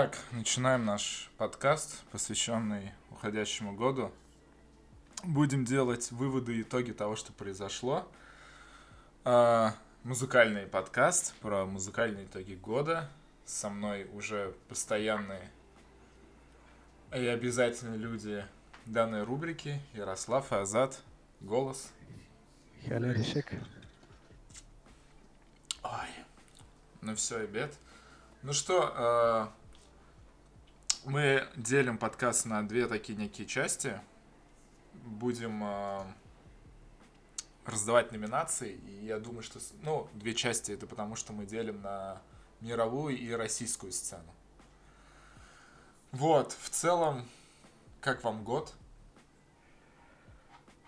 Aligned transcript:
Итак, 0.00 0.16
начинаем 0.30 0.84
наш 0.84 1.28
подкаст, 1.38 2.04
посвященный 2.12 2.92
уходящему 3.10 3.74
году. 3.74 4.12
Будем 5.24 5.64
делать 5.64 6.12
выводы 6.12 6.56
и 6.56 6.62
итоги 6.62 6.92
того, 6.92 7.16
что 7.16 7.32
произошло. 7.32 8.08
А, 9.24 9.74
музыкальный 10.04 10.66
подкаст 10.66 11.34
про 11.40 11.66
музыкальные 11.66 12.26
итоги 12.26 12.54
года. 12.54 13.10
Со 13.44 13.70
мной 13.70 14.08
уже 14.12 14.54
постоянные 14.68 15.50
и 17.12 17.26
обязательные 17.26 17.98
люди 17.98 18.46
данной 18.86 19.24
рубрики. 19.24 19.82
Ярослав 19.94 20.52
и 20.52 20.54
Азат. 20.54 21.02
Голос. 21.40 21.90
Халерщик. 22.86 23.52
Ой. 25.82 26.08
Ну 27.00 27.16
все, 27.16 27.38
обед. 27.38 27.76
Ну 28.42 28.52
что, 28.52 28.92
а, 28.94 29.52
мы 31.08 31.48
делим 31.56 31.96
подкаст 31.96 32.44
на 32.44 32.66
две 32.66 32.86
такие 32.86 33.18
некие 33.18 33.46
части. 33.46 33.98
Будем 35.04 35.64
э, 35.64 36.02
раздавать 37.64 38.12
номинации. 38.12 38.72
И 38.74 39.06
я 39.06 39.18
думаю, 39.18 39.42
что... 39.42 39.58
Ну, 39.82 40.08
две 40.14 40.34
части 40.34 40.72
это 40.72 40.86
потому, 40.86 41.16
что 41.16 41.32
мы 41.32 41.46
делим 41.46 41.80
на 41.80 42.20
мировую 42.60 43.16
и 43.16 43.30
российскую 43.32 43.92
сцену. 43.92 44.34
Вот, 46.12 46.52
в 46.52 46.68
целом, 46.70 47.26
как 48.00 48.22
вам 48.24 48.44
год? 48.44 48.74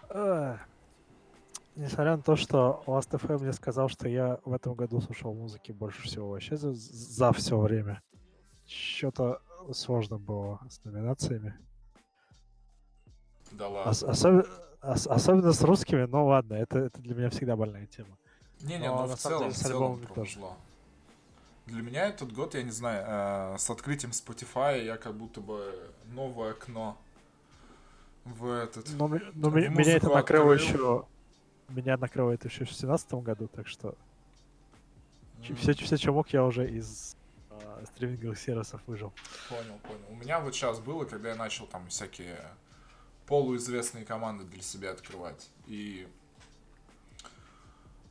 А, 0.08 0.58
несмотря 1.76 2.16
на 2.16 2.22
то, 2.22 2.36
что 2.36 2.82
Last 2.86 3.10
FM 3.10 3.38
мне 3.38 3.52
сказал, 3.52 3.88
что 3.88 4.08
я 4.08 4.38
в 4.44 4.52
этом 4.52 4.74
году 4.74 5.00
слушал 5.00 5.34
музыки 5.34 5.72
больше 5.72 6.02
всего 6.02 6.30
вообще 6.30 6.56
за, 6.56 6.72
за 6.72 7.32
все 7.32 7.58
время. 7.58 8.02
Что-то 8.70 9.42
сложно 9.72 10.18
было 10.18 10.60
с 10.70 10.82
номинациями. 10.84 11.58
Да 13.50 13.68
ладно. 13.68 13.90
Ос- 13.90 14.02
особенно, 14.04 14.44
ос- 14.80 15.06
особенно 15.08 15.52
с 15.52 15.62
русскими, 15.62 16.04
но 16.06 16.24
ладно, 16.26 16.54
это, 16.54 16.78
это 16.78 17.00
для 17.00 17.16
меня 17.16 17.30
всегда 17.30 17.56
больная 17.56 17.86
тема. 17.86 18.16
Не-не, 18.60 18.88
Но 18.88 19.02
ну 19.02 19.08
на 19.08 19.16
в 19.16 19.18
целом, 19.18 19.38
деле 19.40 19.50
в 19.52 19.56
целом 19.56 20.00
повезло. 20.14 20.56
Для 21.66 21.82
меня 21.82 22.06
этот 22.06 22.32
год, 22.32 22.54
я 22.54 22.62
не 22.62 22.70
знаю, 22.70 23.54
э, 23.54 23.58
с 23.58 23.68
открытием 23.70 24.12
Spotify 24.12 24.84
я 24.84 24.96
как 24.96 25.14
будто 25.14 25.40
бы 25.40 25.92
новое 26.12 26.52
окно 26.52 26.96
в 28.24 28.46
этот... 28.50 28.88
Но, 28.92 29.08
но 29.08 29.50
В 29.50 29.54
меня 29.56 29.96
это 29.96 30.08
накрыло 30.10 30.52
открыл. 30.54 30.68
еще... 30.74 31.06
Меня 31.68 31.96
накрыло 31.96 32.32
это 32.32 32.48
еще 32.48 32.64
в 32.64 32.68
2017 32.68 33.14
году, 33.14 33.48
так 33.48 33.66
что 33.68 33.96
м, 35.48 35.56
все, 35.56 35.72
все, 35.74 35.96
что 35.96 36.12
мог, 36.12 36.28
я 36.30 36.44
уже 36.44 36.68
из 36.68 37.16
стриминговых 37.86 38.38
сервисов 38.38 38.80
выжил. 38.86 39.12
Понял, 39.48 39.78
понял. 39.78 40.04
У 40.10 40.14
меня 40.14 40.40
вот 40.40 40.54
сейчас 40.54 40.80
было, 40.80 41.04
когда 41.04 41.30
я 41.30 41.34
начал 41.34 41.66
там 41.66 41.88
всякие 41.88 42.38
полуизвестные 43.26 44.04
команды 44.04 44.44
для 44.44 44.62
себя 44.62 44.90
открывать. 44.90 45.50
И 45.66 46.08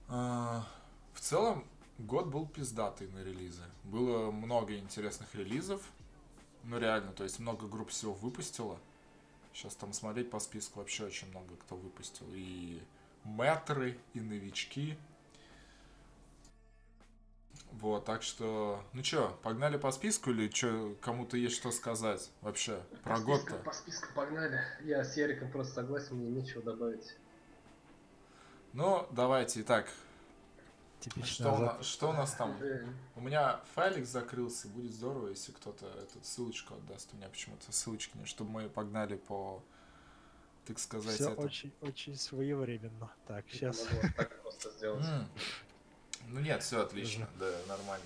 э, 0.08 0.12
в 0.12 1.20
целом 1.20 1.66
год 1.98 2.28
был 2.28 2.48
пиздатый 2.48 3.08
на 3.10 3.24
релизы. 3.24 3.64
Было 3.84 4.32
много 4.32 4.78
интересных 4.78 5.36
релизов. 5.36 5.82
Ну 6.64 6.78
реально, 6.80 7.12
то 7.12 7.24
есть 7.24 7.40
много 7.40 7.68
групп 7.68 7.90
всего 7.90 8.14
выпустила. 8.14 8.80
Сейчас 9.54 9.76
там 9.76 9.94
смотреть 9.94 10.30
по 10.30 10.40
списку 10.40 10.80
вообще 10.80 11.06
очень 11.06 11.30
много 11.30 11.56
кто 11.58 11.76
выпустил. 11.76 12.26
И 12.34 12.82
мэтры, 13.24 13.98
и 14.14 14.22
новички. 14.22 14.98
Вот, 17.74 18.04
так 18.06 18.24
что, 18.24 18.84
ну 18.94 19.02
чё, 19.04 19.38
погнали 19.44 19.78
по 19.78 19.92
списку 19.92 20.32
или 20.32 20.48
чё, 20.50 20.96
кому-то 21.02 21.38
есть 21.38 21.56
что 21.56 21.72
сказать 21.72 22.30
вообще 22.42 22.82
про 23.04 23.16
по 23.16 23.22
год-то? 23.22 23.46
списку, 23.52 23.64
по 23.64 23.74
списку 23.74 24.08
погнали. 24.16 24.62
Я 24.84 25.04
с 25.04 25.16
Яриком 25.16 25.50
просто 25.52 25.76
согласен, 25.76 26.16
мне 26.18 26.30
нечего 26.30 26.62
добавить. 26.64 27.16
Ну, 28.74 29.08
давайте, 29.12 29.62
итак, 29.62 29.88
Типично. 31.00 31.24
что 31.46 31.52
у, 31.52 31.56
Азат. 31.56 31.78
на- 31.78 31.84
что 31.84 32.10
у 32.10 32.14
нас 32.14 32.34
там? 32.34 32.58
У 33.16 33.22
меня 33.22 33.62
файлик 33.76 34.06
закрылся, 34.06 34.68
будет 34.68 34.92
здорово, 34.92 35.30
если 35.30 35.52
кто-то 35.52 35.86
эту 35.88 36.24
ссылочку 36.24 36.74
отдаст. 36.76 37.10
У 37.14 37.18
меня 37.18 37.30
почему-то 37.30 37.72
ссылочки 37.72 38.18
нет, 38.18 38.28
чтобы 38.28 38.52
мы 38.52 38.70
погнали 38.70 39.16
по, 39.16 39.64
так 40.66 40.78
сказать, 40.80 41.16
Все 41.16 41.32
это. 41.32 41.42
очень, 41.42 41.72
очень 41.82 42.16
своевременно. 42.18 43.10
Так, 43.28 43.46
я 43.54 43.72
сейчас. 43.72 43.86
могу 43.90 44.02
вот 44.02 44.16
так 44.18 44.42
просто 44.42 44.70
сделать. 44.72 45.06
Ну 46.28 46.40
нет, 46.40 46.62
все 46.64 46.82
отлично, 46.82 47.28
да, 47.40 47.50
нормально. 47.68 48.06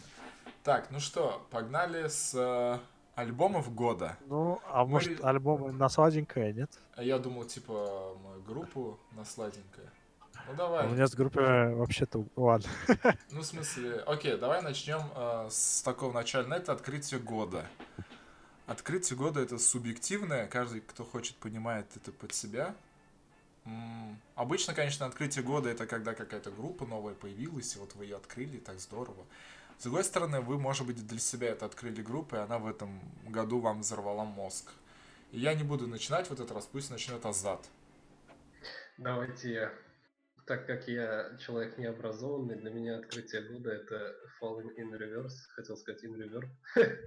Так, 0.63 0.91
ну 0.91 0.99
что, 0.99 1.45
погнали 1.51 2.07
с 2.07 2.33
э, 2.35 2.79
альбомов 3.15 3.73
года. 3.73 4.17
Ну, 4.27 4.61
а 4.69 4.85
Мы 4.85 4.91
может, 4.91 5.09
ре- 5.19 5.23
альбом 5.25 5.77
на 5.77 5.89
сладенькое, 5.89 6.53
нет? 6.53 6.71
А 6.95 7.03
я 7.03 7.19
думал, 7.19 7.43
типа, 7.45 8.15
мы 8.23 8.41
группу 8.41 8.97
на 9.11 9.25
сладенькое. 9.25 9.89
Ну 10.47 10.55
давай. 10.55 10.87
У 10.87 10.89
меня 10.91 11.07
с 11.07 11.13
группой 11.15 11.73
вообще-то... 11.73 12.25
Ладно. 12.35 12.69
Ну, 13.31 13.41
в 13.41 13.45
смысле, 13.45 13.99
окей, 14.05 14.37
давай 14.37 14.61
начнем 14.61 15.01
э, 15.15 15.47
с 15.49 15.81
такого 15.83 16.13
начала. 16.13 16.53
Это 16.53 16.71
открытие 16.73 17.19
года. 17.19 17.65
Открытие 18.65 19.17
года 19.17 19.41
это 19.41 19.57
субъективное, 19.59 20.47
каждый, 20.47 20.81
кто 20.81 21.03
хочет, 21.03 21.35
понимает 21.37 21.85
это 21.95 22.11
под 22.11 22.33
себя. 22.33 22.73
Обычно, 24.35 24.73
конечно, 24.73 25.05
открытие 25.05 25.43
года 25.43 25.69
это 25.69 25.85
когда 25.85 26.13
какая-то 26.13 26.51
группа 26.51 26.85
новая 26.85 27.13
появилась, 27.13 27.75
и 27.75 27.79
вот 27.79 27.95
вы 27.95 28.05
ее 28.05 28.17
открыли, 28.17 28.57
и 28.57 28.59
так 28.59 28.79
здорово. 28.79 29.25
С 29.77 29.83
другой 29.83 30.03
стороны, 30.03 30.41
вы, 30.41 30.57
может 30.57 30.85
быть, 30.85 31.05
для 31.05 31.19
себя 31.19 31.49
это 31.49 31.65
открыли 31.65 32.01
группу, 32.01 32.35
и 32.35 32.39
она 32.39 32.57
в 32.57 32.67
этом 32.67 33.01
году 33.27 33.59
вам 33.59 33.81
взорвала 33.81 34.23
мозг. 34.23 34.71
И 35.31 35.39
я 35.39 35.53
не 35.53 35.63
буду 35.63 35.87
начинать 35.87 36.27
в 36.27 36.33
этот 36.33 36.51
раз, 36.51 36.65
пусть 36.65 36.91
начнет 36.91 37.25
Азат. 37.25 37.65
Давайте 38.97 39.53
я. 39.53 39.73
Так 40.45 40.67
как 40.67 40.87
я 40.87 41.37
человек 41.37 41.77
необразованный, 41.77 42.55
для 42.55 42.69
меня 42.69 42.97
открытие 42.97 43.43
года 43.43 43.71
это 43.71 44.15
Falling 44.41 44.75
in 44.77 44.91
Reverse, 44.91 45.47
хотел 45.55 45.77
сказать 45.77 46.03
in 46.03 46.15
Reverb, 46.15 46.49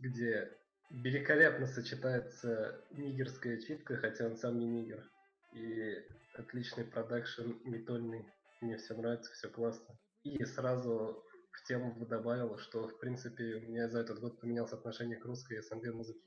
где 0.00 0.56
великолепно 0.90 1.66
сочетается 1.66 2.84
нигерская 2.90 3.60
читка, 3.60 3.96
хотя 3.96 4.26
он 4.26 4.36
сам 4.36 4.58
не 4.58 4.66
нигер, 4.66 5.08
и 5.52 5.94
отличный 6.34 6.84
продакшн, 6.84 7.52
метольный, 7.64 8.26
мне 8.60 8.76
все 8.76 8.94
нравится, 8.94 9.32
все 9.32 9.48
классно. 9.48 9.98
И 10.24 10.44
сразу 10.44 11.24
в 11.52 11.64
тему 11.64 11.94
бы 11.94 12.06
добавил, 12.06 12.58
что 12.58 12.88
в 12.88 12.98
принципе 12.98 13.56
у 13.56 13.60
меня 13.60 13.88
за 13.88 14.00
этот 14.00 14.20
год 14.20 14.40
поменялось 14.40 14.72
отношение 14.72 15.18
к 15.18 15.24
русской 15.24 15.62
СНГ 15.62 15.94
музыке. 15.94 16.20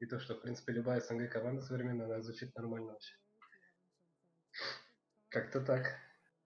И 0.00 0.06
то, 0.06 0.18
что 0.18 0.34
в 0.34 0.40
принципе 0.42 0.72
любая 0.72 1.00
СНГ 1.00 1.30
команда 1.30 1.62
современная, 1.62 2.06
она 2.06 2.22
звучит 2.22 2.54
нормально 2.56 2.92
вообще. 2.92 3.14
Как-то 5.28 5.60
так. 5.60 5.96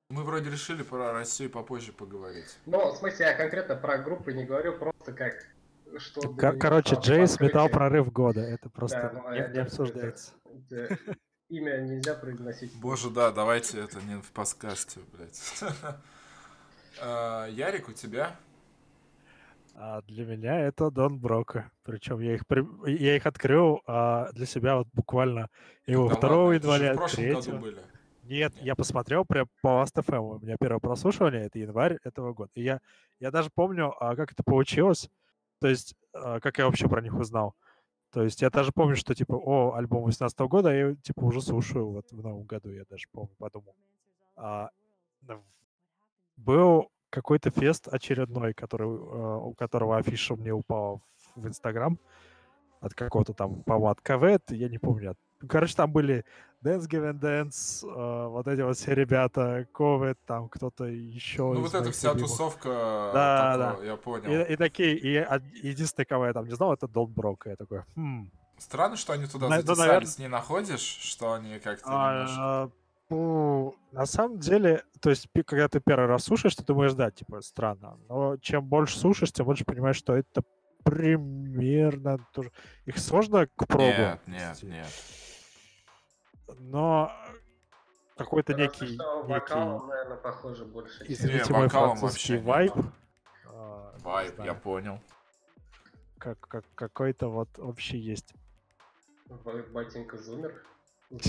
Мы 0.09 0.23
вроде 0.23 0.51
решили 0.51 0.83
про 0.83 1.13
Россию 1.13 1.51
попозже 1.51 1.93
поговорить. 1.93 2.59
Но, 2.67 2.93
в 2.93 2.97
смысле, 2.99 3.27
я 3.27 3.35
конкретно 3.35 3.75
про 3.75 3.99
группы 3.99 4.33
не 4.33 4.45
говорю, 4.45 4.79
просто 4.79 5.13
как... 5.13 5.56
Что 5.99 6.21
Кор- 6.35 6.57
Короче, 6.59 6.97
Джейс 7.01 7.39
метал 7.41 7.69
прорыв 7.69 8.13
года. 8.13 8.41
Это 8.41 8.69
просто 8.71 9.11
Да, 9.15 9.23
ну, 9.23 9.33
не, 9.33 9.53
не 9.55 9.59
обсуждается. 9.61 10.33
это- 10.71 10.95
это 10.95 11.17
Имя 11.49 11.79
нельзя 11.81 12.15
произносить. 12.15 12.75
Боже, 12.81 13.09
да, 13.11 13.31
давайте 13.31 13.79
это 13.81 14.01
не 14.03 14.21
в 14.21 14.31
подкасте, 14.33 15.01
блядь. 15.13 15.41
А, 16.99 17.47
Ярик, 17.49 17.91
у 17.91 17.93
тебя? 17.93 18.35
А 19.75 20.01
для 20.09 20.25
меня 20.25 20.61
это 20.61 20.91
Дон 20.91 21.19
Брока. 21.19 21.71
Причем 21.83 22.21
я 22.21 22.35
их, 22.35 22.47
при- 22.47 22.65
я 22.91 23.17
их 23.17 23.27
открыл 23.27 23.83
а, 23.87 24.33
для 24.33 24.47
себя 24.47 24.77
вот 24.77 24.89
буквально 24.95 25.51
его 25.87 26.09
Да 26.09 26.15
2 26.15 26.29
ладно, 26.31 26.53
это 26.55 26.67
же 26.79 26.85
января, 26.85 26.93
в 26.95 26.97
прошлом 26.97 27.25
году 27.29 27.43
3 27.43 27.53
были. 27.59 27.81
Нет, 28.23 28.55
Нет. 28.55 28.65
я 28.65 28.75
посмотрел 28.75 29.25
прям 29.27 29.47
по 29.61 29.83
Last.fm. 29.83 30.19
У 30.19 30.39
меня 30.39 30.57
первое 30.59 30.81
прослушивание 30.81 31.45
это 31.45 31.59
январь 31.59 31.99
этого 32.03 32.33
года. 32.33 32.51
И 32.55 32.63
я, 32.63 32.81
я 33.21 33.31
даже 33.31 33.51
помню, 33.55 33.93
а, 34.01 34.17
как 34.17 34.33
это 34.33 34.43
получилось. 34.43 35.11
То 35.61 35.69
есть, 35.69 35.95
а, 36.13 36.41
как 36.41 36.59
я 36.59 36.67
вообще 36.67 36.89
про 36.89 37.01
них 37.01 37.15
узнал. 37.15 37.55
То 38.11 38.23
есть 38.23 38.41
я 38.43 38.51
даже 38.51 38.73
помню, 38.73 38.97
что 38.97 39.15
типа, 39.15 39.35
о, 39.35 39.75
альбом 39.75 40.05
18 40.05 40.39
года, 40.49 40.71
я 40.71 40.81
его, 40.81 40.95
типа 40.97 41.25
уже 41.25 41.41
слушаю 41.41 41.91
вот 41.91 42.11
в 42.11 42.23
новом 42.23 42.45
году, 42.45 42.71
я 42.71 42.85
даже 42.89 43.07
помню, 43.13 43.35
подумал. 43.39 43.75
А, 44.37 44.71
был 46.37 46.91
какой-то 47.11 47.51
фест 47.51 47.89
очередной, 47.89 48.55
который, 48.55 48.87
а, 48.89 49.39
у 49.39 49.55
которого 49.55 49.97
афиша 49.97 50.37
мне 50.37 50.53
упала 50.53 51.01
в- 51.35 51.47
Инстаграм 51.47 51.99
от 52.81 52.95
какого-то 52.95 53.33
там, 53.33 53.63
по-моему, 53.63 53.89
от 53.89 54.01
КВ, 54.01 54.39
я 54.51 54.69
не 54.69 54.79
помню. 54.79 55.11
от- 55.13 55.19
Короче, 55.49 55.75
там 55.75 55.93
были 55.93 56.25
Dance 56.63 56.89
Given 56.89 57.21
Dance, 57.21 57.85
а, 57.89 58.29
вот 58.29 58.49
эти 58.49 58.61
вот 58.63 58.77
все 58.77 58.95
ребята, 58.95 59.67
Ковид, 59.73 60.19
там 60.27 60.49
кто-то 60.49 60.85
еще. 60.85 61.43
Ну 61.53 61.61
вот 61.61 61.75
эта 61.75 61.91
вся 61.93 62.09
любимых. 62.13 62.31
тусовка, 62.31 63.11
Да, 63.15 63.59
такого, 63.71 63.85
я 63.85 63.97
понял. 63.97 64.31
И, 64.31 64.53
и 64.53 64.57
такие, 64.57 64.97
и 64.97 65.19
од- 65.19 65.43
единственный, 65.63 66.07
кого 66.07 66.27
я 66.27 66.33
там 66.33 66.47
не 66.47 66.55
знал, 66.55 66.73
это 66.73 66.89
Дон 66.89 67.13
Брок. 67.13 67.47
И 67.47 67.51
я 67.51 67.57
такой, 67.57 67.83
хм. 67.95 68.31
Странно, 68.59 68.97
что 68.97 69.13
они 69.13 69.27
туда 69.27 69.49
да, 69.49 69.57
затесались, 69.61 69.79
наверно- 69.79 70.23
не 70.23 70.29
находишь, 70.29 70.81
что 70.81 71.35
они 71.35 71.59
как-то. 71.59 71.85
А, 71.87 72.71
ну, 73.11 73.77
на 73.93 74.07
самом 74.07 74.39
деле, 74.39 74.83
то 75.01 75.11
есть, 75.11 75.29
когда 75.47 75.69
ты 75.69 75.79
первый 75.79 76.07
раз 76.07 76.25
слушаешь, 76.25 76.57
ты 76.57 76.65
думаешь, 76.65 76.95
да, 76.95 77.11
типа, 77.11 77.43
странно. 77.43 77.99
Но 78.09 78.39
чем 78.39 78.65
больше 78.65 78.99
слушаешь, 78.99 79.31
тем 79.31 79.45
больше 79.45 79.65
понимаешь, 79.67 79.97
что 79.97 80.17
это 80.17 80.43
примерно 80.83 82.19
тоже. 82.33 82.51
Их 82.87 82.99
сложно 82.99 83.47
к 83.47 83.67
пробу. 83.67 83.85
Нет, 83.85 84.21
нет, 84.27 84.63
нет. 84.63 84.87
Но 86.59 87.13
какой-то 88.17 88.55
некий, 88.55 88.95
что 88.95 89.23
некий, 89.23 89.33
вокалом, 89.33 89.89
наверное, 89.89 90.17
похоже 90.17 90.65
больше. 90.65 91.05
извините, 91.07 91.53
Не, 91.53 91.59
мой 91.59 91.69
французский 91.69 92.35
вообще 92.37 92.47
вайб. 92.47 92.77
нет. 92.77 92.87
а, 93.47 93.95
не 93.97 94.03
Вайп, 94.03 94.39
я 94.45 94.55
понял. 94.55 95.01
как, 96.19 96.39
как, 96.41 96.65
какой-то 96.75 97.29
вот 97.29 97.49
вообще 97.59 97.99
есть. 97.99 98.33
Батенька 99.73 100.17
Зумер. 100.19 100.65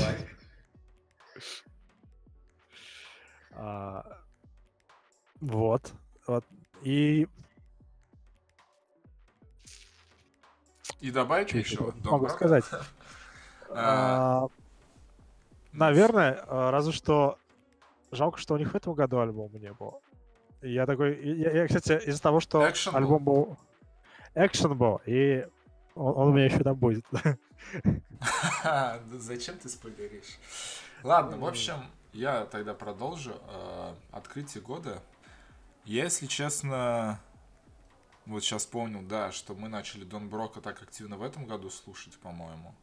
А, 3.59 4.05
вот, 5.41 5.91
вот. 6.27 6.45
И 6.83 7.27
И 10.99 11.09
добавить 11.11 11.53
еще? 11.53 11.91
могу 12.03 12.29
сказать? 12.29 12.65
Наверное, 15.71 16.43
а, 16.47 16.71
разве 16.71 16.91
что 16.91 17.37
жалко, 18.11 18.39
что 18.39 18.55
у 18.55 18.57
них 18.57 18.71
в 18.71 18.75
этом 18.75 18.93
году 18.93 19.19
альбома 19.19 19.59
не 19.59 19.73
было. 19.73 19.99
Я 20.61 20.85
такой, 20.85 21.19
я, 21.23 21.51
я, 21.51 21.67
кстати, 21.67 22.07
из-за 22.07 22.21
того, 22.21 22.39
что 22.39 22.65
Action 22.65 22.95
альбом 22.95 23.23
был, 23.23 23.57
экшен 24.33 24.75
был, 24.75 25.01
и 25.05 25.45
он, 25.95 26.13
он 26.17 26.27
у 26.29 26.33
меня 26.33 26.45
еще 26.45 26.63
там 26.63 26.75
будет. 26.75 27.05
Зачем 29.11 29.57
ты 29.57 29.69
спойлеришь? 29.69 30.39
Ладно, 31.03 31.37
в 31.37 31.45
общем, 31.45 31.75
я 32.13 32.45
тогда 32.45 32.73
продолжу. 32.73 33.33
Э, 33.49 33.93
Открытие 34.11 34.63
года. 34.63 35.01
Я, 35.85 36.05
если 36.05 36.25
честно, 36.25 37.19
вот 38.25 38.43
сейчас 38.43 38.65
помнил, 38.65 39.01
да, 39.03 39.31
что 39.31 39.53
мы 39.53 39.69
начали 39.69 40.03
Дон 40.03 40.27
Брока 40.27 40.59
так 40.59 40.81
активно 40.81 41.17
в 41.17 41.23
этом 41.23 41.45
году 41.45 41.69
слушать, 41.69 42.17
по-моему. 42.17 42.73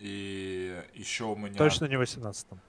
И 0.00 0.82
еще 0.94 1.24
у 1.24 1.36
меня... 1.36 1.56
Точно 1.56 1.84
не 1.84 1.96
в 1.96 2.02
18-м. 2.02 2.60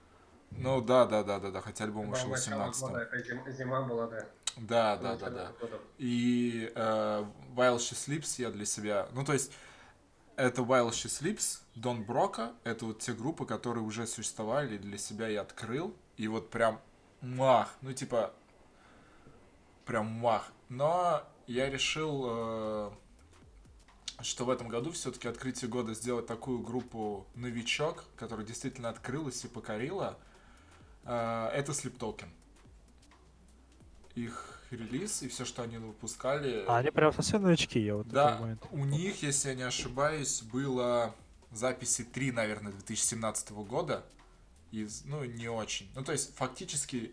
Ну 0.50 0.80
да, 0.82 1.06
да, 1.06 1.22
да, 1.22 1.38
да, 1.38 1.50
да, 1.50 1.60
хотя 1.62 1.84
альбом 1.84 2.10
вышел 2.10 2.28
в 2.28 2.32
начало 2.32 2.66
18 2.66 2.82
года, 2.82 2.98
это 3.10 3.50
зима 3.52 3.82
была, 3.82 4.06
да. 4.06 4.26
Да, 4.58 4.96
да, 4.96 5.16
да, 5.16 5.30
да. 5.30 5.52
И 5.96 6.70
э, 6.74 7.24
While 7.54 7.78
She 7.78 7.94
Sleeps 7.94 8.34
я 8.36 8.50
для 8.50 8.66
себя... 8.66 9.08
Ну, 9.12 9.24
то 9.24 9.32
есть, 9.32 9.50
это 10.36 10.60
While 10.60 10.90
She 10.90 11.06
Sleeps, 11.06 11.60
Дон 11.74 12.04
Брока, 12.04 12.52
это 12.64 12.84
вот 12.84 12.98
те 12.98 13.14
группы, 13.14 13.46
которые 13.46 13.82
уже 13.82 14.06
существовали, 14.06 14.76
для 14.76 14.98
себя 14.98 15.28
я 15.28 15.40
открыл. 15.40 15.96
И 16.18 16.28
вот 16.28 16.50
прям 16.50 16.80
мах, 17.22 17.74
ну, 17.80 17.94
типа, 17.94 18.34
прям 19.86 20.06
мах. 20.06 20.52
Но 20.68 21.22
я 21.46 21.70
решил, 21.70 22.24
э, 22.26 22.90
что 24.22 24.44
в 24.44 24.50
этом 24.50 24.68
году 24.68 24.92
все-таки 24.92 25.28
открытие 25.28 25.68
года 25.68 25.94
сделать 25.94 26.26
такую 26.26 26.60
группу 26.60 27.26
новичок, 27.34 28.04
которая 28.16 28.46
действительно 28.46 28.88
открылась 28.88 29.44
и 29.44 29.48
покорила. 29.48 30.18
Э, 31.04 31.48
это 31.52 31.72
Sleep 31.72 31.96
Token. 31.98 32.28
Их 34.14 34.60
релиз 34.70 35.22
и 35.22 35.28
все, 35.28 35.44
что 35.44 35.62
они 35.62 35.78
выпускали. 35.78 36.64
А 36.66 36.78
они 36.78 36.90
прям 36.90 37.12
совсем 37.12 37.42
новички, 37.42 37.80
я 37.80 37.96
вот 37.96 38.08
Да, 38.08 38.38
момент. 38.38 38.66
у 38.70 38.84
них, 38.84 39.22
если 39.22 39.50
я 39.50 39.54
не 39.54 39.62
ошибаюсь, 39.62 40.42
было 40.42 41.14
записи 41.50 42.04
3, 42.04 42.32
наверное, 42.32 42.72
2017 42.72 43.50
года. 43.52 44.04
Из, 44.70 45.04
ну, 45.04 45.24
не 45.24 45.48
очень. 45.48 45.90
Ну, 45.94 46.02
то 46.02 46.12
есть, 46.12 46.34
фактически, 46.36 47.12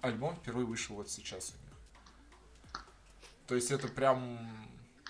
альбом 0.00 0.36
впервые 0.36 0.64
вышел 0.66 0.94
вот 0.96 1.10
сейчас 1.10 1.50
у 1.50 1.52
них. 1.64 2.82
То 3.48 3.54
есть, 3.56 3.70
это 3.72 3.88
прям, 3.88 4.38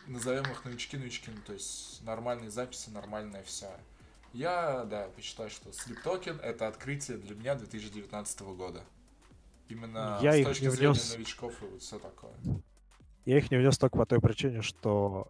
назовем 0.07 0.45
их 0.45 0.65
новички-новички, 0.65 1.31
ну, 1.35 1.41
то 1.47 1.53
есть, 1.53 2.03
нормальные 2.03 2.51
записи, 2.51 2.91
нормальная 2.91 3.43
вся. 3.43 3.71
Я, 4.33 4.85
да, 4.85 5.09
посчитаю, 5.15 5.51
что 5.51 5.71
Sleep 5.71 6.03
Token— 6.05 6.41
это 6.43 6.67
открытие 6.67 7.19
для 7.19 7.37
меня 7.37 7.55
2019 7.55 8.41
года. 8.57 8.83
Именно 9.69 10.19
Я 10.21 10.33
с 10.33 10.37
их 10.37 10.47
точки 10.47 10.65
не 10.65 10.71
зрения 10.71 10.93
внес. 10.93 11.15
новичков 11.15 11.63
и 11.63 11.67
вот 11.67 11.81
все 11.81 11.99
такое. 11.99 12.33
Я 13.25 13.39
их 13.39 13.51
не 13.51 13.57
внес 13.57 13.79
только 13.79 13.97
по 13.97 14.07
той 14.07 14.21
причине, 14.21 14.61
что 14.61 15.29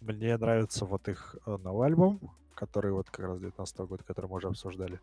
мне 0.00 0.36
нравится 0.36 0.84
вот 0.84 1.06
их 1.08 1.36
э, 1.46 1.56
новый 1.58 1.86
альбом, 1.86 2.18
который 2.54 2.92
вот 2.92 3.10
как 3.10 3.26
раз 3.26 3.38
19 3.38 3.78
года, 3.80 4.02
который 4.02 4.26
мы 4.26 4.36
уже 4.36 4.48
обсуждали. 4.48 5.00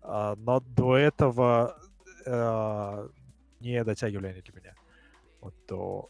А, 0.00 0.34
но 0.36 0.60
до 0.60 0.96
этого 0.96 1.78
э, 2.24 3.08
не 3.60 3.84
дотягивали 3.84 4.28
они 4.28 4.40
для 4.40 4.54
меня. 4.54 4.74
Вот 5.40 5.54
до... 5.68 6.08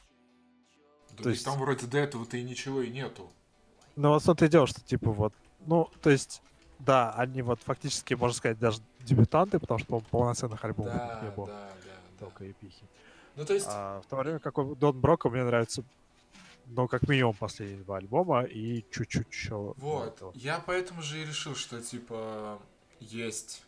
Да 1.23 1.25
То 1.25 1.29
так 1.31 1.33
есть- 1.35 1.45
там 1.45 1.59
вроде 1.59 1.87
до 1.87 1.99
этого-то 1.99 2.37
и 2.37 2.43
ничего 2.43 2.83
и 2.83 2.91
нету. 2.91 3.31
Ну 3.97 4.09
вот 4.09 4.23
что 4.23 4.35
ты 4.35 4.49
делал, 4.49 4.67
что 4.67 4.81
типа 4.81 5.11
вот... 5.11 5.33
Ну, 5.67 5.89
то 6.03 6.11
есть, 6.11 6.43
да, 6.79 7.13
они 7.13 7.43
вот 7.43 7.61
фактически, 7.63 8.15
можно 8.15 8.37
сказать, 8.37 8.59
даже 8.59 8.81
дебютанты, 9.01 9.59
потому 9.61 9.79
что 9.79 10.01
полноценных 10.11 10.65
альбомов 10.65 10.93
Да, 10.95 11.21
не 11.23 11.29
да, 11.29 11.35
было. 11.37 11.47
да, 11.47 11.69
да. 11.85 12.27
Только 12.27 12.51
эпихи. 12.51 12.85
Ну, 13.37 13.45
то 13.45 13.55
есть, 13.55 13.67
А 13.69 14.01
в 14.01 14.07
то 14.07 14.17
время 14.17 14.39
как 14.41 14.59
у 14.59 14.75
Дон 14.75 14.99
Брока 15.01 15.29
мне 15.31 15.45
нравится, 15.45 15.85
ну, 16.67 16.89
как 16.89 17.07
минимум 17.09 17.35
последние 17.35 17.83
два 17.85 17.99
альбома 17.99 18.43
и 18.43 18.85
чуть-чуть 18.91 19.29
еще. 19.31 19.75
вот, 19.77 20.23
я 20.35 20.59
поэтому 20.67 21.03
же 21.03 21.23
и 21.23 21.25
решил, 21.25 21.55
что, 21.55 21.81
типа, 21.81 22.59
есть... 23.01 23.63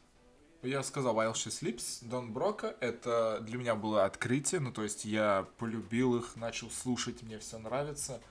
Я 0.64 0.82
сказал 0.82 1.14
While 1.14 1.34
She 1.34 1.50
Sleeps, 1.50 2.08
Дон 2.08 2.32
Брока, 2.32 2.74
это 2.80 3.38
для 3.42 3.58
меня 3.58 3.74
было 3.74 4.06
открытие, 4.06 4.62
ну, 4.62 4.72
то 4.72 4.82
есть 4.82 5.04
я 5.04 5.46
полюбил 5.58 6.16
их, 6.16 6.36
начал 6.36 6.70
слушать, 6.70 7.22
мне 7.22 7.38
все 7.38 7.58
нравится. 7.58 8.22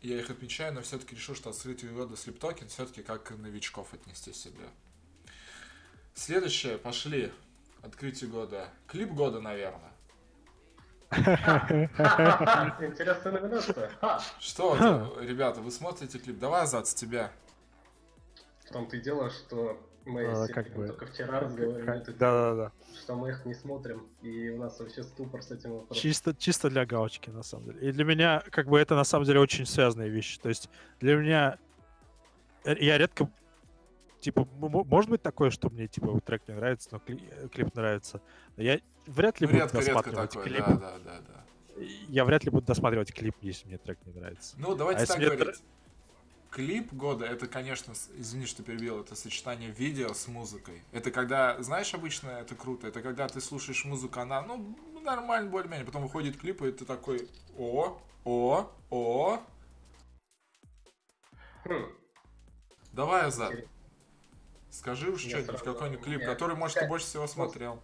Я 0.00 0.18
их 0.18 0.30
отмечаю, 0.30 0.72
но 0.72 0.80
все-таки 0.80 1.14
решил, 1.14 1.34
что 1.34 1.50
открытие 1.50 1.90
года 1.90 2.14
Sleep 2.14 2.38
Token 2.38 2.68
все-таки 2.68 3.02
как 3.02 3.30
новичков 3.30 3.92
отнести 3.92 4.32
себе. 4.32 4.64
Следующее, 6.14 6.78
пошли. 6.78 7.30
Открытие 7.82 8.30
года. 8.30 8.70
Клип 8.86 9.10
года, 9.10 9.40
наверное. 9.40 9.92
Интересная 11.10 13.32
номинация. 13.32 13.90
Что, 14.40 15.18
ребята, 15.20 15.60
вы 15.60 15.70
смотрите 15.70 16.18
клип? 16.18 16.38
Давай, 16.38 16.62
Азат, 16.62 16.86
с 16.86 16.94
тебя. 16.94 17.30
В 18.64 18.72
том-то 18.72 18.96
и 18.96 19.00
дело, 19.00 19.30
что 19.30 19.78
мы 20.04 20.24
А, 20.26 20.46
как 20.48 20.72
бы- 20.74 20.86
только 20.88 21.06
вчера 21.06 21.40
разговаривали, 21.40 21.96
эту 21.96 22.06
тему, 22.06 22.18
Да-да-да. 22.18 22.72
что 22.94 23.14
мы 23.16 23.30
их 23.30 23.44
не 23.46 23.54
смотрим, 23.54 24.06
и 24.22 24.50
у 24.50 24.58
нас 24.58 24.78
вообще 24.80 25.02
ступор 25.02 25.42
с 25.42 25.50
этим 25.50 25.72
вопросом. 25.72 26.00
Чисто, 26.02 26.34
чисто 26.34 26.68
для 26.70 26.84
галочки, 26.86 27.30
на 27.30 27.42
самом 27.42 27.66
деле. 27.72 27.88
И 27.88 27.92
для 27.92 28.04
меня, 28.04 28.42
как 28.50 28.66
бы, 28.68 28.78
это 28.78 28.94
на 28.94 29.04
самом 29.04 29.24
деле 29.24 29.40
очень 29.40 29.66
связанные 29.66 30.10
вещи. 30.10 30.38
То 30.38 30.48
есть 30.48 30.68
для 31.00 31.16
меня 31.16 31.58
я 32.64 32.98
редко 32.98 33.30
типа, 34.20 34.48
может 34.58 35.10
быть 35.10 35.20
такое, 35.22 35.50
что 35.50 35.68
мне, 35.68 35.86
типа, 35.86 36.06
вот 36.10 36.24
трек 36.24 36.42
не 36.48 36.54
нравится, 36.54 36.88
но 36.92 37.00
э, 37.06 37.48
клип 37.48 37.74
нравится. 37.74 38.22
Но 38.56 38.62
я 38.62 38.80
вряд 39.06 39.38
ли 39.40 39.46
Ну, 39.46 39.52
буду 39.52 39.64
редко-редко 39.64 39.92
досматривать 40.02 40.30
такое, 40.30 40.44
клип. 40.46 40.64
да, 40.66 40.74
да, 40.76 40.98
да, 41.04 41.20
да. 41.28 41.44
Я 42.08 42.24
вряд 42.24 42.44
ли 42.44 42.50
буду 42.50 42.66
досматривать 42.66 43.12
клип, 43.12 43.34
если 43.42 43.66
мне 43.66 43.76
трек 43.76 43.98
не 44.06 44.12
нравится. 44.18 44.56
Ну, 44.58 44.74
давайте 44.74 45.02
А 45.02 45.06
так 45.06 45.18
говорить. 45.20 45.62
Клип 46.54 46.92
года, 46.92 47.24
это, 47.24 47.48
конечно, 47.48 47.94
извини, 48.16 48.46
что 48.46 48.62
перебил, 48.62 49.00
это 49.00 49.16
сочетание 49.16 49.72
видео 49.72 50.14
с 50.14 50.28
музыкой. 50.28 50.84
Это 50.92 51.10
когда, 51.10 51.60
знаешь, 51.60 51.92
обычно 51.94 52.28
это 52.28 52.54
круто, 52.54 52.86
это 52.86 53.02
когда 53.02 53.26
ты 53.26 53.40
слушаешь 53.40 53.84
музыку, 53.84 54.20
она, 54.20 54.40
ну, 54.40 54.78
нормально, 55.02 55.50
более-менее, 55.50 55.84
потом 55.84 56.04
выходит 56.04 56.36
клип, 56.36 56.62
и 56.62 56.70
ты 56.70 56.84
такой, 56.84 57.28
о, 57.58 58.00
о, 58.24 58.70
о, 58.90 59.42
Хм, 61.64 61.86
давай, 62.92 63.24
Азат, 63.24 63.52
скажи 64.70 65.10
уж 65.10 65.22
что-нибудь, 65.22 65.60
какой-нибудь 65.60 66.04
клип, 66.04 66.20
я- 66.20 66.26
который, 66.26 66.54
может, 66.54 66.78
ты 66.78 66.86
больше 66.86 67.06
всего 67.06 67.26
смотрел. 67.26 67.82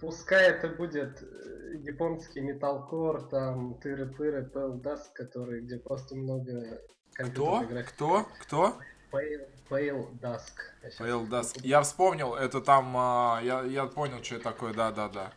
Пускай 0.00 0.50
это 0.50 0.68
будет 0.68 1.22
э, 1.22 1.76
японский 1.78 2.40
металкор, 2.42 3.22
там 3.28 3.78
тыры-пыры, 3.80 4.50
Pale 4.52 4.82
который, 5.14 5.62
где 5.62 5.78
просто 5.78 6.14
много 6.14 6.82
Кто? 7.14 7.64
Кто? 7.88 8.26
Кто? 8.40 8.78
Pale, 9.12 9.48
Pale 9.68 10.08
Dusk. 10.20 10.52
Pale 10.98 11.28
Dusk. 11.28 11.60
Я 11.62 11.82
вспомнил, 11.82 12.34
это 12.34 12.60
там, 12.60 12.94
а, 12.96 13.40
я, 13.42 13.62
я 13.62 13.86
понял, 13.86 14.22
что 14.22 14.36
это 14.36 14.44
такое, 14.44 14.72
да-да-да. 14.72 15.32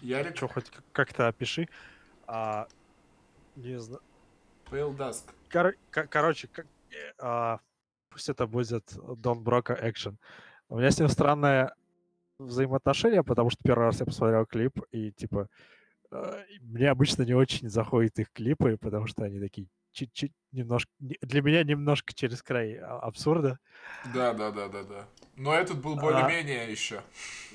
Ярик, 0.00 0.36
Что, 0.36 0.48
хоть 0.48 0.70
как-то 0.92 1.28
опиши. 1.28 1.68
А, 2.26 2.66
не 3.56 3.78
знаю. 3.78 4.02
Pale 4.70 4.96
Dusk. 4.96 5.24
Кор- 5.50 5.76
ко- 5.90 6.06
короче, 6.06 6.48
как- 6.48 6.66
э, 6.90 7.12
а, 7.18 7.60
пусть 8.08 8.28
это 8.28 8.46
будет 8.46 8.92
Дон 9.18 9.42
Брока 9.42 9.78
экшен. 9.80 10.18
У 10.68 10.78
меня 10.78 10.90
с 10.90 10.98
ним 10.98 11.08
странное 11.08 11.74
взаимоотношение, 12.38 13.22
потому 13.22 13.50
что 13.50 13.62
первый 13.62 13.84
раз 13.84 14.00
я 14.00 14.06
посмотрел 14.06 14.46
клип, 14.46 14.80
и 14.90 15.12
типа 15.12 15.48
э, 16.10 16.44
мне 16.62 16.90
обычно 16.90 17.22
не 17.22 17.34
очень 17.34 17.68
заходят 17.68 18.18
их 18.18 18.32
клипы, 18.32 18.76
потому 18.78 19.06
что 19.06 19.24
они 19.24 19.38
такие 19.38 19.68
чуть-чуть 19.92 20.32
немножко... 20.52 20.90
не- 20.98 21.18
Для 21.20 21.42
меня 21.42 21.62
немножко 21.64 22.12
через 22.14 22.42
край 22.42 22.76
а- 22.78 22.98
абсурда. 22.98 23.58
Да, 24.14 24.32
да, 24.34 24.50
да, 24.50 24.68
да, 24.68 24.82
да. 24.82 25.08
Но 25.36 25.54
этот 25.54 25.80
был 25.80 25.98
А. 25.98 26.00
более-менее 26.00 26.70
еще. 26.70 27.02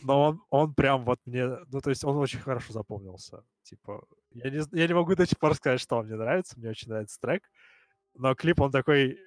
Но 0.04 0.22
он, 0.24 0.42
он 0.50 0.74
прям 0.74 1.04
вот 1.06 1.20
мне... 1.26 1.48
Ну, 1.48 1.82
то 1.82 1.90
есть 1.90 2.04
он 2.04 2.18
очень 2.18 2.40
хорошо 2.40 2.74
запомнился. 2.74 3.44
Типа, 3.64 4.04
Я 4.32 4.50
не, 4.50 4.62
я 4.80 4.88
не 4.88 4.94
могу 4.94 5.16
до 5.16 5.26
сих 5.26 5.38
пор 5.40 5.56
сказать, 5.56 5.82
что 5.82 6.02
мне 6.02 6.16
нравится. 6.16 6.58
Мне 6.58 6.70
очень 6.70 6.90
нравится 6.90 7.20
трек. 7.20 7.44
Но 8.16 8.34
клип, 8.36 8.62
он 8.62 8.72
такой 8.72 9.20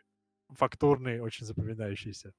фактурный, 0.49 1.21
очень 1.21 1.47
запоминающийся. 1.47 2.33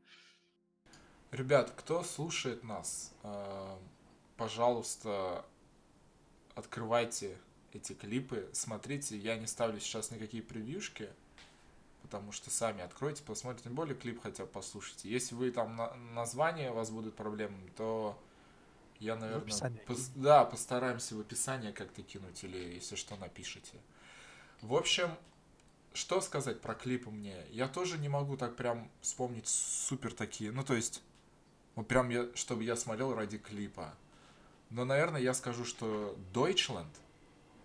Ребят, 1.31 1.71
кто 1.77 2.03
слушает 2.03 2.61
нас, 2.63 3.13
э, 3.23 3.75
пожалуйста, 4.35 5.45
открывайте 6.55 7.37
эти 7.75 7.93
клипы, 7.93 8.49
смотрите. 8.53 9.17
Я 9.17 9.37
не 9.37 9.47
ставлю 9.47 9.79
сейчас 9.79 10.11
никакие 10.11 10.43
превьюшки, 10.43 11.09
потому 12.01 12.31
что 12.31 12.49
сами 12.49 12.81
откройте, 12.83 13.23
посмотрите. 13.23 13.65
Тем 13.65 13.75
более 13.75 13.95
клип 13.95 14.21
хотя 14.21 14.43
бы 14.45 14.49
послушайте. 14.49 15.09
Если 15.09 15.35
вы 15.35 15.51
там 15.51 15.75
на- 15.75 15.93
название 16.13 16.71
у 16.71 16.75
вас 16.75 16.89
будут 16.91 17.15
проблемы, 17.15 17.57
то 17.77 18.17
я, 18.99 19.15
наверное, 19.15 19.43
пос- 19.87 20.11
да, 20.15 20.45
постараемся 20.45 21.15
в 21.15 21.19
описании 21.21 21.71
как-то 21.71 22.01
кинуть 22.03 22.43
или 22.43 22.57
если 22.75 22.95
что 22.95 23.15
напишите. 23.15 23.73
В 24.61 24.75
общем, 24.75 25.09
что 25.93 26.21
сказать 26.21 26.61
про 26.61 26.73
клипы 26.75 27.09
мне? 27.09 27.35
Я 27.49 27.67
тоже 27.67 27.97
не 27.97 28.09
могу 28.09 28.37
так 28.37 28.55
прям 28.55 28.89
вспомнить 29.01 29.47
супер 29.47 30.13
такие. 30.13 30.51
Ну, 30.51 30.63
то 30.63 30.75
есть, 30.75 31.01
вот 31.75 31.87
прям 31.87 32.09
я, 32.09 32.27
чтобы 32.35 32.63
я 32.63 32.75
смотрел 32.75 33.13
ради 33.15 33.37
клипа. 33.37 33.93
Но, 34.69 34.85
наверное, 34.85 35.19
я 35.19 35.33
скажу, 35.33 35.65
что 35.65 36.15
Deutschland 36.33 36.87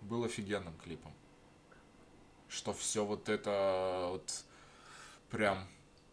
был 0.03 0.25
офигенным 0.25 0.75
клипом. 0.79 1.13
Что 2.49 2.73
все 2.73 3.05
вот 3.05 3.29
это 3.29 4.09
вот 4.11 4.45
прям... 5.31 5.67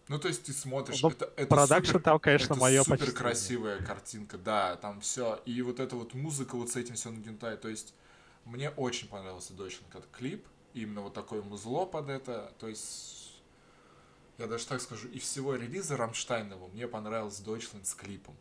Ну, 0.10 0.20
то 0.20 0.28
есть 0.28 0.44
ты 0.44 0.52
смотришь, 0.54 1.02
Ну, 1.02 1.10
это, 1.12 1.32
это 1.38 1.48
Production 1.48 1.92
супер- 1.94 2.02
там, 2.02 2.20
конечно, 2.20 2.54
это 2.54 2.56
мое 2.62 2.84
супер 2.84 2.98
почтение. 2.98 3.18
красивая 3.18 3.82
картинка, 3.86 4.38
да, 4.38 4.75
там 4.75 5.00
все. 5.00 5.42
И 5.46 5.62
вот 5.62 5.80
эта 5.80 5.96
вот 5.96 6.13
музыка 6.13 6.56
вот 6.56 6.70
с 6.72 6.75
этим 6.75 6.96
все 6.96 7.10
нагнетает. 7.12 7.62
То 7.62 7.70
есть 7.70 7.94
мне 8.46 8.70
очень 8.72 9.08
понравился 9.08 9.54
Deutschland 9.54 9.90
как 9.92 10.10
клип. 10.12 10.46
Именно 10.74 11.02
вот 11.02 11.13
такое 11.13 11.42
музло 11.42 11.86
под 11.86 12.10
это. 12.10 12.52
То 12.60 12.68
есть 12.68 13.42
я 14.38 14.48
даже 14.48 14.66
так 14.66 14.82
скажу, 14.82 15.08
и 15.08 15.20
всего 15.20 15.56
релиза 15.56 15.96
Рамштайнова 15.96 16.68
мне 16.68 16.88
понравился 16.88 17.44
Deutschland 17.44 17.86
с 17.86 17.94
клипом. 17.94 18.36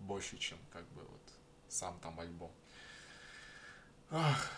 Больше, 0.00 0.38
чем 0.38 0.58
как 0.72 0.84
бы 0.88 1.02
вот 1.02 1.20
сам 1.68 2.00
там 2.00 2.18
альбом. 2.18 2.50
Ах, 4.10 4.50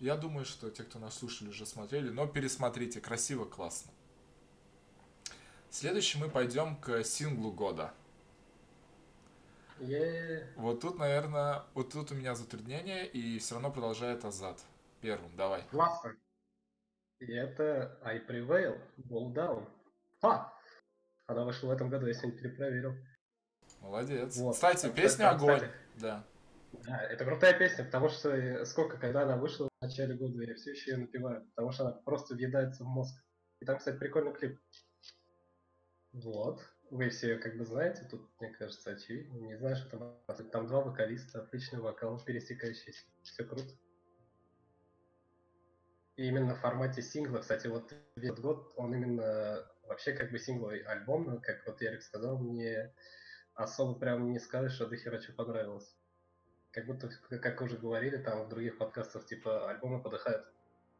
я 0.00 0.16
думаю, 0.16 0.44
что 0.44 0.70
те, 0.70 0.82
кто 0.82 0.98
нас 0.98 1.18
слушали, 1.18 1.48
уже 1.50 1.66
смотрели, 1.66 2.10
но 2.10 2.26
пересмотрите, 2.26 3.00
красиво, 3.00 3.44
классно. 3.44 3.92
Следующий 5.70 6.18
мы 6.18 6.30
пойдем 6.30 6.76
к 6.76 7.02
синглу 7.04 7.52
года. 7.52 7.92
Е, 9.80 10.46
Вот 10.56 10.80
тут, 10.80 10.98
наверное, 10.98 11.64
вот 11.74 11.92
тут 11.92 12.12
у 12.12 12.14
меня 12.14 12.34
затруднение, 12.34 13.06
и 13.06 13.38
все 13.38 13.54
равно 13.54 13.70
продолжает 13.72 14.24
Азат. 14.24 14.60
Первым, 15.00 15.34
давай. 15.36 15.64
Классно. 15.70 16.16
И 17.18 17.32
это 17.32 17.98
I 18.02 18.18
Prevail, 18.24 18.80
Ball 18.98 19.32
Down. 19.34 19.68
А! 20.22 20.52
Она 21.26 21.44
вышла 21.44 21.68
в 21.68 21.70
этом 21.70 21.88
году, 21.90 22.06
я 22.06 22.14
сегодня 22.14 22.38
перепроверил. 22.38 22.94
Молодец. 23.80 24.36
Вот. 24.36 24.54
Кстати, 24.54 24.82
Так, 24.86 24.94
песня 24.94 25.24
так, 25.30 25.36
огонь. 25.36 25.54
кстати. 25.56 25.72
Да. 25.96 26.24
Да, 26.82 27.02
это 27.02 27.24
крутая 27.24 27.58
песня, 27.58 27.84
потому 27.84 28.08
что 28.08 28.64
сколько, 28.64 28.98
когда 28.98 29.22
она 29.22 29.36
вышла 29.36 29.68
в 29.68 29.84
начале 29.84 30.14
года, 30.14 30.42
я 30.42 30.54
все 30.54 30.72
еще 30.72 30.92
ее 30.92 30.96
напеваю, 30.98 31.46
потому 31.54 31.72
что 31.72 31.86
она 31.86 31.92
просто 31.92 32.34
въедается 32.34 32.84
в 32.84 32.88
мозг. 32.88 33.14
И 33.60 33.64
там, 33.64 33.78
кстати, 33.78 33.98
прикольный 33.98 34.34
клип. 34.34 34.60
Вот. 36.12 36.60
Вы 36.90 37.08
все 37.08 37.32
ее 37.32 37.38
как 37.38 37.56
бы 37.56 37.64
знаете, 37.64 38.06
тут, 38.10 38.28
мне 38.40 38.50
кажется, 38.50 38.90
очевидно. 38.90 39.38
Не 39.38 39.56
знаю, 39.56 39.76
что 39.76 39.98
там. 39.98 40.50
Там 40.50 40.66
два 40.66 40.80
вокалиста, 40.82 41.42
отличный 41.42 41.80
вокал, 41.80 42.22
пересекающийся. 42.22 43.06
Все 43.22 43.44
круто. 43.44 43.72
И 46.16 46.28
именно 46.28 46.54
в 46.54 46.60
формате 46.60 47.02
сингла, 47.02 47.38
кстати, 47.38 47.66
вот 47.66 47.92
этот 48.14 48.38
год, 48.38 48.72
он 48.76 48.94
именно 48.94 49.66
вообще 49.82 50.12
как 50.12 50.30
бы 50.30 50.38
сингловый 50.38 50.80
альбом, 50.82 51.40
как 51.40 51.66
вот 51.66 51.80
Ярик 51.80 52.02
сказал, 52.02 52.38
мне 52.38 52.94
особо 53.54 53.98
прям 53.98 54.30
не 54.30 54.38
скажешь, 54.38 54.74
что 54.74 54.86
до 54.86 54.96
хера 54.96 55.20
что 55.20 55.32
понравилось. 55.32 55.96
Как 56.74 56.86
будто, 56.86 57.08
как 57.38 57.62
уже 57.62 57.76
говорили 57.76 58.16
там 58.16 58.42
в 58.44 58.48
других 58.48 58.78
подкастах, 58.78 59.24
типа, 59.24 59.70
альбомы 59.70 60.00
подыхают. 60.00 60.44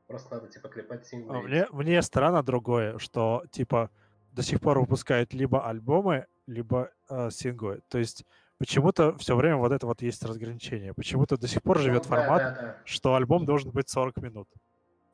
Просто 0.06 0.34
надо, 0.34 0.46
типа, 0.46 0.68
клепать 0.68 1.06
синглы. 1.06 1.36
А 1.36 1.40
Мне, 1.40 1.66
мне 1.72 2.02
странно 2.02 2.42
другое, 2.42 2.98
что 2.98 3.42
типа 3.50 3.90
до 4.32 4.42
сих 4.42 4.60
пор 4.60 4.78
выпускают 4.78 5.34
либо 5.34 5.66
альбомы, 5.68 6.26
либо 6.46 6.90
э, 7.08 7.30
синглы. 7.30 7.80
То 7.88 7.98
есть 7.98 8.24
почему-то 8.58 9.16
все 9.18 9.34
время 9.34 9.56
вот 9.56 9.72
это 9.72 9.86
вот 9.86 10.02
есть 10.02 10.22
разграничение. 10.24 10.94
Почему-то 10.94 11.36
до 11.36 11.48
сих 11.48 11.62
пор 11.62 11.78
Ну, 11.78 11.82
живет 11.82 12.02
да, 12.02 12.08
формат, 12.08 12.38
да, 12.38 12.60
да. 12.60 12.76
что 12.84 13.14
альбом 13.14 13.44
должен 13.44 13.70
быть 13.70 13.88
40 13.88 14.18
минут. 14.18 14.48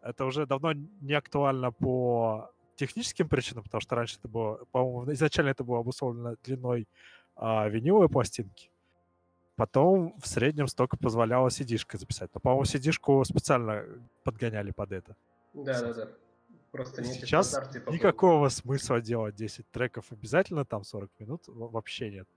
Это 0.02 0.24
уже 0.24 0.46
давно 0.46 0.72
не 0.72 1.14
актуально 1.14 1.72
по 1.72 2.50
техническим 2.76 3.28
причинам, 3.28 3.64
потому 3.64 3.80
что 3.80 3.94
раньше 3.94 4.16
это 4.18 4.28
было, 4.28 4.64
по-моему, 4.72 5.12
изначально 5.12 5.50
это 5.50 5.64
было 5.64 5.80
обусловлено 5.80 6.36
длиной 6.42 6.88
а, 7.36 7.68
виниловой 7.68 8.08
пластинки. 8.08 8.69
Потом 9.56 10.18
в 10.18 10.26
среднем 10.26 10.68
столько 10.68 10.96
позволяло 10.96 11.48
cd 11.48 11.76
записать. 11.98 12.30
Но, 12.34 12.40
по-моему, 12.40 12.64
cd 12.64 13.24
специально 13.24 13.84
подгоняли 14.24 14.70
под 14.70 14.92
это. 14.92 15.16
Да, 15.54 15.80
да, 15.80 15.94
да. 15.94 16.08
Просто 16.72 17.02
Сейчас 17.02 17.58
никакого 17.88 18.48
смысла 18.48 19.00
делать 19.00 19.34
10 19.34 19.68
треков 19.70 20.12
обязательно, 20.12 20.64
там 20.64 20.84
40 20.84 21.10
минут, 21.18 21.42
во- 21.48 21.68
вообще 21.68 22.10
нет. 22.10 22.28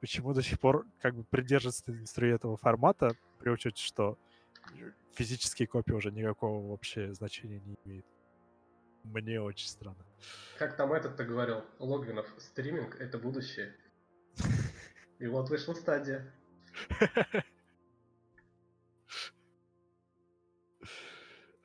Почему 0.00 0.34
до 0.34 0.42
сих 0.42 0.60
пор 0.60 0.86
как 1.00 1.14
бы 1.16 1.24
придерживаться 1.24 1.82
индустрии 1.88 2.32
этого 2.32 2.56
формата, 2.56 3.16
при 3.40 3.50
учете, 3.50 3.82
что 3.82 4.16
физические 5.14 5.66
копии 5.66 5.92
уже 5.92 6.12
никакого 6.12 6.70
вообще 6.70 7.12
значения 7.12 7.60
не 7.60 7.76
имеют. 7.84 8.06
Мне 9.04 9.40
очень 9.40 9.68
странно. 9.68 10.04
Как 10.58 10.76
там 10.76 10.92
этот-то 10.92 11.24
говорил, 11.24 11.64
Логвинов, 11.80 12.32
стриминг— 12.38 12.96
это 13.00 13.18
будущее. 13.18 13.74
И 15.18 15.26
вот 15.26 15.50
вышла 15.50 15.74
стадия. 15.74 16.32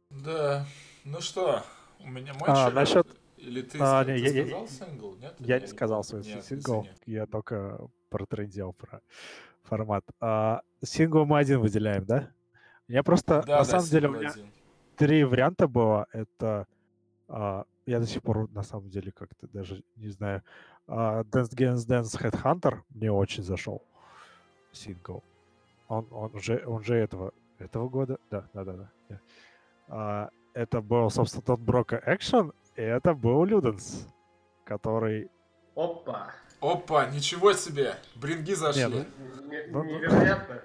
Да. 0.10 0.66
Ну 1.04 1.22
что, 1.22 1.64
у 2.00 2.08
меня 2.08 2.34
мой 2.34 2.48
А, 2.50 2.70
насчет- 2.72 3.08
Или 3.38 3.62
ты, 3.62 3.78
А, 3.80 4.04
ска- 4.04 4.14
не, 4.20 4.30
ты 4.30 4.36
я- 4.38 4.46
сказал 4.46 4.68
сингл? 4.68 5.16
Нет? 5.18 5.36
Я 5.40 5.60
не 5.60 5.68
сказал 5.68 6.04
свой 6.04 6.24
Нет, 6.24 6.44
сингл, 6.44 6.82
извини. 6.82 6.96
я 7.06 7.26
только 7.28 7.80
протрендел 8.10 8.74
про 8.74 9.02
формат. 9.64 10.04
А, 10.20 10.62
сингл 10.84 11.26
мы 11.26 11.38
один 11.40 11.60
выделяем, 11.60 12.04
да? 12.06 12.32
Я 12.88 13.04
просто, 13.04 13.44
Да, 13.46 13.60
на 13.60 13.64
да, 13.64 13.66
самом 13.66 13.86
деле, 13.86 14.08
у 14.10 14.12
меня 14.14 14.30
один. 14.32 14.52
три 14.96 15.24
варианта 15.24 15.68
было. 15.68 16.08
Это 16.12 16.66
а, 17.28 17.66
я 17.86 18.00
до 18.00 18.08
сих 18.08 18.22
пор 18.24 18.50
на 18.52 18.64
самом 18.64 18.90
деле 18.90 19.12
как-то 19.12 19.48
даже 19.48 19.84
не 19.98 20.10
знаю. 20.10 20.42
А, 20.88 21.22
Dance 21.24 21.54
Against 21.54 21.88
Dance 21.88 22.20
Headhunter 22.20 22.80
мне 22.90 23.12
очень 23.12 23.44
зашел. 23.44 23.84
Сингл. 24.78 25.24
Он, 25.88 26.08
он 26.12 26.36
уже 26.36 26.64
он 26.66 26.84
же 26.84 26.96
этого 26.96 27.34
этого 27.60 27.90
года. 27.90 28.20
Да, 28.30 28.48
да, 28.54 28.64
да, 28.64 28.90
да. 29.10 29.20
А, 29.88 30.30
это 30.54 30.82
был, 30.82 31.10
собственно, 31.10 31.44
тот 31.44 31.60
Брока 31.60 32.02
Экшен, 32.06 32.54
и 32.76 32.82
это 32.82 33.14
был 33.14 33.46
Люденс, 33.46 34.08
который... 34.66 35.30
Опа! 35.76 36.32
Опа, 36.62 37.06
ничего 37.08 37.54
себе! 37.54 37.96
Бринги 38.16 38.54
зашли. 38.54 38.84
Не, 38.84 38.90
ну, 38.90 39.04
Не- 39.50 39.68
Ну, 39.68 39.84
ну. 39.84 40.00
Невероятно! 40.00 40.62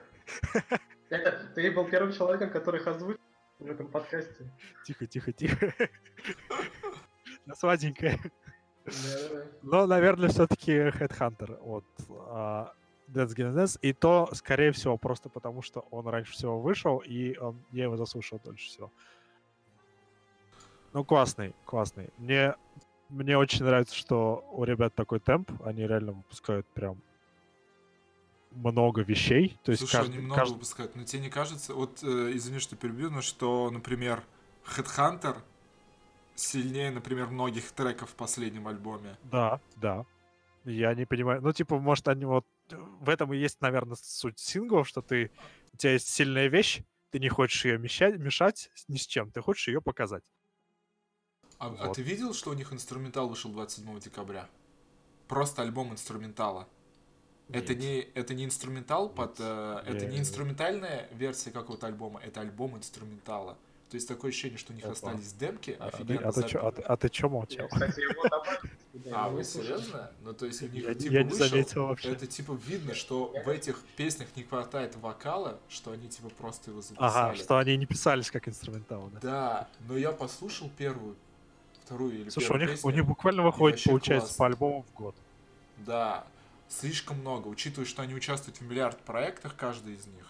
Это 1.10 1.46
ты 1.54 1.70
был 1.70 1.84
первым 1.86 2.12
человеком, 2.12 2.48
который 2.50 2.80
их 2.80 2.86
озвучил 2.86 3.20
в 3.58 3.66
этом 3.66 3.86
подкасте. 3.88 4.50
Тихо, 4.84 5.06
тихо, 5.06 5.32
тихо. 5.32 5.74
Да, 7.44 7.54
Сладенькая. 7.56 8.18
Да-да-да. 8.84 9.44
Но, 9.62 9.86
наверное, 9.86 10.28
все-таки 10.28 10.72
Headhunter 10.72 11.56
от 11.60 11.84
Against 13.12 13.54
Dance. 13.54 13.78
И 13.82 13.92
то, 13.92 14.28
скорее 14.32 14.72
всего, 14.72 14.96
просто 14.96 15.28
потому, 15.28 15.62
что 15.62 15.86
он 15.90 16.06
раньше 16.08 16.32
всего 16.32 16.60
вышел, 16.60 16.98
и 16.98 17.36
он, 17.38 17.56
я 17.72 17.84
его 17.84 17.96
заслушал 17.96 18.40
дольше 18.44 18.66
всего. 18.66 18.90
Ну, 20.92 21.04
классный, 21.04 21.54
классный. 21.64 22.10
Мне, 22.18 22.54
мне 23.08 23.38
очень 23.38 23.64
нравится, 23.64 23.94
что 23.94 24.44
у 24.52 24.64
ребят 24.64 24.94
такой 24.94 25.20
темп. 25.20 25.50
Они 25.64 25.86
реально 25.86 26.12
выпускают 26.12 26.66
прям 26.68 27.00
много 28.50 29.02
вещей. 29.02 29.58
То 29.62 29.72
есть 29.72 29.80
Слушай, 29.80 29.96
каждый, 29.96 30.16
они 30.16 30.26
много 30.26 30.40
каждый- 30.40 30.54
выпускают, 30.54 30.94
но 30.94 31.04
тебе 31.04 31.22
не 31.22 31.30
кажется, 31.30 31.74
вот 31.74 32.02
э, 32.02 32.32
извини, 32.34 32.58
что 32.58 32.76
перебью, 32.76 33.10
но 33.10 33.22
что, 33.22 33.70
например, 33.70 34.22
Headhunter 34.76 35.38
сильнее, 36.34 36.90
например, 36.90 37.28
многих 37.28 37.72
треков 37.72 38.10
в 38.10 38.14
последнем 38.14 38.68
альбоме. 38.68 39.16
Да, 39.24 39.60
да. 39.76 40.04
Я 40.64 40.94
не 40.94 41.06
понимаю. 41.06 41.40
Ну, 41.42 41.52
типа, 41.52 41.78
может, 41.78 42.08
они 42.08 42.24
вот... 42.24 42.44
В 42.78 43.08
этом 43.08 43.32
и 43.32 43.38
есть, 43.38 43.60
наверное, 43.60 43.96
суть 44.00 44.38
синглов, 44.38 44.88
что 44.88 45.02
ты... 45.02 45.30
У 45.72 45.76
тебя 45.76 45.92
есть 45.92 46.08
сильная 46.08 46.48
вещь, 46.48 46.82
ты 47.10 47.18
не 47.18 47.28
хочешь 47.28 47.64
ее 47.64 47.78
мешать, 47.78 48.18
мешать 48.18 48.70
ни 48.88 48.96
с 48.96 49.06
чем, 49.06 49.30
ты 49.30 49.40
хочешь 49.40 49.68
ее 49.68 49.80
показать. 49.80 50.22
А, 51.58 51.66
а 51.66 51.86
Вот. 51.88 51.96
ты 51.96 52.02
видел, 52.02 52.34
что 52.34 52.50
у 52.50 52.54
них 52.54 52.72
инструментал 52.72 53.28
вышел 53.28 53.50
27 53.50 54.00
декабря? 54.00 54.48
Просто 55.28 55.62
альбом 55.62 55.92
инструментала. 55.92 56.68
Это 57.48 57.74
Нет. 57.74 57.82
не, 57.82 58.00
это 58.14 58.34
не 58.34 58.44
инструментал 58.44 59.08
под... 59.08 59.36
э, 59.38 59.82
это 59.86 60.06
Не. 60.06 60.18
инструментальная 60.18 61.08
версия 61.12 61.50
какого-то 61.50 61.86
альбома, 61.86 62.20
это 62.20 62.40
альбом 62.40 62.76
инструментала. 62.76 63.58
То 63.92 63.96
есть 63.96 64.08
такое 64.08 64.30
ощущение, 64.30 64.56
что 64.56 64.72
у 64.72 64.74
них 64.74 64.86
Опа. 64.86 64.94
остались 64.94 65.34
демки, 65.34 65.76
А, 65.78 65.90
ты, 65.90 65.96
офигенно 65.98 66.28
а, 66.28 66.32
ты 66.32 66.48
чё, 66.48 66.66
а, 66.66 66.72
ты, 66.72 66.76
запи- 66.80 66.86
а 66.88 66.96
ты 66.96 67.08
чё 67.10 67.28
молчал? 67.28 67.68
А, 69.12 69.28
вы 69.28 69.44
серьезно? 69.44 70.10
Ну, 70.22 70.32
то 70.32 70.46
есть 70.46 70.62
у 70.62 70.68
них 70.68 70.82
Я, 70.88 70.94
типа 70.94 71.12
я 71.12 71.22
не 71.24 71.28
вышел, 71.28 71.46
заметил 71.46 71.86
вообще. 71.88 72.08
это 72.12 72.26
типа 72.26 72.58
видно, 72.66 72.94
что 72.94 73.34
в 73.44 73.48
этих 73.50 73.78
песнях 73.98 74.28
не 74.34 74.44
хватает 74.44 74.96
вокала, 74.96 75.60
что 75.68 75.90
они 75.92 76.08
типа 76.08 76.30
просто 76.30 76.70
его 76.70 76.80
записали. 76.80 77.06
Ага, 77.06 77.34
что 77.34 77.58
они 77.58 77.76
не 77.76 77.84
писались 77.84 78.30
как 78.30 78.48
инструментал, 78.48 79.10
да? 79.12 79.20
Да, 79.20 79.68
но 79.86 79.98
я 79.98 80.12
послушал 80.12 80.70
первую, 80.78 81.14
вторую 81.84 82.14
или 82.18 82.30
Слушай, 82.30 82.46
у 82.46 82.48
первую 82.48 82.60
них, 82.62 82.70
песню. 82.76 82.90
у 82.90 82.94
них 82.94 83.04
буквально 83.06 83.42
выходит, 83.42 83.84
получается, 83.84 84.28
классно. 84.28 84.38
по 84.38 84.46
альбому 84.46 84.86
в 84.90 84.94
год. 84.96 85.14
Да, 85.76 86.24
слишком 86.66 87.18
много, 87.18 87.48
учитывая, 87.48 87.84
что 87.84 88.00
они 88.00 88.14
участвуют 88.14 88.56
в 88.56 88.62
миллиард 88.62 88.98
проектах, 89.00 89.54
каждый 89.54 89.96
из 89.96 90.06
них. 90.06 90.26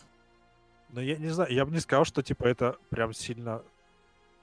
Но 0.92 1.00
я 1.00 1.16
не 1.16 1.28
знаю, 1.28 1.52
я 1.52 1.64
бы 1.64 1.72
не 1.72 1.80
сказал, 1.80 2.04
что 2.04 2.22
типа 2.22 2.44
это 2.44 2.76
прям 2.90 3.12
сильно 3.12 3.62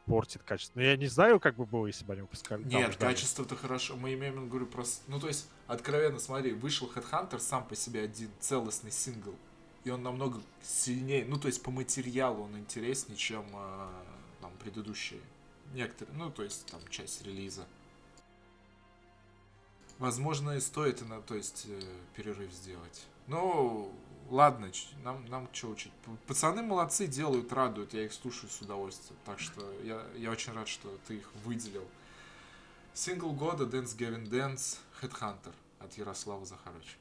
портит 0.10 0.42
качество. 0.44 0.80
Но 0.80 0.84
я 0.84 0.98
не 0.98 1.06
знаю, 1.06 1.40
как 1.40 1.56
бы 1.56 1.66
было, 1.66 1.86
если 1.86 2.04
бы 2.04 2.14
они 2.14 2.24
выпускали. 2.24 2.64
Нет, 2.64 2.96
качество-то 2.98 3.56
хорошо. 3.56 3.96
Мы 3.96 4.16
имеем 4.16 4.50
говорю, 4.50 4.66
просто... 4.66 5.04
Ну, 5.08 5.20
то 5.20 5.28
есть, 5.28 5.48
откровенно, 5.68 6.20
смотри, 6.20 6.52
вышел 6.54 6.92
Headhunter 6.94 7.40
сам 7.40 7.64
по 7.66 7.76
себе 7.76 8.02
один 8.02 8.30
целостный 8.40 8.92
сингл. 8.92 9.36
И 9.84 9.92
он 9.92 10.02
намного 10.02 10.42
сильнее, 10.64 11.24
ну, 11.26 11.38
то 11.38 11.48
есть, 11.48 11.62
по 11.62 11.72
материалу 11.72 12.44
он 12.44 12.58
интереснее, 12.58 13.16
чем 13.16 13.46
э, 13.54 13.88
там, 14.42 14.52
предыдущие. 14.60 15.22
Некоторые, 15.74 16.18
ну, 16.18 16.32
то 16.32 16.44
есть, 16.44 16.66
там, 16.66 16.82
часть 16.90 17.24
релиза. 17.24 17.66
Возможно, 20.00 20.52
и 20.52 20.60
стоит, 20.60 21.08
на, 21.08 21.22
то 21.22 21.36
есть, 21.36 21.66
э, 21.68 21.82
перерыв 22.16 22.52
сделать. 22.52 23.06
Ну, 23.28 23.94
ладно, 24.30 24.72
нам, 25.04 25.26
нам 25.26 25.50
что 25.54 25.70
учить? 25.70 25.92
Пацаны 26.28 26.62
молодцы, 26.62 27.08
делают, 27.08 27.52
радуют, 27.52 27.94
я 27.94 28.06
их 28.06 28.14
слушаю 28.14 28.50
с 28.50 28.62
удовольствием. 28.62 29.20
Так 29.26 29.40
что 29.40 29.62
я, 29.84 30.06
я 30.16 30.32
очень 30.32 30.54
рад, 30.54 30.68
что 30.68 30.98
ты 31.08 31.18
их 31.18 31.34
выделил. 31.44 31.88
Сингл 32.94 33.32
года 33.32 33.66
Dance 33.66 33.98
Gavin 33.98 34.28
Dance 34.28 34.78
Headhunter 35.02 35.54
от 35.80 35.94
Ярослава 35.98 36.46
Захаровича. 36.46 36.98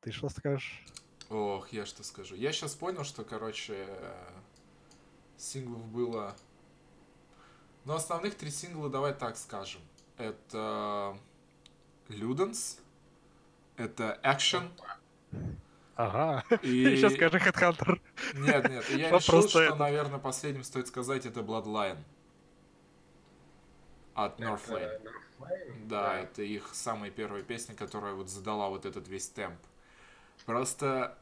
Ты 0.00 0.12
что 0.12 0.28
скажешь? 0.28 0.84
Ох, 1.30 1.72
я 1.72 1.86
что 1.86 2.04
скажу. 2.04 2.36
Я 2.36 2.52
сейчас 2.52 2.74
понял, 2.74 3.02
что, 3.02 3.24
короче, 3.24 3.86
э, 3.88 4.30
синглов 5.36 5.84
было... 5.88 6.36
Ну, 7.84 7.94
основных 7.94 8.36
три 8.36 8.50
сингла, 8.50 8.88
давай 8.88 9.14
так 9.14 9.36
скажем. 9.36 9.80
Это 10.16 11.18
Ludens, 12.08 12.78
это 13.76 14.18
Action 14.22 14.68
Ага. 15.96 16.44
и... 16.62 16.84
Сейчас 16.96 17.14
скажи 17.14 17.38
Headhunter. 17.38 18.00
Нет, 18.34 18.68
нет, 18.68 18.88
я 18.90 19.04
Вопрос 19.10 19.26
решил, 19.26 19.40
что, 19.40 19.48
стоит. 19.48 19.78
наверное, 19.78 20.18
последним 20.18 20.62
стоит 20.62 20.88
сказать, 20.88 21.24
это 21.24 21.40
Bloodline. 21.40 21.98
От 24.14 24.38
Northlane. 24.40 25.00
Northlane? 25.38 25.86
Да, 25.86 26.18
это 26.18 26.42
их 26.42 26.70
самая 26.72 27.10
первая 27.10 27.42
песня, 27.42 27.74
которая 27.74 28.14
вот 28.14 28.28
задала 28.30 28.68
вот 28.68 28.86
этот 28.86 29.08
весь 29.08 29.28
темп. 29.28 29.58
Просто 30.44 31.16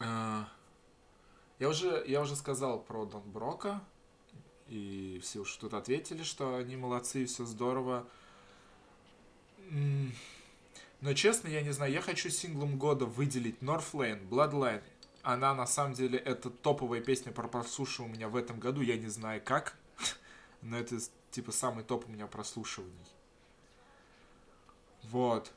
э, 0.00 0.42
я 1.58 1.68
уже 1.68 2.04
я 2.06 2.20
уже 2.20 2.36
сказал 2.36 2.80
про 2.80 3.04
Дон 3.04 3.22
Брока, 3.22 3.82
и 4.68 5.20
все 5.22 5.40
уж 5.40 5.54
тут 5.56 5.74
ответили, 5.74 6.22
что 6.22 6.56
они 6.56 6.76
молодцы 6.76 7.22
и 7.22 7.26
все 7.26 7.44
здорово. 7.44 8.06
Но 11.00 11.12
честно, 11.14 11.48
я 11.48 11.62
не 11.62 11.72
знаю, 11.72 11.92
я 11.92 12.00
хочу 12.00 12.30
синглом 12.30 12.78
года 12.78 13.04
выделить 13.06 13.60
Northlane, 13.60 14.26
Bloodline. 14.28 14.82
Она 15.22 15.54
на 15.54 15.66
самом 15.66 15.94
деле 15.94 16.18
это 16.18 16.50
топовая 16.50 17.00
песня 17.00 17.32
про 17.32 17.48
прослушивание 17.48 18.14
у 18.14 18.16
меня 18.16 18.28
в 18.28 18.36
этом 18.36 18.58
году, 18.60 18.80
я 18.80 18.96
не 18.96 19.08
знаю 19.08 19.42
как, 19.44 19.76
но 20.62 20.78
это 20.78 20.98
типа 21.30 21.52
самый 21.52 21.84
топ 21.84 22.06
у 22.08 22.12
меня 22.12 22.26
прослушиваний. 22.26 22.94
Вот. 25.02 25.52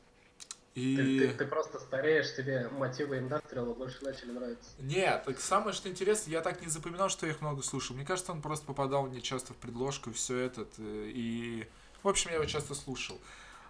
И... 0.75 0.95
Ты, 0.95 1.27
ты- 1.29 1.33
ты 1.33 1.45
просто 1.45 1.79
стареешь, 1.79 2.35
тебе 2.35 2.69
мотивы 2.69 3.17
индастриала 3.17 3.73
больше 3.73 4.03
начали 4.03 4.31
нравиться. 4.31 4.69
Нет, 4.79 5.23
так 5.25 5.39
самое 5.39 5.73
что 5.73 5.89
интересно, 5.89 6.31
я 6.31 6.41
так 6.41 6.61
не 6.61 6.67
запоминал, 6.67 7.09
что 7.09 7.25
я 7.25 7.33
их 7.33 7.41
много 7.41 7.61
слушал. 7.63 7.95
Мне 7.95 8.05
кажется, 8.05 8.31
он 8.31 8.41
просто 8.41 8.65
попадал 8.65 9.07
мне 9.07 9.21
часто 9.21 9.53
в 9.53 9.57
предложку 9.57 10.11
и 10.11 10.13
все 10.13 10.37
это. 10.37 10.65
И, 10.79 11.67
в 12.03 12.07
общем, 12.07 12.29
я 12.29 12.35
его 12.37 12.45
часто 12.45 12.75
слушал. 12.75 13.19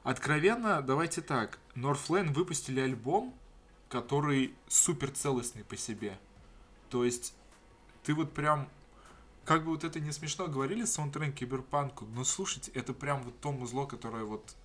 Откровенно, 0.10 0.82
давайте 0.82 1.22
так. 1.22 1.60
Northlane 1.76 2.34
выпустили 2.34 2.80
альбом, 2.80 3.32
который 3.90 4.56
супер 4.68 5.12
целостный 5.12 5.64
по 5.64 5.78
себе. 5.78 6.18
То 6.90 7.06
есть, 7.06 7.36
ты 8.02 8.16
вот 8.16 8.34
прям... 8.34 8.68
Как 9.46 9.64
бы 9.64 9.70
вот 9.70 9.84
это 9.84 10.00
не 10.00 10.12
смешно 10.12 10.48
говорили, 10.48 10.84
саундтрек 10.86 11.36
киберпанку, 11.36 12.06
но 12.16 12.24
слушайте, 12.24 12.72
это 12.74 12.92
прям 12.92 13.22
вот 13.22 13.40
то 13.40 13.52
музло, 13.52 13.86
которое 13.86 14.24
вот 14.24 14.56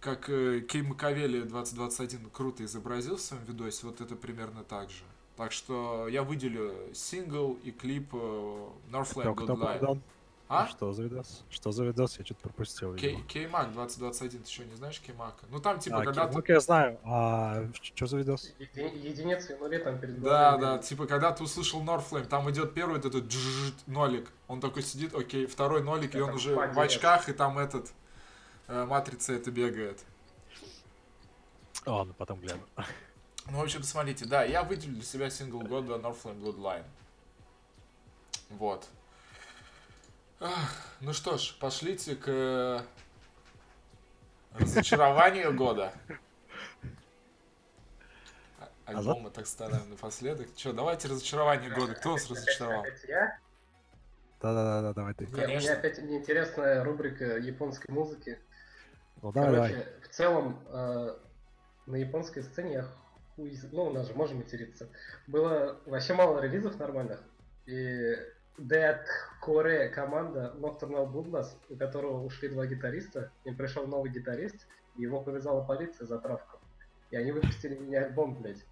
как 0.00 0.28
э, 0.28 0.60
Кей 0.68 0.82
Макавели 0.82 1.40
2021 1.40 2.28
круто 2.28 2.62
изобразил 2.62 3.16
в 3.16 3.20
своем 3.22 3.44
видосе, 3.44 3.86
вот 3.86 4.02
это 4.02 4.16
примерно 4.16 4.64
так 4.64 4.90
же. 4.90 5.02
Так 5.38 5.50
что 5.50 6.08
я 6.08 6.24
выделю 6.24 6.74
сингл 6.92 7.58
и 7.64 7.70
клип 7.70 8.10
э, 8.12 8.68
Northland 8.90 9.34
Кто, 9.34 9.98
попадал? 10.50 10.64
А? 10.64 10.68
Что 10.68 10.92
за 10.92 11.02
видос? 11.04 11.44
Что 11.50 11.72
за 11.72 11.84
видос? 11.84 12.18
Я 12.18 12.24
что-то 12.24 12.40
пропустил. 12.42 12.94
Кей-. 12.96 13.22
Кеймак 13.26 13.72
2021, 13.72 14.42
ты 14.42 14.50
что, 14.50 14.64
не 14.64 14.74
знаешь 14.74 15.00
Кеймака? 15.00 15.46
Ну 15.50 15.60
там 15.60 15.78
типа 15.78 16.02
А, 16.02 16.04
когда 16.04 16.26
ты... 16.28 16.52
я 16.52 16.60
знаю. 16.60 16.98
А 17.04 17.68
что 17.82 18.06
за 18.06 18.18
видос? 18.18 18.52
Еди- 18.58 19.08
единицы 19.08 19.54
и 19.54 19.56
нули 19.56 19.78
там 19.78 19.98
перед 19.98 20.20
Да, 20.20 20.56
да, 20.58 20.78
типа 20.78 21.06
когда 21.06 21.32
ты 21.32 21.42
услышал 21.44 21.82
Northflame, 21.82 22.26
там 22.26 22.50
идет 22.50 22.74
первый 22.74 22.96
вот 22.96 23.04
этот 23.04 23.24
нолик, 23.86 24.30
он 24.48 24.60
такой 24.60 24.82
сидит, 24.82 25.14
окей, 25.14 25.46
второй 25.46 25.82
нолик, 25.82 26.14
и 26.14 26.18
Это 26.18 26.26
он 26.26 26.34
уже 26.34 26.52
в 26.52 26.56
падает. 26.56 26.78
очках, 26.92 27.28
и 27.28 27.32
там 27.32 27.58
этот 27.58 27.92
э, 28.68 28.84
матрица 28.86 29.32
это 29.32 29.50
бегает. 29.50 30.04
Ладно, 31.86 32.12
потом 32.16 32.40
гляну. 32.40 32.62
Ну, 33.50 33.58
в 33.58 33.62
общем, 33.62 33.82
смотрите, 33.82 34.26
да, 34.26 34.44
я 34.44 34.62
выделил 34.62 34.94
для 34.94 35.02
себя 35.02 35.30
сингл 35.30 35.60
года 35.60 35.94
Northland 35.94 36.40
Bloodline. 36.40 36.84
Вот. 38.50 38.86
Ах, 40.40 40.74
ну 41.00 41.12
что 41.12 41.36
ж, 41.36 41.54
пошлите 41.60 42.16
к 42.16 42.24
э, 42.28 42.80
разочарованию 44.54 45.54
года. 45.54 45.92
А- 48.58 48.68
Альбома 48.86 49.30
так 49.30 49.46
ставим 49.46 49.90
напоследок. 49.90 50.48
Че, 50.56 50.72
давайте 50.72 51.08
разочарование 51.08 51.70
года. 51.70 51.94
Кто 51.94 52.12
вас 52.12 52.24
Опять- 52.24 52.38
разочаровал? 52.38 52.84
Да-да-да, 54.40 54.94
давай 54.94 55.12
ты. 55.12 55.26
Не, 55.26 55.44
у 55.44 55.48
меня 55.58 55.74
опять 55.74 55.98
неинтересная 55.98 56.82
рубрика 56.84 57.36
японской 57.36 57.90
музыки. 57.90 58.40
Ну 59.20 59.32
давай, 59.32 59.50
давай. 59.52 59.70
Короче, 59.72 60.00
в 60.02 60.08
целом, 60.08 60.64
э, 60.68 61.16
на 61.84 61.96
японской 61.96 62.42
сцене 62.42 62.72
я 62.72 62.86
хуй... 63.36 63.58
Ну, 63.72 63.84
у 63.88 63.92
нас 63.92 64.06
же 64.06 64.14
можем 64.14 64.38
материться. 64.38 64.88
Было 65.26 65.78
вообще 65.84 66.14
мало 66.14 66.40
релизов 66.40 66.78
нормальных. 66.78 67.22
И 67.66 68.16
Dead 68.58 69.04
Core 69.42 69.88
команда 69.88 70.54
Nocturnal 70.56 71.10
Bloodlust, 71.10 71.56
у 71.68 71.76
которого 71.76 72.24
ушли 72.24 72.48
два 72.48 72.66
гитариста, 72.66 73.30
им 73.44 73.56
пришел 73.56 73.86
новый 73.86 74.10
гитарист, 74.10 74.66
и 74.96 75.02
его 75.02 75.22
повязала 75.22 75.64
полиция 75.64 76.06
за 76.06 76.18
травку. 76.18 76.58
И 77.10 77.16
они 77.16 77.32
выпустили 77.32 77.76
мини-альбом, 77.76 78.40
блядь. 78.40 78.64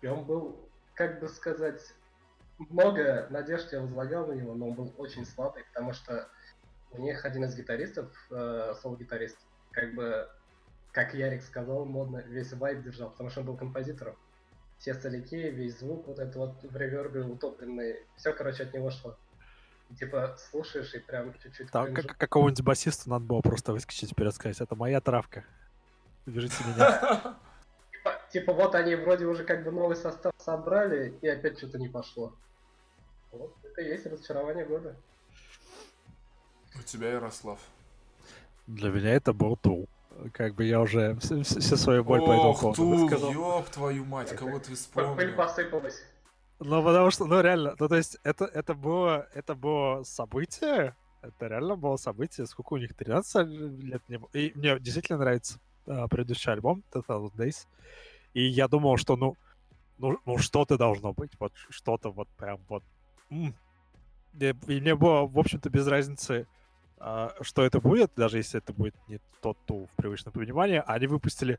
И 0.00 0.06
он 0.06 0.24
был, 0.24 0.68
как 0.94 1.20
бы 1.20 1.28
сказать, 1.28 1.80
много 2.58 3.28
надежд 3.30 3.72
я 3.72 3.80
возлагал 3.80 4.26
на 4.26 4.32
него, 4.32 4.54
но 4.54 4.68
он 4.68 4.74
был 4.74 4.94
очень 4.98 5.24
слабый, 5.24 5.64
потому 5.64 5.92
что 5.92 6.28
у 6.90 7.00
них 7.00 7.24
один 7.24 7.44
из 7.44 7.54
гитаристов, 7.54 8.12
э, 8.30 8.74
соло-гитарист, 8.82 9.38
как 9.70 9.94
бы, 9.94 10.28
как 10.92 11.14
Ярик 11.14 11.42
сказал, 11.42 11.84
модно 11.84 12.18
весь 12.26 12.52
вайб 12.52 12.82
держал, 12.82 13.10
потому 13.10 13.30
что 13.30 13.40
он 13.40 13.46
был 13.46 13.56
композитором. 13.56 14.16
Все 14.78 14.94
соляки, 14.94 15.34
весь 15.34 15.78
звук, 15.78 16.06
вот 16.06 16.18
это 16.18 16.38
вот 16.38 16.62
в 16.62 16.76
ревербе 16.76 17.20
утопленный, 17.20 17.96
все, 18.16 18.32
короче, 18.32 18.62
от 18.62 18.72
него 18.72 18.90
шло. 18.90 19.16
И, 19.90 19.94
типа, 19.94 20.36
слушаешь 20.50 20.94
и 20.94 20.98
прям 21.00 21.34
чуть-чуть... 21.42 21.70
Там 21.70 21.94
как, 21.94 22.16
какого-нибудь 22.16 22.62
басиста 22.62 23.10
надо 23.10 23.24
было 23.24 23.40
просто 23.40 23.72
выскочить 23.72 24.12
вперед 24.12 24.34
сказать, 24.34 24.60
это 24.60 24.76
моя 24.76 25.00
травка. 25.00 25.44
Вяжите 26.26 26.62
меня. 26.64 27.36
Типа, 27.90 28.20
типа, 28.30 28.52
вот 28.52 28.74
они 28.76 28.94
вроде 28.94 29.26
уже 29.26 29.44
как 29.44 29.64
бы 29.64 29.72
новый 29.72 29.96
состав 29.96 30.32
собрали, 30.38 31.18
и 31.20 31.26
опять 31.26 31.58
что-то 31.58 31.78
не 31.78 31.88
пошло. 31.88 32.32
Вот 33.32 33.56
это 33.64 33.82
и 33.82 33.88
есть 33.88 34.06
разочарование 34.06 34.64
года. 34.64 34.94
У 36.78 36.82
тебя, 36.82 37.10
Ярослав. 37.10 37.58
Для 38.66 38.90
меня 38.90 39.14
это 39.14 39.32
был 39.32 39.56
Тул. 39.56 39.88
Как 40.32 40.54
бы 40.54 40.64
я 40.64 40.80
уже 40.80 41.16
все, 41.20 41.44
свою 41.76 42.04
боль 42.04 42.20
по 42.20 42.32
этому 42.32 42.54
поводу 42.54 42.86
высказал. 42.86 43.32
ёб 43.32 43.68
твою 43.68 44.04
мать, 44.04 44.34
кого 44.34 44.58
ты 44.58 44.68
Пыль 44.68 44.76
вспомнил. 44.76 45.36
посыпалась. 45.36 46.02
Ну, 46.60 46.82
потому 46.82 47.10
что, 47.10 47.26
ну, 47.26 47.40
реально, 47.40 47.76
ну, 47.78 47.88
то 47.88 47.94
есть, 47.94 48.18
это, 48.24 48.44
это 48.46 48.74
было, 48.74 49.28
это 49.32 49.54
было 49.54 50.02
событие, 50.02 50.96
это 51.22 51.46
реально 51.46 51.76
было 51.76 51.96
событие, 51.96 52.46
сколько 52.46 52.74
у 52.74 52.78
них, 52.78 52.94
13 52.94 53.46
лет 53.80 54.02
не 54.08 54.18
было. 54.18 54.28
И 54.32 54.52
мне 54.56 54.78
действительно 54.80 55.18
нравится 55.18 55.60
а, 55.86 56.08
предыдущий 56.08 56.52
альбом, 56.52 56.82
1000 56.90 57.36
Days, 57.36 57.66
и 58.34 58.42
я 58.42 58.66
думал, 58.66 58.96
что, 58.96 59.16
ну, 59.16 59.36
ну, 59.98 60.18
ну 60.26 60.38
что-то 60.38 60.76
должно 60.76 61.12
быть, 61.12 61.30
вот 61.38 61.52
что-то 61.70 62.10
вот 62.10 62.28
прям 62.36 62.60
вот... 62.68 62.82
И 63.30 63.52
и 64.40 64.80
мне 64.80 64.94
было, 64.94 65.26
в 65.26 65.38
общем-то, 65.38 65.70
без 65.70 65.86
разницы, 65.86 66.46
что 67.40 67.62
это 67.62 67.80
будет, 67.80 68.12
даже 68.16 68.38
если 68.38 68.58
это 68.58 68.72
будет 68.72 68.94
не 69.08 69.20
тот 69.40 69.56
тул 69.66 69.88
в 69.92 69.96
привычном 69.96 70.32
понимании, 70.32 70.82
они 70.86 71.06
выпустили 71.06 71.58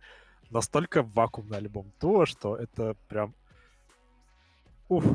настолько 0.49 1.03
вакуумный 1.03 1.57
альбом 1.57 1.91
Тула, 1.99 2.25
что 2.25 2.55
это 2.55 2.95
прям... 3.07 3.33
Уф. 4.89 5.05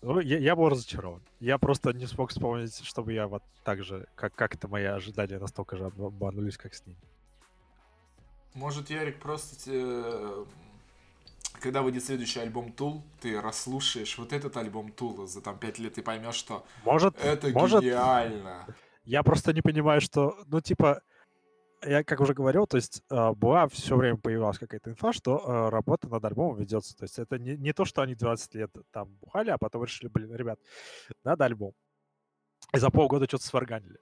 Ну, 0.00 0.20
я, 0.20 0.38
я 0.38 0.54
был 0.54 0.68
разочарован. 0.68 1.20
Я 1.40 1.58
просто 1.58 1.92
не 1.92 2.06
смог 2.06 2.30
вспомнить, 2.30 2.84
чтобы 2.84 3.12
я 3.12 3.26
вот 3.26 3.42
так 3.64 3.82
же, 3.82 4.06
как, 4.14 4.32
как 4.34 4.54
это 4.54 4.68
мои 4.68 4.84
ожидания 4.84 5.38
настолько 5.38 5.76
же 5.76 5.84
обма- 5.84 6.06
обманулись, 6.06 6.56
как 6.56 6.72
с 6.72 6.86
ним. 6.86 6.96
Может, 8.54 8.90
Ярик, 8.90 9.18
просто 9.18 9.56
те- 9.56 10.46
когда 11.60 11.82
выйдет 11.82 12.04
следующий 12.04 12.38
альбом 12.38 12.72
Тул, 12.72 13.02
ты 13.20 13.40
расслушаешь 13.40 14.16
вот 14.18 14.32
этот 14.32 14.56
альбом 14.56 14.92
Тула 14.92 15.26
за 15.26 15.40
там 15.40 15.58
5 15.58 15.78
лет 15.80 15.98
и 15.98 16.02
поймешь, 16.02 16.36
что 16.36 16.64
Может, 16.84 17.18
это 17.20 17.48
может, 17.48 17.82
гениально. 17.82 18.66
Я 19.08 19.22
просто 19.22 19.54
не 19.54 19.62
понимаю, 19.62 20.02
что, 20.02 20.36
ну, 20.48 20.60
типа, 20.60 21.00
я 21.82 22.04
как 22.04 22.20
уже 22.20 22.34
говорил, 22.34 22.66
то 22.66 22.76
есть 22.76 23.02
а, 23.08 23.32
была 23.32 23.66
все 23.68 23.96
время 23.96 24.18
появлялась 24.18 24.58
какая-то 24.58 24.90
инфа, 24.90 25.14
что 25.14 25.40
а, 25.48 25.70
работа 25.70 26.08
над 26.08 26.22
альбомом 26.26 26.58
ведется. 26.58 26.94
То 26.94 27.04
есть 27.04 27.18
это 27.18 27.38
не, 27.38 27.56
не 27.56 27.72
то, 27.72 27.86
что 27.86 28.02
они 28.02 28.14
20 28.14 28.54
лет 28.54 28.70
там 28.90 29.08
бухали, 29.14 29.48
а 29.48 29.56
потом 29.56 29.84
решили, 29.84 30.08
блин, 30.08 30.34
ребят, 30.34 30.58
надо 31.24 31.46
альбом. 31.46 31.72
И 32.74 32.78
за 32.78 32.90
полгода 32.90 33.24
что-то 33.26 33.46
сварганили. 33.46 33.98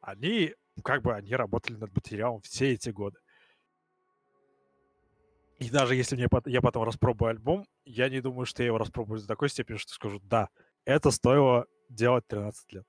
Они, 0.00 0.54
как 0.82 1.02
бы, 1.02 1.14
они 1.14 1.36
работали 1.36 1.76
над 1.76 1.94
материалом 1.94 2.40
все 2.40 2.72
эти 2.72 2.90
годы. 2.90 3.18
И 5.60 5.70
даже 5.70 5.94
если 5.94 6.16
мне 6.16 6.26
я 6.46 6.60
потом 6.60 6.82
распробую 6.82 7.30
альбом, 7.30 7.64
я 7.84 8.08
не 8.08 8.20
думаю, 8.20 8.44
что 8.44 8.64
я 8.64 8.68
его 8.68 8.78
распробую 8.78 9.20
до 9.20 9.26
такой 9.28 9.50
степени, 9.50 9.76
что 9.76 9.92
скажу, 9.92 10.18
да, 10.24 10.48
это 10.84 11.12
стоило 11.12 11.66
делать 11.88 12.26
13 12.26 12.72
лет. 12.72 12.84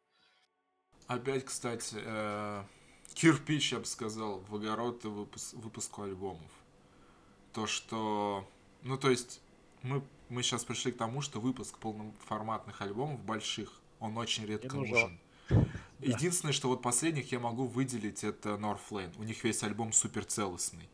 Опять, 1.10 1.44
кстати, 1.44 1.96
э, 1.96 2.64
кирпич, 3.16 3.72
я 3.72 3.80
бы 3.80 3.86
сказал, 3.86 4.42
в 4.48 4.54
огород 4.54 5.04
выпус- 5.06 5.56
выпуску 5.56 6.04
альбомов. 6.04 6.52
То, 7.52 7.66
что... 7.66 8.48
Ну, 8.84 8.96
то 8.96 9.10
есть, 9.10 9.42
мы, 9.82 10.04
мы 10.30 10.44
сейчас 10.44 10.64
пришли 10.64 10.92
к 10.92 10.98
тому, 10.98 11.22
что 11.22 11.40
выпуск 11.40 11.80
полноформатных 11.80 12.80
альбомов 12.84 13.24
больших, 13.24 13.82
он 14.00 14.16
очень 14.20 14.46
редко 14.46 14.76
нужен. 14.76 15.20
нужен. 15.50 15.72
Единственное, 16.00 16.54
что 16.54 16.68
вот 16.68 16.84
последних 16.84 17.32
я 17.32 17.40
могу 17.40 17.66
выделить, 17.66 18.24
это 18.24 18.50
Northlane. 18.50 19.12
У 19.18 19.24
них 19.24 19.44
весь 19.44 19.64
альбом 19.64 19.94
супер 19.94 20.26
целостный. 20.26 20.88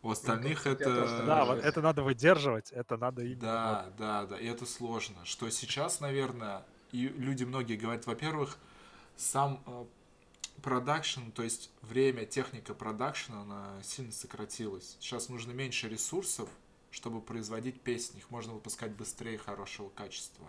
У 0.00 0.12
остальных 0.12 0.64
я 0.64 0.76
тоже 0.76 0.94
это... 0.94 1.16
так 1.18 1.26
Да, 1.26 1.44
вот 1.44 1.58
это 1.58 1.82
надо 1.82 2.02
выдерживать, 2.02 2.72
это 2.72 2.96
надо 2.96 3.22
именно... 3.22 3.40
Да, 3.42 3.92
да, 3.98 4.26
да, 4.28 4.40
и 4.40 4.46
это 4.46 4.64
сложно. 4.64 5.26
Что 5.26 5.50
сейчас, 5.50 6.00
наверное, 6.00 6.64
и 6.90 7.08
люди 7.08 7.44
многие 7.44 7.76
говорят, 7.76 8.06
во-первых, 8.06 8.56
сам 9.16 9.62
э, 9.66 9.84
продакшн, 10.62 11.30
то 11.30 11.42
есть 11.42 11.70
время, 11.82 12.26
техника 12.26 12.74
продакшена, 12.74 13.42
она 13.42 13.82
сильно 13.82 14.12
сократилась. 14.12 14.96
Сейчас 15.00 15.28
нужно 15.28 15.52
меньше 15.52 15.88
ресурсов, 15.88 16.48
чтобы 16.90 17.20
производить 17.20 17.80
песни. 17.80 18.18
Их 18.18 18.30
можно 18.30 18.52
выпускать 18.54 18.92
быстрее, 18.92 19.38
хорошего 19.38 19.88
качества. 19.90 20.46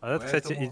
А 0.00 0.14
это, 0.16 0.26
кстати, 0.26 0.48
Поэтому- 0.48 0.66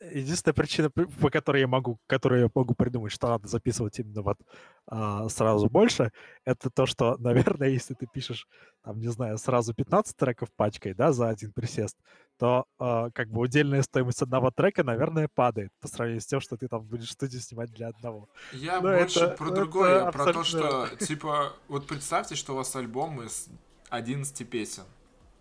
единственная, 0.00 0.54
причина, 0.54 0.90
по 0.90 1.30
которой 1.30 1.60
я 1.60 1.66
могу, 1.68 1.98
которую 2.06 2.42
я 2.42 2.50
могу 2.54 2.74
придумать, 2.74 3.12
что 3.12 3.28
надо 3.28 3.48
записывать 3.48 3.98
именно 3.98 4.22
вот 4.22 4.38
а, 4.86 5.28
сразу 5.28 5.68
больше, 5.68 6.12
это 6.44 6.70
то, 6.70 6.86
что, 6.86 7.16
наверное, 7.58 7.68
если 7.68 7.94
ты 7.94 8.06
пишешь, 8.06 8.46
там, 8.84 8.98
не 9.00 9.08
знаю, 9.08 9.38
сразу 9.38 9.74
15 9.74 10.16
треков 10.16 10.48
пачкой, 10.56 10.94
да, 10.94 11.12
за 11.12 11.28
один 11.28 11.52
присест, 11.52 11.96
то 12.38 12.66
а, 12.78 13.10
как 13.10 13.28
бы 13.30 13.40
удельная 13.40 13.82
стоимость 13.82 14.22
одного 14.22 14.50
трека, 14.50 14.84
наверное, 14.84 15.28
падает 15.34 15.70
по 15.80 15.88
сравнению 15.88 16.20
с 16.20 16.26
тем, 16.26 16.40
что 16.40 16.56
ты 16.56 16.68
там 16.68 16.82
будешь 16.82 17.08
в 17.08 17.12
студии 17.12 17.38
снимать 17.38 17.70
для 17.72 17.88
одного. 17.88 18.28
Я 18.52 18.80
Ну, 18.80 18.88
больше 18.96 19.20
это- 19.20 19.36
про 19.36 19.46
это 19.46 19.54
другое, 19.54 19.98
я 20.04 20.12
про 20.12 20.24
то, 20.32 20.40
абсолютно- 20.40 20.86
что, 20.86 21.04
типа, 21.06 21.52
вот 21.68 21.86
представьте, 21.86 22.34
что 22.36 22.52
у 22.52 22.56
вас 22.56 22.74
альбом 22.76 23.20
из 23.22 23.48
11 23.90 24.44
песен, 24.44 24.84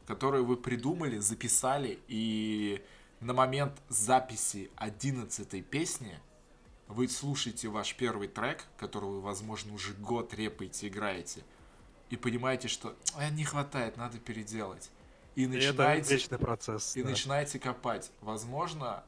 которые 0.07 0.43
вы 0.43 0.57
придумали, 0.57 1.19
записали, 1.19 1.99
и 2.07 2.81
на 3.19 3.33
момент 3.33 3.73
записи 3.89 4.69
11 4.75 5.65
песни 5.65 6.19
вы 6.87 7.07
слушаете 7.07 7.67
ваш 7.67 7.95
первый 7.95 8.27
трек, 8.27 8.65
который 8.77 9.09
вы, 9.09 9.21
возможно, 9.21 9.73
уже 9.73 9.93
год 9.93 10.33
репаете, 10.33 10.87
играете, 10.87 11.43
и 12.09 12.15
понимаете, 12.15 12.67
что 12.67 12.95
«А, 13.15 13.29
не 13.29 13.43
хватает, 13.43 13.97
надо 13.97 14.17
переделать. 14.19 14.89
И 15.35 15.43
И 15.43 15.45
это 15.45 15.53
начинаете 15.55 16.13
вечный 16.15 16.37
процесс. 16.39 16.95
и 16.95 17.03
да. 17.03 17.09
начинаете 17.09 17.59
копать. 17.59 18.11
Возможно, 18.21 19.03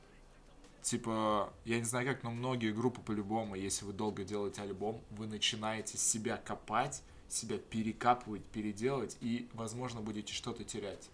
типа, 0.81 1.53
я 1.65 1.77
не 1.77 1.85
знаю 1.85 2.07
как, 2.07 2.23
но 2.23 2.31
многие 2.31 2.71
группы 2.71 3.01
по-любому, 3.01 3.55
если 3.55 3.85
вы 3.85 3.93
долго 3.93 4.23
делаете 4.23 4.61
альбом, 4.61 5.01
вы 5.11 5.27
начинаете 5.27 5.97
себя 5.97 6.37
копать, 6.37 7.01
себя 7.29 7.57
перекапывать, 7.57 8.43
переделать, 8.45 9.17
и, 9.21 9.49
возможно, 9.53 10.01
будете 10.01 10.33
что-то 10.33 10.63
терять. 10.63 11.09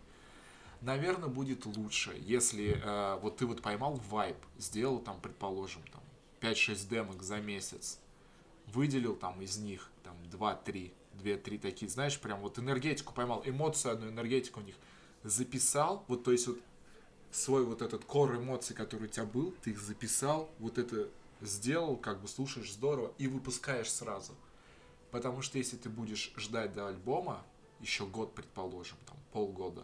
Наверное, 0.86 1.30
будет 1.30 1.65
лучше, 1.65 2.15
если 2.28 2.80
э, 2.80 3.19
вот 3.19 3.38
ты 3.38 3.48
вот 3.48 3.63
поймал 3.63 4.00
вайп, 4.08 4.38
сделал 4.60 5.00
там, 5.00 5.19
предположим, 5.19 5.82
там 5.91 6.04
5-6 6.41 6.88
демок 6.88 7.24
за 7.24 7.38
месяц, 7.38 7.98
выделил 8.67 9.15
там 9.15 9.41
из 9.41 9.58
них 9.58 9.89
там 10.04 10.15
2-3, 10.32 10.93
2-3 11.24 11.58
такие, 11.58 11.89
знаешь, 11.89 12.19
прям 12.19 12.39
вот 12.41 12.60
энергетику 12.60 13.15
поймал, 13.15 13.41
эмоцию 13.45 13.93
одну, 13.93 14.10
энергетику 14.10 14.60
у 14.60 14.63
них 14.63 14.76
записал, 15.24 16.06
вот 16.08 16.24
то 16.24 16.32
есть 16.32 16.45
вот 16.45 16.60
свой 17.32 17.65
вот 17.65 17.82
этот 17.82 18.06
кор 18.06 18.36
эмоций, 18.36 18.76
который 18.76 19.06
у 19.06 19.08
тебя 19.08 19.26
был, 19.26 19.56
ты 19.63 19.71
их 19.71 19.80
записал, 19.80 20.52
вот 20.60 20.78
это 20.78 21.10
сделал, 21.41 21.98
как 21.98 22.21
бы 22.21 22.28
слушаешь 22.28 22.71
здорово 22.71 23.12
и 23.17 23.26
выпускаешь 23.26 23.91
сразу. 23.91 24.34
Потому 25.10 25.41
что 25.41 25.58
если 25.58 25.78
ты 25.78 25.89
будешь 25.89 26.32
ждать 26.38 26.74
до 26.74 26.89
альбома, 26.89 27.43
еще 27.80 28.06
год, 28.06 28.36
предположим, 28.36 28.98
там 29.08 29.17
полгода, 29.34 29.84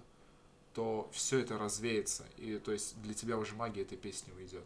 то 0.73 1.09
все 1.11 1.39
это 1.39 1.57
развеется. 1.57 2.25
И 2.37 2.57
то 2.57 2.71
есть 2.71 3.01
для 3.01 3.13
тебя 3.13 3.37
уже 3.37 3.55
магия 3.55 3.81
этой 3.81 3.97
песни 3.97 4.31
уйдет. 4.33 4.63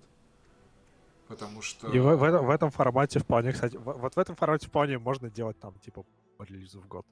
Потому 1.27 1.61
что... 1.61 1.89
И 1.89 1.99
в, 1.99 2.15
в 2.15 2.23
этом, 2.23 2.45
в 2.45 2.49
этом 2.49 2.69
формате 2.69 3.19
вполне, 3.19 3.51
кстати, 3.51 3.77
в- 3.77 3.93
вот 3.93 4.15
в 4.15 4.19
этом 4.19 4.35
формате 4.35 4.67
вполне 4.67 4.99
можно 4.99 5.29
делать 5.29 5.59
там, 5.59 5.73
типа, 5.79 6.05
по 6.37 6.43
релизу 6.43 6.79
в 6.79 6.87
год. 6.87 7.05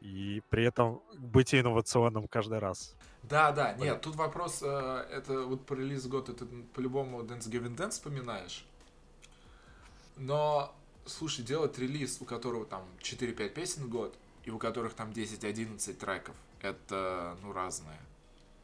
И 0.00 0.42
при 0.50 0.64
этом 0.64 1.02
быть 1.16 1.54
инновационным 1.54 2.28
каждый 2.28 2.58
раз. 2.58 2.94
Да, 3.22 3.52
да, 3.52 3.72
нет, 3.72 4.02
тут 4.02 4.16
вопрос, 4.16 4.60
э, 4.62 5.06
это 5.10 5.44
вот 5.44 5.64
про 5.64 5.76
релиз 5.76 6.06
год, 6.06 6.28
это 6.28 6.46
по-любому 6.74 7.22
Dance 7.22 7.48
Gavin 7.48 7.74
Dance 7.74 7.90
вспоминаешь. 7.92 8.66
Но, 10.16 10.74
слушай, 11.06 11.42
делать 11.42 11.78
релиз, 11.78 12.18
у 12.20 12.26
которого 12.26 12.66
там 12.66 12.82
4-5 13.00 13.48
песен 13.48 13.84
в 13.84 13.88
год, 13.88 14.14
и 14.44 14.50
у 14.50 14.58
которых 14.58 14.92
там 14.92 15.10
10-11 15.10 15.94
треков, 15.94 16.36
это, 16.64 17.36
ну, 17.42 17.52
разное. 17.52 17.98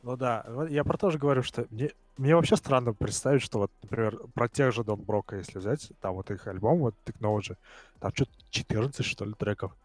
Ну 0.02 0.16
да, 0.16 0.46
я 0.70 0.82
про 0.82 0.96
то 0.96 1.10
же 1.10 1.18
говорю, 1.18 1.42
что 1.42 1.66
мне, 1.70 1.90
мне 2.16 2.34
вообще 2.34 2.56
странно 2.56 2.94
представить, 2.94 3.42
что 3.42 3.58
вот, 3.58 3.70
например, 3.82 4.18
про 4.34 4.48
тех 4.48 4.72
же 4.72 4.82
Дон 4.82 5.00
Брока, 5.02 5.36
если 5.36 5.58
взять, 5.58 5.92
там 6.00 6.14
вот 6.14 6.30
их 6.30 6.46
альбом, 6.46 6.78
вот 6.78 6.94
Technology, 7.04 7.56
там 8.00 8.12
что-то 8.14 8.32
14, 8.50 9.04
что 9.04 9.24
ли, 9.26 9.34
треков. 9.34 9.76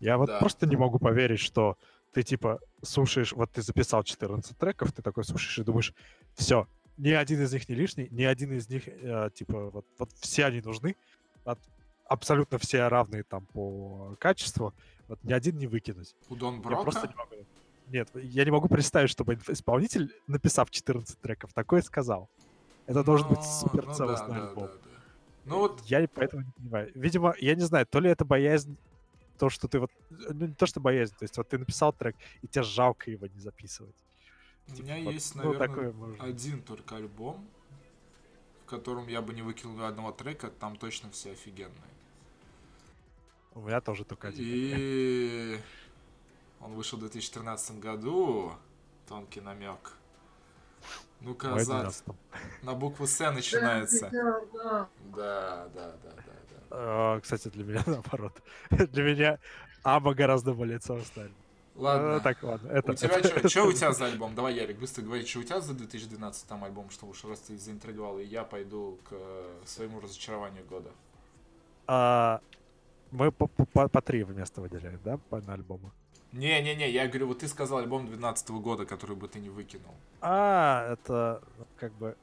Я 0.00 0.16
вот 0.16 0.28
Да. 0.28 0.38
просто 0.38 0.66
не 0.66 0.76
могу 0.76 0.98
поверить, 0.98 1.40
что 1.40 1.76
ты 2.12 2.22
типа 2.22 2.60
слушаешь, 2.82 3.32
вот 3.34 3.50
ты 3.52 3.60
записал 3.60 4.02
14 4.04 4.56
треков, 4.56 4.92
ты 4.92 5.02
такой 5.02 5.24
слушаешь 5.24 5.58
и 5.58 5.64
думаешь, 5.64 5.92
все, 6.34 6.66
ни 6.96 7.10
один 7.10 7.42
из 7.42 7.52
них 7.52 7.68
не 7.68 7.74
лишний, 7.74 8.08
ни 8.10 8.22
один 8.24 8.52
из 8.52 8.70
них, 8.70 8.88
э, 8.88 9.30
типа, 9.34 9.70
вот, 9.70 9.84
вот 9.98 10.10
все 10.12 10.46
они 10.46 10.62
нужны, 10.62 10.96
от- 11.44 11.60
абсолютно 12.06 12.58
все 12.58 12.88
равные 12.88 13.22
там 13.22 13.44
по 13.46 14.16
качеству, 14.18 14.72
вот 15.08 15.22
ни 15.24 15.32
один 15.32 15.56
не 15.58 15.66
выкинуть. 15.66 16.14
У 16.28 16.36
Дон 16.36 16.56
Я 16.56 16.60
Брока? 16.60 16.82
просто 16.82 17.08
не 17.08 17.14
могу. 17.14 17.34
Нет, 17.88 18.10
я 18.14 18.44
не 18.44 18.50
могу 18.50 18.68
представить, 18.68 19.10
чтобы 19.10 19.38
исполнитель, 19.48 20.14
написав 20.26 20.70
14 20.70 21.18
треков, 21.20 21.52
такое 21.54 21.80
сказал. 21.82 22.28
Это 22.86 23.02
должен 23.02 23.28
быть 23.28 23.38
Ну, 23.38 23.44
супер 23.44 23.82
ну 23.84 23.88
да, 23.88 23.94
целостный 23.94 24.34
да, 24.36 24.48
альбом. 24.48 24.66
да, 24.66 24.72
да. 24.74 24.90
Ну 25.46 25.58
вот, 25.58 25.82
Я 25.86 26.06
поэтому 26.08 26.42
не 26.44 26.52
понимаю. 26.52 26.92
Видимо, 26.94 27.34
я 27.38 27.54
не 27.54 27.62
знаю, 27.62 27.86
то 27.86 28.00
ли 28.00 28.10
это 28.10 28.26
боязнь, 28.26 28.76
то, 29.38 29.48
что 29.48 29.68
ты 29.68 29.78
вот... 29.78 29.90
Ну, 30.10 30.46
не 30.48 30.54
то, 30.54 30.66
что 30.66 30.80
боязнь, 30.80 31.14
то 31.18 31.22
есть 31.24 31.36
вот 31.38 31.48
ты 31.48 31.56
написал 31.58 31.92
трек, 31.94 32.16
и 32.42 32.46
тебе 32.46 32.62
жалко 32.64 33.10
его 33.10 33.26
не 33.26 33.40
записывать. 33.40 33.96
у 34.68 34.72
Типа, 34.72 34.84
меня 34.84 35.04
вот, 35.04 35.14
есть, 35.14 35.34
ну, 35.34 35.44
наверное, 35.44 35.68
такое 35.68 35.94
один 36.20 36.62
только 36.62 36.96
альбом, 36.96 37.48
в 38.66 38.68
котором 38.68 39.08
я 39.08 39.22
бы 39.22 39.32
не 39.32 39.40
выкинул 39.40 39.82
одного 39.82 40.12
трека, 40.12 40.48
там 40.50 40.76
точно 40.76 41.10
все 41.10 41.32
офигенные. 41.32 41.72
У 43.54 43.60
меня 43.60 43.80
тоже 43.80 44.04
только 44.04 44.28
один. 44.28 44.44
И 44.46 45.58
он 46.60 46.72
вышел 46.74 46.98
в 46.98 47.00
2013 47.02 47.78
году. 47.80 48.52
Тонкий 49.08 49.40
намек. 49.40 49.92
Ну-ка, 51.20 51.48
12-м. 51.48 52.14
на 52.62 52.74
букву 52.74 53.06
С 53.06 53.18
начинается. 53.30 54.08
Да, 54.12 54.88
да, 55.12 55.68
да, 55.68 55.68
да, 55.74 55.92
да. 56.04 56.14
А, 56.70 57.20
Кстати, 57.20 57.48
для 57.48 57.64
меня 57.64 57.82
наоборот. 57.86 58.40
Для 58.70 59.02
меня 59.02 59.38
Аба 59.82 60.14
гораздо 60.14 60.52
более 60.54 60.78
целостный. 60.78 61.32
Ладно. 61.74 62.14
Ну, 62.14 62.20
Так, 62.20 62.42
ладно. 62.42 62.68
Это, 62.68 62.92
У 62.92 62.94
тебя 62.94 63.16
это- 63.18 63.28
что? 63.28 63.48
Что 63.48 63.66
у 63.66 63.72
тебя 63.72 63.92
за 63.92 64.06
альбом? 64.06 64.34
Давай, 64.34 64.54
Ярик, 64.54 64.78
быстро 64.78 65.02
говори, 65.02 65.24
что 65.24 65.40
у 65.40 65.42
тебя 65.42 65.60
за 65.60 65.74
2012 65.74 66.46
там 66.46 66.62
альбом, 66.64 66.90
что 66.90 67.06
уж 67.06 67.24
раз 67.24 67.40
ты 67.40 67.56
заинтриговал, 67.58 68.18
и 68.18 68.24
я 68.24 68.44
пойду 68.44 68.98
к 69.08 69.12
э, 69.12 69.60
своему 69.64 70.00
разочарованию 70.00 70.64
года. 70.66 70.90
А, 71.86 72.40
Мы 73.10 73.30
по- 73.32 73.46
по 73.46 73.64
по- 73.66 73.88
по 73.88 74.00
три 74.02 74.22
вместо 74.22 74.60
выделяем, 74.60 75.00
да, 75.04 75.16
по 75.30 75.40
на 75.40 75.54
альбомы? 75.54 75.90
Не-не-не, 76.32 76.90
я 76.90 77.06
говорю, 77.08 77.28
вот 77.28 77.38
ты 77.38 77.48
сказал 77.48 77.78
альбом 77.78 78.02
2012 78.06 78.50
года, 78.60 78.84
который 78.84 79.16
бы 79.16 79.28
ты 79.28 79.40
не 79.40 79.48
выкинул. 79.48 79.94
А, 80.20 80.92
это 80.92 81.40
как 81.78 81.92
бы... 81.94 82.16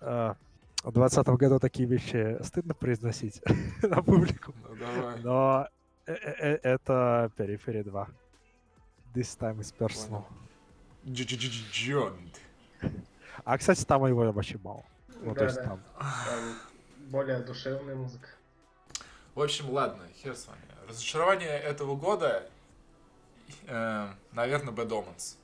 а, 0.00 0.36
В 0.84 0.92
2020 0.92 1.28
году 1.40 1.58
такие 1.58 1.88
вещи 1.88 2.38
стыдно 2.44 2.74
произносить 2.74 3.42
на 3.82 4.02
публику. 4.02 4.54
Ну, 4.68 4.76
давай. 4.76 5.20
Но 5.22 5.68
э- 6.06 6.12
э- 6.14 6.34
э- 6.38 6.60
это 6.62 7.30
Периферия 7.36 7.82
2. 7.82 8.06
This 9.14 9.36
time 9.38 9.58
is 9.58 9.74
personal. 9.76 10.24
Джонт. 11.72 12.40
А, 13.44 13.58
кстати, 13.58 13.84
там 13.84 14.06
его 14.06 14.30
вообще 14.32 14.58
мало. 14.62 14.84
Ну, 15.22 15.34
то 15.34 15.44
есть 15.44 15.56
Да-да. 15.56 15.68
там... 15.70 15.80
Там 15.98 17.10
более 17.10 17.40
душевная 17.40 17.96
музыка. 17.96 18.28
В 19.34 19.40
общем, 19.42 19.70
ладно, 19.70 20.06
хер 20.22 20.36
с 20.36 20.46
вами. 20.46 20.60
Разочарование 20.88 21.48
этого 21.58 21.96
года, 21.96 22.48
э, 23.66 24.08
наверное, 24.32 24.72
Bad 24.72 24.88
Omens. 24.90 25.36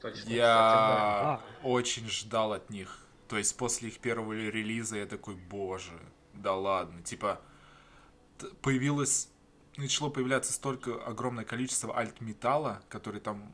Точно. 0.00 0.18
кстати, 0.18 0.34
Я 0.34 0.58
А. 0.58 1.40
очень 1.62 2.08
ждал 2.08 2.52
от 2.52 2.68
них. 2.70 3.06
То 3.28 3.38
есть 3.38 3.56
после 3.56 3.88
их 3.88 3.98
первого 3.98 4.32
релиза 4.34 4.98
я 4.98 5.06
такой, 5.06 5.34
боже, 5.34 5.98
да 6.34 6.54
ладно. 6.54 7.02
Типа, 7.02 7.40
появилось, 8.60 9.28
начало 9.76 10.10
появляться 10.10 10.52
столько 10.52 11.02
огромное 11.04 11.44
количество 11.44 11.96
альт-металла, 11.96 12.82
который 12.88 13.20
там 13.20 13.50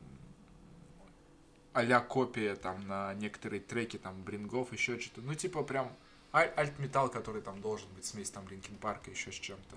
а 1.73 1.99
копия 2.01 2.55
там 2.55 2.87
на 2.87 3.13
некоторые 3.15 3.59
треки, 3.59 3.97
там, 3.97 4.21
Брингов, 4.21 4.71
еще 4.71 4.99
что-то. 4.99 5.21
Ну, 5.21 5.33
типа, 5.33 5.63
прям 5.63 5.91
альт-металл, 6.33 7.09
который 7.09 7.41
там 7.41 7.61
должен 7.61 7.87
быть, 7.95 8.05
смесь 8.05 8.29
там 8.29 8.47
Линкин 8.47 8.75
Парка, 8.77 9.11
еще 9.11 9.31
с 9.31 9.35
чем-то. 9.35 9.75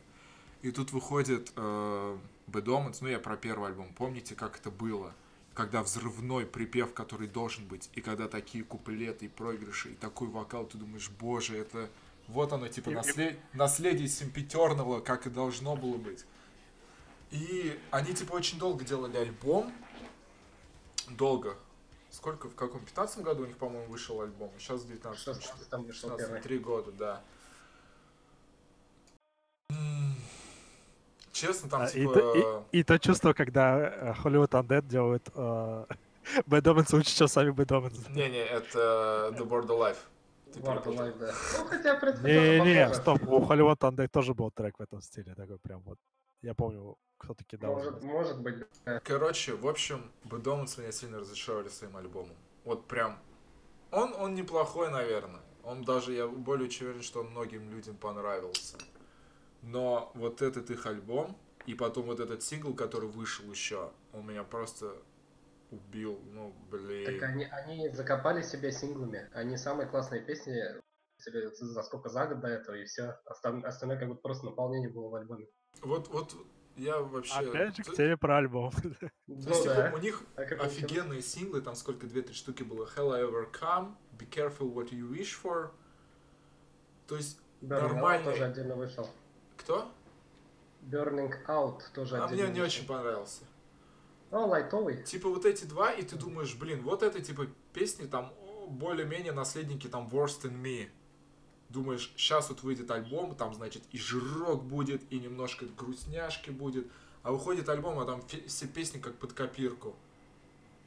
И 0.62 0.70
тут 0.70 0.90
выходит 0.92 1.52
э, 1.54 2.18
Bad 2.48 2.64
Omens, 2.64 2.98
ну, 3.02 3.08
я 3.08 3.18
про 3.18 3.36
первый 3.36 3.68
альбом. 3.68 3.92
Помните, 3.94 4.34
как 4.34 4.58
это 4.58 4.70
было? 4.70 5.14
Когда 5.54 5.82
взрывной 5.82 6.46
припев, 6.46 6.92
который 6.92 7.28
должен 7.28 7.66
быть, 7.66 7.90
и 7.94 8.00
когда 8.00 8.26
такие 8.26 8.64
куплеты 8.64 9.26
и 9.26 9.28
проигрыши, 9.28 9.92
и 9.92 9.94
такой 9.94 10.28
вокал, 10.28 10.66
ты 10.66 10.78
думаешь, 10.78 11.10
боже, 11.10 11.56
это... 11.58 11.90
Вот 12.28 12.52
оно, 12.52 12.66
типа, 12.68 12.90
наслед- 12.90 13.38
наследие 13.52 14.08
Симпетерного, 14.08 15.00
как 15.00 15.26
и 15.26 15.30
должно 15.30 15.76
было 15.76 15.96
быть. 15.96 16.24
И 17.30 17.78
они, 17.90 18.14
типа, 18.14 18.32
очень 18.32 18.58
долго 18.58 18.84
делали 18.84 19.16
альбом. 19.16 19.72
Долго. 21.10 21.56
Сколько, 22.16 22.48
в 22.48 22.54
каком? 22.54 22.80
15 22.80 23.22
году 23.22 23.42
у 23.42 23.46
них, 23.46 23.58
по-моему, 23.58 23.86
вышел 23.88 24.22
альбом. 24.22 24.50
Сейчас 24.58 24.80
в 24.80 24.88
19 24.88 25.20
В 25.20 25.22
16 25.22 25.72
вышел 25.86 26.08
16, 26.08 26.18
первый. 26.26 26.40
три 26.40 26.58
года, 26.58 26.90
да. 26.92 27.20
Честно, 31.32 31.68
там, 31.68 31.82
А, 31.82 31.86
типа... 31.88 32.64
и- 32.72 32.78
и 32.78 32.82
то 32.84 32.98
чувство, 32.98 33.34
когда 33.34 33.78
э, 33.78 34.14
Hollywood 34.24 34.48
Undead 34.48 34.86
делают 34.86 35.28
э, 35.34 35.34
Bad 36.46 36.62
Omens 36.62 36.96
лучше, 36.96 37.14
чем 37.14 37.28
сами 37.28 37.50
Bad 37.50 37.66
Omens. 37.66 38.10
Не-не, 38.10 38.46
это 38.46 39.34
The 39.34 39.46
Board 39.46 39.66
of 39.66 39.78
Life. 39.78 39.98
Ты 40.54 40.60
да. 40.62 41.34
Ну, 41.58 41.64
хотя, 41.66 41.96
в 41.96 42.00
принципе, 42.00 42.22
тоже 42.58 42.60
Не-не, 42.62 42.94
стоп, 42.94 43.22
у 43.28 43.40
Hollywood 43.40 43.78
Undead 43.80 44.08
тоже 44.08 44.32
был 44.32 44.50
трек 44.50 44.78
в 44.78 44.82
этом 44.82 45.02
стиле, 45.02 45.34
такой 45.34 45.58
прям 45.58 45.82
вот. 45.82 45.98
Я 46.40 46.54
помню, 46.54 46.96
кто-то 47.18 47.44
кидал. 47.44 47.74
Может, 47.74 48.02
может 48.02 48.40
быть, 48.40 48.56
да. 48.84 49.00
Короче, 49.00 49.54
в 49.54 49.66
общем, 49.66 50.10
Omens 50.24 50.80
меня 50.80 50.92
сильно 50.92 51.18
разочаровали 51.18 51.68
своим 51.68 51.96
альбомом. 51.96 52.36
Вот 52.64 52.86
прям... 52.86 53.18
Он, 53.90 54.12
он 54.14 54.34
неплохой, 54.34 54.90
наверное. 54.90 55.40
Он 55.62 55.82
даже, 55.84 56.12
я 56.12 56.26
более 56.28 56.68
чем 56.68 56.88
уверен, 56.88 57.02
что 57.02 57.20
он 57.20 57.30
многим 57.30 57.70
людям 57.70 57.96
понравился. 57.96 58.78
Но 59.62 60.12
вот 60.14 60.42
этот 60.42 60.70
их 60.70 60.86
альбом, 60.86 61.36
и 61.66 61.74
потом 61.74 62.06
вот 62.06 62.20
этот 62.20 62.42
сингл, 62.42 62.74
который 62.74 63.08
вышел 63.08 63.44
еще, 63.50 63.90
он 64.12 64.26
меня 64.26 64.44
просто 64.44 64.94
убил. 65.70 66.20
Ну, 66.32 66.54
блин. 66.70 67.06
Так 67.06 67.30
они, 67.30 67.44
они 67.44 67.88
закопали 67.90 68.42
себя 68.42 68.70
синглами. 68.70 69.28
Они 69.32 69.56
самые 69.56 69.88
классные 69.88 70.22
песни 70.22 70.54
за 71.18 71.82
сколько 71.82 72.08
за 72.08 72.26
год 72.26 72.40
до 72.40 72.48
этого, 72.48 72.76
и 72.76 72.84
все. 72.84 73.18
Остальное 73.24 73.98
как 73.98 74.08
будто 74.08 74.20
просто 74.20 74.44
наполнение 74.44 74.90
было 74.90 75.08
в 75.08 75.14
альбоме. 75.14 75.46
Вот, 75.82 76.08
вот 76.08 76.34
я 76.76 76.98
вообще... 77.00 77.34
Опять 77.34 77.76
же, 77.76 77.82
к 77.82 77.94
теме 77.94 78.16
про 78.16 78.38
альбом. 78.38 78.70
то 78.82 78.88
есть, 78.88 79.02
Ну 79.26 79.36
типа, 79.62 79.74
да. 79.74 79.92
у 79.94 79.98
них 79.98 80.22
А 80.36 80.42
офигенные 80.42 81.22
синглы, 81.22 81.60
там 81.60 81.74
сколько, 81.74 82.06
две-три 82.06 82.34
штуки 82.34 82.62
было. 82.62 82.88
Hell 82.96 83.12
I 83.14 83.22
Overcome, 83.22 83.94
Be 84.18 84.28
Careful 84.28 84.72
What 84.72 84.90
You 84.90 85.10
Wish 85.10 85.36
For. 85.42 85.70
То 87.06 87.16
есть, 87.16 87.38
Out 87.62 87.68
нормальный- 87.68 88.24
тоже 88.32 88.44
отдельно 88.44 88.74
вышел. 88.76 89.08
кто? 89.56 89.90
Burning 90.82 91.32
Out 91.48 91.80
тоже 91.94 92.16
А 92.18 92.26
отдельно 92.26 92.44
мне 92.44 92.52
не 92.54 92.60
очень 92.60 92.86
понравился. 92.86 93.44
Ну, 94.30 94.46
лайтовый. 94.46 95.02
Типа 95.02 95.28
вот 95.28 95.44
эти 95.44 95.64
два, 95.64 95.90
и 95.92 96.02
ты 96.02 96.16
думаешь, 96.16 96.54
блин, 96.56 96.82
вот 96.82 97.02
это 97.02 97.20
типа 97.20 97.46
песни 97.72 98.06
там 98.06 98.32
более-менее 98.68 99.32
наследники 99.32 99.86
там 99.88 100.08
Worst 100.08 100.42
in 100.42 100.60
Me. 100.60 100.88
Думаешь, 101.68 102.12
сейчас 102.16 102.48
вот 102.48 102.62
выйдет 102.62 102.90
альбом, 102.90 103.34
там, 103.34 103.54
значит, 103.54 103.82
и 103.90 103.98
жирок 103.98 104.64
будет, 104.64 105.02
и 105.10 105.18
немножко 105.18 105.66
грустняшки 105.66 106.50
будет. 106.50 106.86
А 107.22 107.32
выходит 107.32 107.68
альбом, 107.68 107.98
а 107.98 108.04
там 108.04 108.22
все 108.46 108.66
песни 108.68 109.00
как 109.00 109.16
под 109.16 109.32
копирку. 109.32 109.96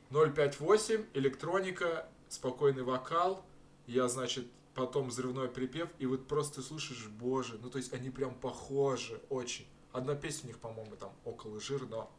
058, 0.10 1.06
электроника, 1.14 2.08
спокойный 2.30 2.84
вокал, 2.84 3.46
я, 3.88 4.08
значит, 4.08 4.48
потом 4.74 5.10
взрывной 5.10 5.50
припев, 5.50 5.90
и 6.00 6.06
вот 6.06 6.28
просто 6.28 6.58
ты 6.58 6.62
слушаешь, 6.62 7.08
боже, 7.08 7.60
ну 7.62 7.70
то 7.70 7.78
есть 7.78 7.94
они 7.94 8.10
прям 8.10 8.34
похожи 8.34 9.22
очень. 9.30 9.68
Одна 9.92 10.16
песня 10.16 10.46
у 10.46 10.48
них, 10.48 10.60
по-моему, 10.60 10.96
там 10.96 11.12
около 11.26 11.60
жир, 11.60 11.86
но 11.88 12.10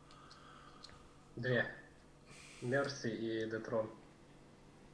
Две. 1.36 1.66
Мерси 2.60 3.08
и 3.08 3.48
Детрон. 3.48 3.88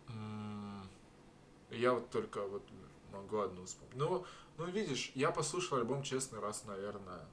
М, 0.08 0.88
Я 1.70 1.94
вот 1.94 2.10
только 2.10 2.46
вот 2.46 2.62
могу 3.16 3.38
одну 3.40 3.64
вспомнить. 3.64 3.96
Ну, 3.96 4.24
ну, 4.58 4.64
видишь, 4.66 5.12
я 5.14 5.30
послушал 5.30 5.78
альбом, 5.78 6.02
честно, 6.02 6.40
раз, 6.40 6.64
наверное, 6.64 7.24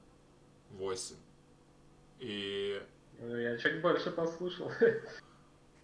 8. 0.70 1.16
И... 2.18 2.82
Ну, 3.18 3.36
Я 3.36 3.56
чуть 3.58 3.80
больше 3.80 4.10
послушал. 4.10 4.70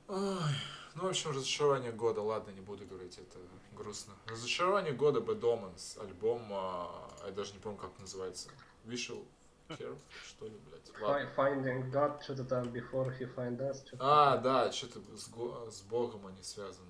Ой, 0.09 0.55
ну, 0.95 1.03
в 1.03 1.07
общем, 1.07 1.31
разочарование 1.31 1.93
года. 1.93 2.21
Ладно, 2.23 2.51
не 2.51 2.61
буду 2.61 2.85
говорить, 2.87 3.19
это 3.19 3.39
грустно. 3.77 4.15
Разочарование 4.27 4.93
года 4.93 5.21
Bad 5.21 5.41
Omens. 5.41 6.01
Альбом, 6.01 6.49
а, 6.53 7.09
я 7.27 7.31
даже 7.33 7.53
не 7.53 7.59
помню, 7.61 7.79
как 7.79 7.97
называется. 7.99 8.51
Visual 8.85 9.25
Care, 9.69 9.97
что 10.25 10.47
ли, 10.47 10.57
блядь. 10.69 10.91
Ладно. 11.01 11.29
Fi- 11.37 11.37
Finding 11.37 11.93
God, 11.93 12.21
что-то 12.23 12.45
там 12.45 12.65
Before 12.69 13.17
He 13.17 13.33
Find 13.35 13.59
Us. 13.59 13.77
А, 14.01 14.39
да, 14.39 14.73
что-то 14.73 15.01
с, 15.17 15.29
го- 15.29 15.71
с 15.71 15.83
Богом 15.83 16.27
они 16.27 16.43
связаны. 16.43 16.87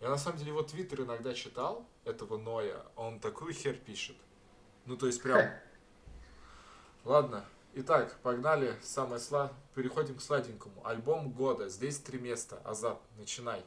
Я 0.00 0.08
на 0.08 0.18
самом 0.18 0.38
деле 0.38 0.50
его 0.50 0.62
твиттер 0.62 1.02
иногда 1.02 1.32
читал, 1.34 1.88
этого 2.04 2.36
Ноя, 2.36 2.84
он 2.96 3.20
такую 3.20 3.54
хер 3.54 3.74
пишет. 3.74 4.16
Ну, 4.84 4.96
то 4.96 5.06
есть 5.06 5.22
прям... 5.22 5.40
Ладно, 7.04 7.44
итак, 7.74 8.14
погнали, 8.22 8.74
самое 8.82 9.20
сла... 9.20 9.52
Переходим 9.74 10.16
к 10.16 10.22
сладенькому. 10.22 10.86
Альбом 10.86 11.32
года, 11.32 11.68
здесь 11.68 11.98
три 11.98 12.18
места. 12.20 12.60
Азат, 12.64 13.00
начинай. 13.16 13.64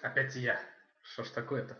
Опять 0.00 0.34
я. 0.36 0.58
Что 1.02 1.22
ж 1.22 1.28
такое-то? 1.30 1.78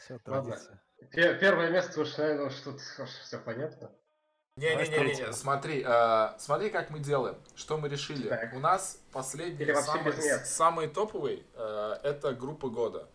Все, 0.00 0.20
Ладно. 0.26 0.52
традиция. 0.52 0.82
Пе- 1.10 1.38
Первое 1.40 1.70
место 1.70 2.00
уж, 2.00 2.16
наверное, 2.16 2.52
тут 2.62 2.80
все 2.80 3.38
понятно. 3.38 3.90
Не-не-не, 4.56 5.32
смотри, 5.32 5.82
а, 5.84 6.36
смотри, 6.38 6.70
как 6.70 6.90
мы 6.90 7.00
делаем. 7.00 7.36
Что 7.56 7.76
мы 7.76 7.88
решили? 7.88 8.28
Так. 8.28 8.54
У 8.54 8.60
нас 8.60 9.00
последний, 9.12 9.66
самый, 9.74 10.12
самый 10.44 10.86
топовый, 10.88 11.44
э, 11.54 11.96
это 12.04 12.34
группа 12.34 12.68
года. 12.68 13.08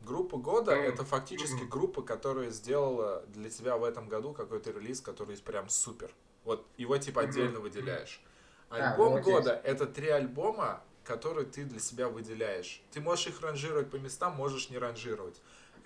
Группа 0.00 0.38
года 0.38 0.74
Мгм. 0.74 0.84
это 0.84 1.04
фактически 1.04 1.62
Мгм. 1.62 1.68
группа, 1.68 2.02
которая 2.02 2.48
сделала 2.50 3.22
для 3.28 3.50
тебя 3.50 3.76
в 3.76 3.84
этом 3.84 4.08
году 4.08 4.32
какой-то 4.32 4.70
релиз, 4.70 5.02
который 5.02 5.36
прям 5.36 5.68
супер. 5.68 6.10
Вот 6.44 6.66
его 6.78 6.96
типа 6.96 7.22
отдельно 7.22 7.60
выделяешь. 7.60 8.22
А, 8.70 8.92
Альбом 8.92 9.12
ну, 9.12 9.18
окей. 9.18 9.32
года 9.34 9.60
это 9.64 9.84
три 9.84 10.08
альбома, 10.08 10.82
которые 11.04 11.46
ты 11.46 11.64
для 11.64 11.80
себя 11.80 12.08
выделяешь. 12.08 12.82
Ты 12.92 13.00
можешь 13.02 13.26
их 13.26 13.42
ранжировать 13.42 13.90
по 13.90 13.96
местам, 13.96 14.34
можешь 14.36 14.70
не 14.70 14.78
ранжировать. 14.78 15.40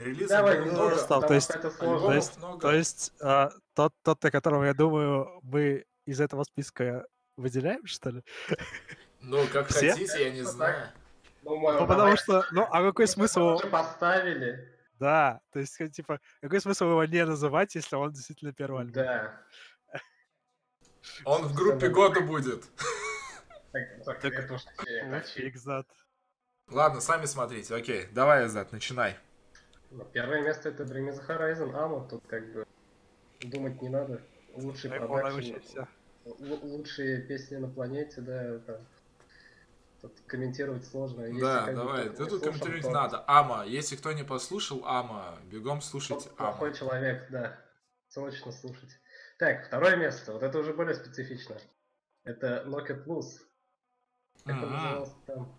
Релизов 0.04 0.28
Давай 0.38 0.60
было 0.60 0.72
много, 0.72 0.96
потому 0.96 1.22
то 1.28 1.34
есть- 1.34 1.52
сложно. 1.78 2.12
есть- 2.12 2.36
много. 2.38 2.60
То 2.60 2.72
есть 2.72 3.12
а, 3.20 3.50
тот, 3.74 3.92
тот, 4.02 4.24
о 4.24 4.30
котором 4.30 4.64
я 4.64 4.74
думаю, 4.74 5.40
мы 5.42 5.84
из 6.06 6.20
этого 6.20 6.44
списка 6.44 7.06
выделяем, 7.36 7.86
что 7.86 8.10
ли? 8.10 8.22
Ну, 9.20 9.46
как 9.52 9.68
Все? 9.68 9.92
хотите, 9.92 10.24
я 10.24 10.30
не 10.30 10.42
Ну, 10.42 10.48
знаю. 10.50 10.88
Ну, 11.42 11.56
Ну, 11.72 11.86
потому 11.86 12.16
что, 12.16 12.44
ну, 12.52 12.62
а 12.70 12.82
какой 12.82 13.04
Мы 13.04 13.08
смысл? 13.08 13.40
уже 13.56 13.66
поставили. 13.68 14.68
Да, 14.98 15.40
то 15.52 15.58
есть, 15.58 15.76
типа, 15.92 16.20
какой 16.40 16.60
смысл 16.60 16.84
его 16.90 17.04
не 17.04 17.24
называть, 17.24 17.74
если 17.74 17.96
он 17.96 18.12
действительно 18.12 18.52
первый 18.52 18.82
альбом? 18.82 18.92
Да. 18.94 19.40
Он 21.24 21.42
в 21.42 21.54
группе 21.54 21.88
года 21.88 22.20
будет. 22.20 22.64
Так, 23.72 24.04
так, 24.04 24.20
Так, 24.20 24.32
это 24.32 24.54
уж 24.54 24.60
не 25.36 25.44
Ну. 25.46 25.86
Ладно, 26.70 27.00
сами 27.00 27.26
смотрите. 27.26 27.74
Окей, 27.74 28.06
давай, 28.12 28.44
Азат, 28.44 28.70
начинай. 28.72 29.16
Ну, 29.92 30.04
Первое 30.12 30.40
место 30.42 30.70
это 30.70 30.84
Bring 30.84 31.08
Me 31.08 31.12
The 31.12 31.26
Horizon, 31.26 31.72
Amo, 31.74 32.08
тут 32.08 32.26
как 32.26 32.50
бы 32.52 32.66
думать 33.42 33.80
не 33.82 33.90
надо. 33.90 34.22
Лучший 34.54 34.90
iPhone 34.90 35.06
продакшн, 35.06 35.82
лучшие 36.24 37.22
песни 37.22 37.56
на 37.56 37.68
планете, 37.68 38.20
да, 38.20 38.58
там, 38.60 38.86
тут 40.00 40.12
комментировать 40.26 40.86
сложно. 40.86 41.22
Если 41.24 41.40
Да, 41.40 41.72
давай. 41.72 42.08
Ты 42.08 42.26
тут 42.26 42.42
комментировать 42.42 42.82
то 42.82 42.90
надо. 42.90 43.24
Ама. 43.26 43.64
Если 43.66 43.96
кто 43.96 44.12
не 44.12 44.24
послушал 44.24 44.82
Ама, 44.86 45.38
бегом 45.50 45.82
слушайте 45.82 46.28
тот 46.28 46.36
Плохой 46.36 46.68
Ама. 46.70 46.78
человек, 46.78 47.30
да. 47.30 47.58
Срочно 48.08 48.52
слушать. 48.52 48.90
Так, 49.38 49.66
второе 49.66 49.96
место. 49.96 50.32
Вот 50.32 50.42
это 50.42 50.58
уже 50.58 50.74
более 50.74 50.94
специфично. 50.94 51.56
Это 52.24 52.64
It 52.66 53.04
Loose. 53.06 53.40
Как 54.44 54.56
он 54.56 54.68
Мгм. 54.70 54.82
назывался 54.84 55.14
там? 55.26 55.58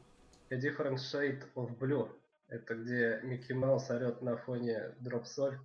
A 0.49 0.55
Different 0.55 0.95
Shade 0.95 1.43
of 1.55 1.77
Blue. 1.77 2.09
Это 2.53 2.75
где 2.75 3.19
Микки 3.23 3.51
Маус 3.51 3.89
орет 3.89 4.21
на 4.21 4.37
фоне 4.37 4.95
Drop 5.01 5.25
Соль. 5.25 5.57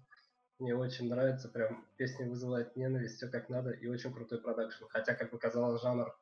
Мне 0.58 0.74
очень 0.74 1.10
нравится, 1.10 1.50
прям 1.50 1.86
песня 1.98 2.26
вызывает 2.26 2.76
ненависть, 2.76 3.16
все 3.16 3.28
как 3.28 3.50
надо, 3.50 3.72
и 3.72 3.86
очень 3.86 4.10
крутой 4.10 4.40
продакшн. 4.40 4.86
Хотя, 4.88 5.14
как 5.14 5.30
показалось, 5.30 5.82
жанр 5.82 6.18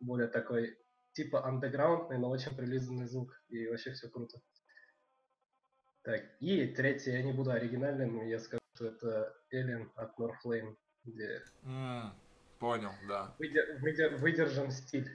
более 0.00 0.28
такой, 0.28 0.78
типа 1.12 1.44
андеграундный, 1.44 2.16
но 2.16 2.30
очень 2.30 2.56
прилизанный 2.56 3.06
звук, 3.06 3.38
и 3.50 3.68
вообще 3.68 3.92
все 3.92 4.08
круто. 4.08 4.40
Так, 6.04 6.22
и 6.40 6.66
третье, 6.68 7.12
я 7.12 7.22
не 7.22 7.34
буду 7.34 7.50
оригинальным, 7.50 8.26
я 8.26 8.38
скажу, 8.38 8.62
что 8.76 8.86
это 8.86 9.36
Alien 9.52 9.90
от 9.94 10.18
Northlane, 10.18 10.74
где 11.04 11.42
М, 11.64 12.14
Понял, 12.58 12.92
да. 13.06 13.36
выдер- 13.38 13.78
выдер- 13.82 14.16
выдержан 14.16 14.70
стиль. 14.70 15.10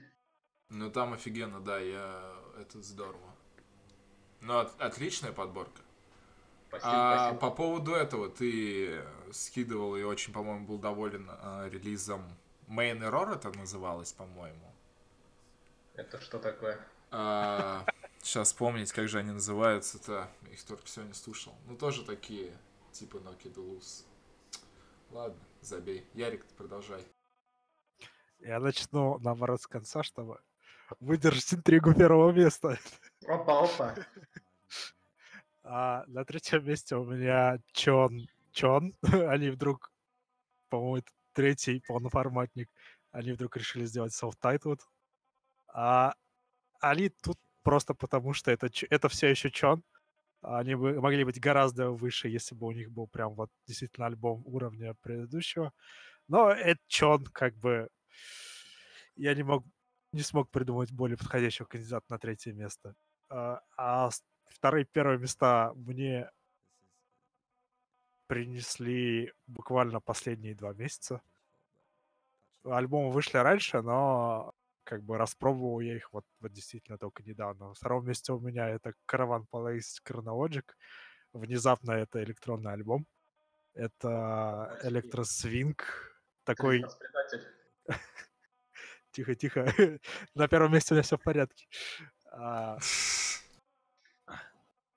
Ну 0.68 0.88
там 0.92 1.14
офигенно, 1.14 1.60
да, 1.60 1.80
я... 1.80 2.32
Это 2.60 2.80
здорово. 2.80 3.33
Ну, 4.44 4.58
от- 4.58 4.78
отличная 4.80 5.32
подборка. 5.32 5.80
Спасибо, 6.68 6.90
А 6.92 7.16
спасибо. 7.28 7.40
по 7.40 7.50
поводу 7.56 7.94
этого 7.94 8.28
ты 8.28 9.02
скидывал 9.32 9.96
и 9.96 10.02
очень, 10.02 10.32
по-моему, 10.34 10.66
был 10.66 10.78
доволен 10.78 11.28
а, 11.30 11.66
релизом 11.68 12.22
Main 12.68 12.98
Error 13.00 13.34
это 13.34 13.50
называлось, 13.56 14.12
по-моему. 14.12 14.70
Это 15.94 16.20
что 16.20 16.38
такое? 16.38 16.78
сейчас 18.20 18.48
вспомнить, 18.48 18.90
как 18.92 19.08
же 19.08 19.18
они 19.18 19.30
называются-то. 19.30 20.28
Их 20.50 20.62
только 20.64 20.86
сегодня 20.88 21.14
слушал. 21.14 21.54
Ну, 21.66 21.76
тоже 21.76 22.04
такие, 22.04 22.52
типа 22.92 23.18
Nokia 23.18 23.54
Deluxe. 23.54 24.04
Ладно, 25.10 25.38
забей. 25.60 26.04
Ярик, 26.14 26.44
продолжай. 26.56 27.06
Я 28.40 28.58
начну, 28.60 29.18
наоборот, 29.20 29.62
с 29.62 29.66
конца, 29.66 30.02
чтобы 30.02 30.40
выдержать 31.00 31.54
интригу 31.54 31.94
первого 31.94 32.32
места. 32.32 32.78
Опа, 33.26 33.64
опа. 33.64 33.94
А 35.64 36.04
на 36.06 36.24
третьем 36.24 36.64
месте 36.64 36.94
у 36.94 37.04
меня 37.04 37.58
Чон. 37.72 38.26
Чон. 38.52 38.92
Они 39.30 39.48
вдруг, 39.48 39.90
по-моему, 40.68 40.98
это 40.98 41.10
третий 41.32 41.82
полноформатник. 41.86 42.70
Они 43.10 43.32
вдруг 43.32 43.56
решили 43.56 43.84
сделать 43.86 44.12
self-titled. 44.12 44.80
А 45.72 46.14
они 46.80 47.08
тут 47.08 47.38
просто 47.62 47.94
потому, 47.94 48.34
что 48.34 48.50
это, 48.50 48.68
это 48.90 49.08
все 49.08 49.28
еще 49.28 49.50
Чон. 49.50 49.82
Они 50.42 50.74
бы 50.74 51.00
могли 51.00 51.24
быть 51.24 51.40
гораздо 51.40 51.90
выше, 51.90 52.28
если 52.28 52.54
бы 52.54 52.66
у 52.66 52.72
них 52.72 52.90
был 52.90 53.06
прям 53.08 53.34
вот 53.34 53.50
действительно 53.66 54.06
альбом 54.06 54.42
уровня 54.46 54.94
предыдущего. 55.00 55.72
Но 56.28 56.50
это 56.50 56.80
Чон, 56.88 57.24
как 57.24 57.56
бы... 57.56 57.88
Я 59.16 59.34
не 59.34 59.42
мог 59.42 59.64
не 60.12 60.22
смог 60.22 60.50
придумать 60.50 60.92
более 60.92 61.16
подходящего 61.16 61.66
кандидата 61.66 62.04
на 62.08 62.18
третье 62.18 62.52
место. 62.52 62.94
А, 63.28 63.60
а 63.76 64.10
вторые 64.54 64.84
первые 64.84 65.18
места 65.18 65.72
мне 65.74 66.30
принесли 68.26 69.32
буквально 69.46 70.00
последние 70.00 70.54
два 70.54 70.72
месяца. 70.72 71.20
Альбомы 72.64 73.12
вышли 73.12 73.36
раньше, 73.38 73.82
но 73.82 74.54
как 74.84 75.02
бы 75.02 75.18
распробовал 75.18 75.80
я 75.80 75.96
их 75.96 76.12
вот, 76.12 76.24
вот 76.40 76.52
действительно 76.52 76.96
только 76.96 77.22
недавно. 77.22 77.68
На 77.68 77.74
втором 77.74 78.06
месте 78.06 78.32
у 78.32 78.40
меня 78.40 78.68
это 78.68 78.94
Caravan 79.06 79.44
Palace 79.52 80.00
Chronologic. 80.06 80.64
Внезапно 81.32 81.92
это 81.92 82.22
электронный 82.22 82.72
альбом. 82.72 83.06
Это 83.74 84.78
электросвинг. 84.84 85.84
Такой. 86.44 86.84
Тихо-тихо. 89.10 89.66
На 90.34 90.48
первом 90.48 90.72
месте 90.72 90.94
у 90.94 90.96
меня 90.96 91.02
все 91.02 91.16
в 91.18 91.22
порядке. 91.22 91.66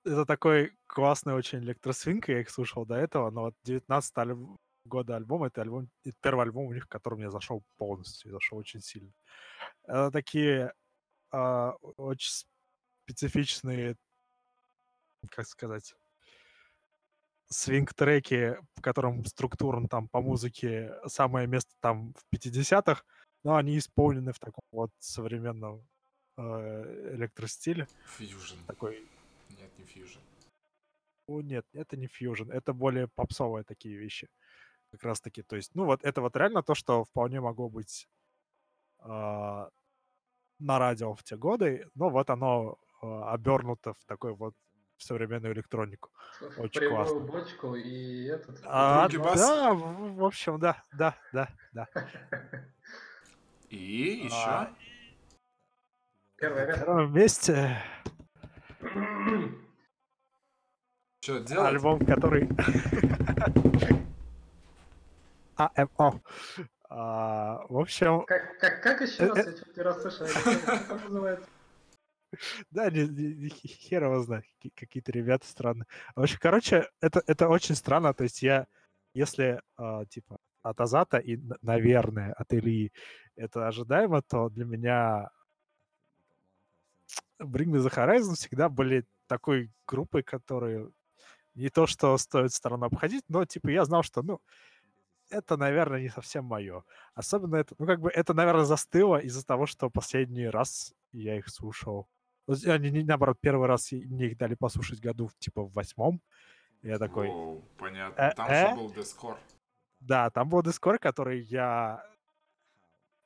Это 0.08 0.24
такой 0.24 0.72
классный 0.86 1.34
очень 1.34 1.58
электросвинг, 1.58 2.28
я 2.28 2.40
их 2.40 2.48
слушал 2.48 2.86
до 2.86 2.94
этого, 2.94 3.30
но 3.30 3.42
вот 3.42 3.54
19 3.64 4.16
альб- 4.16 4.56
года 4.86 5.16
альбом, 5.16 5.44
это 5.44 5.60
альбом, 5.60 5.90
это 6.02 6.16
первый 6.22 6.46
альбом 6.46 6.66
у 6.66 6.72
них, 6.72 6.88
который 6.88 7.18
мне 7.18 7.30
зашел 7.30 7.62
полностью, 7.76 8.30
зашел 8.30 8.56
очень 8.56 8.80
сильно. 8.80 9.12
Это 9.84 10.10
такие 10.10 10.72
а, 11.30 11.72
очень 11.98 12.46
специфичные, 13.04 13.96
как 15.28 15.46
сказать, 15.46 15.94
свинг-треки, 17.50 18.56
в 18.76 18.80
котором 18.80 19.26
структурно 19.26 19.88
там 19.88 20.08
по 20.08 20.22
музыке 20.22 20.94
самое 21.04 21.46
место 21.46 21.70
там 21.80 22.14
в 22.14 22.34
50-х, 22.34 23.02
но 23.44 23.56
они 23.56 23.76
исполнены 23.76 24.32
в 24.32 24.38
таком 24.38 24.64
вот 24.72 24.90
современном 25.00 25.86
э, 26.38 27.12
электростиле. 27.14 27.86
Фьюжн. 28.16 28.56
Такой, 28.66 29.06
фьюжн. 29.88 30.20
ну 31.28 31.40
нет, 31.40 31.66
это 31.72 31.96
не 31.96 32.06
фьюжн, 32.06 32.50
это 32.50 32.72
более 32.72 33.08
попсовые 33.08 33.64
такие 33.64 33.96
вещи. 33.96 34.28
Как 34.90 35.02
раз 35.04 35.20
таки, 35.20 35.42
то 35.42 35.56
есть, 35.56 35.74
ну 35.74 35.84
вот 35.84 36.04
это 36.04 36.20
вот 36.22 36.36
реально 36.36 36.62
то, 36.62 36.74
что 36.74 37.04
вполне 37.04 37.40
могло 37.40 37.68
быть 37.68 38.08
а, 39.00 39.68
на 40.58 40.78
радио 40.78 41.14
в 41.14 41.22
те 41.22 41.36
годы, 41.36 41.86
но 41.94 42.08
вот 42.10 42.30
оно 42.30 42.78
а, 43.02 43.34
обернуто 43.34 43.92
в 43.94 44.04
такой 44.06 44.34
вот 44.34 44.54
современную 44.98 45.52
электронику. 45.54 46.10
В 46.40 46.60
Очень 46.60 46.80
прямую 46.80 46.96
классно. 47.04 47.20
бочку 47.20 47.74
и 47.74 48.24
этот. 48.24 48.60
А, 48.64 49.08
да, 49.08 49.72
в, 49.74 50.14
в 50.16 50.24
общем, 50.24 50.58
да, 50.58 50.82
да, 50.92 51.16
да, 51.32 51.48
да. 51.72 51.88
И 53.68 54.24
еще? 54.24 54.34
А, 54.46 54.74
Первое 56.36 56.66
на 56.66 56.70
место. 56.70 56.84
первом 56.84 57.12
месте 57.14 57.82
Что 61.28 61.40
делать? 61.40 61.74
альбом, 61.74 61.98
который... 62.06 62.48
АМО. 65.56 66.22
А, 66.88 67.66
В 67.68 67.76
общем, 67.76 68.24
Как, 68.24 68.58
как, 68.58 68.82
как 68.82 69.00
еще 69.02 69.24
Э, 69.24 69.28
раз? 69.34 69.46
Я 69.76 69.82
расслышал. 69.82 70.26
Я 70.26 70.58
Как 70.58 70.90
он 70.92 70.98
называется? 71.02 71.46
Да, 72.70 72.90
не, 72.90 73.06
не- 73.06 73.50
хер 73.50 74.04
его 74.04 74.22
знает, 74.22 74.46
какие- 74.56 74.72
какие-то 74.74 75.12
ребята 75.12 75.46
странные. 75.46 75.84
В 76.16 76.22
общем, 76.22 76.38
короче, 76.40 76.88
это, 77.02 77.22
это 77.26 77.48
очень 77.50 77.74
странно. 77.74 78.14
То 78.14 78.22
есть 78.24 78.40
я, 78.42 78.66
если, 79.12 79.60
а, 79.76 80.06
типа, 80.06 80.38
от 80.62 80.80
Азата 80.80 81.18
и, 81.18 81.38
наверное, 81.60 82.32
от 82.32 82.54
Ильи 82.54 82.90
это 83.36 83.68
ожидаемо, 83.68 84.22
то 84.22 84.48
для 84.48 84.64
меня 84.64 85.28
Bring 87.38 87.66
Me 87.66 87.86
The 87.86 87.92
Horizon 87.92 88.34
всегда 88.34 88.70
были 88.70 89.04
такой 89.26 89.70
группой, 89.86 90.22
которые 90.22 90.90
не 91.58 91.68
то 91.70 91.86
что 91.86 92.16
стоит 92.18 92.52
сторону 92.52 92.86
обходить, 92.86 93.24
но, 93.28 93.44
типа, 93.44 93.68
я 93.68 93.84
знал, 93.84 94.02
что, 94.02 94.22
ну, 94.22 94.40
это, 95.30 95.56
наверное, 95.56 96.00
не 96.00 96.08
совсем 96.08 96.44
мое. 96.44 96.84
Особенно 97.14 97.56
это, 97.56 97.74
ну, 97.78 97.86
как 97.86 98.00
бы, 98.00 98.10
это, 98.10 98.32
наверное, 98.34 98.64
застыло 98.64 99.18
из-за 99.18 99.44
того, 99.44 99.66
что 99.66 99.90
последний 99.90 100.48
раз 100.48 100.94
я 101.12 101.36
их 101.36 101.48
слушал. 101.48 102.08
Ну, 102.46 102.54
Они, 102.72 103.02
наоборот, 103.04 103.38
первый 103.40 103.68
раз 103.68 103.92
мне 103.92 104.28
их 104.28 104.38
дали 104.38 104.54
послушать 104.54 105.00
году, 105.00 105.30
типа, 105.38 105.62
в 105.64 105.72
восьмом. 105.72 106.22
Я 106.82 106.98
такой, 106.98 107.28
Воу, 107.28 107.64
понятно. 107.76 108.20
Э, 108.20 108.34
Там 108.34 108.48
э? 108.48 108.70
же 108.70 108.74
был 108.76 108.90
Дескор. 108.92 109.38
да, 110.00 110.30
там 110.30 110.48
был 110.48 110.62
Discord, 110.62 110.98
который 110.98 111.40
я 111.42 112.02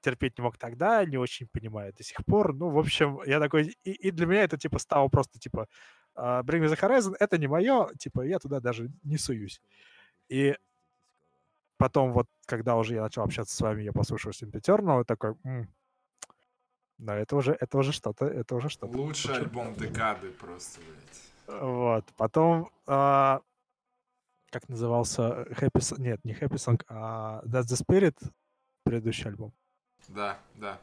терпеть 0.01 0.39
не 0.39 0.43
мог 0.43 0.59
тогда, 0.59 1.05
не 1.05 1.17
очень 1.19 1.47
понимаю 1.47 1.93
до 1.93 2.03
сих 2.03 2.25
пор. 2.25 2.55
Ну, 2.55 2.71
в 2.71 2.79
общем, 2.79 3.21
я 3.25 3.39
такой... 3.39 3.77
И, 3.85 3.93
и 3.93 4.11
для 4.11 4.27
меня 4.27 4.43
это, 4.43 4.59
типа, 4.59 4.79
стало 4.79 5.09
просто, 5.09 5.39
типа, 5.39 5.69
а, 6.15 6.43
Bring 6.43 6.61
Me 6.61 6.73
The 6.73 6.79
Horizon— 6.79 7.17
это 7.21 7.39
не 7.39 7.47
мое, 7.47 7.89
типа, 7.99 8.23
я 8.23 8.39
туда 8.39 8.61
даже 8.61 8.91
не 9.03 9.19
суюсь. 9.19 9.61
И 10.29 10.57
потом 11.77 12.13
вот, 12.13 12.29
когда 12.47 12.77
уже 12.77 12.95
я 12.95 13.03
начал 13.03 13.23
общаться 13.23 13.55
с 13.55 13.61
вами, 13.61 13.83
я 13.83 13.93
послушал 13.93 14.33
Симпетерного, 14.33 15.05
такой... 15.05 15.37
«М, 15.45 15.69
ну, 16.99 17.13
это 17.13 17.35
уже, 17.35 17.57
это 17.59 17.79
уже 17.79 17.93
что-то, 17.93 18.27
это 18.27 18.55
уже 18.55 18.69
что-то. 18.69 18.97
Лучший 18.97 19.31
Почему? 19.31 19.45
альбом 19.45 19.75
декады 19.75 20.31
просто, 20.31 20.81
блядь. 20.81 21.61
Вот. 21.61 22.05
Потом 22.17 22.71
а, 22.87 23.41
как 24.53 24.69
назывался, 24.69 25.47
Happy 25.51 25.81
Song, 25.81 26.01
нет, 26.01 26.25
не 26.25 26.35
Happy 26.35 26.57
Song, 26.57 26.81
а 26.87 27.43
That's 27.47 27.63
the 27.63 27.83
Spirit, 27.83 28.17
предыдущий 28.85 29.27
альбом. 29.27 29.53
Да, 30.09 30.39
да. 30.55 30.79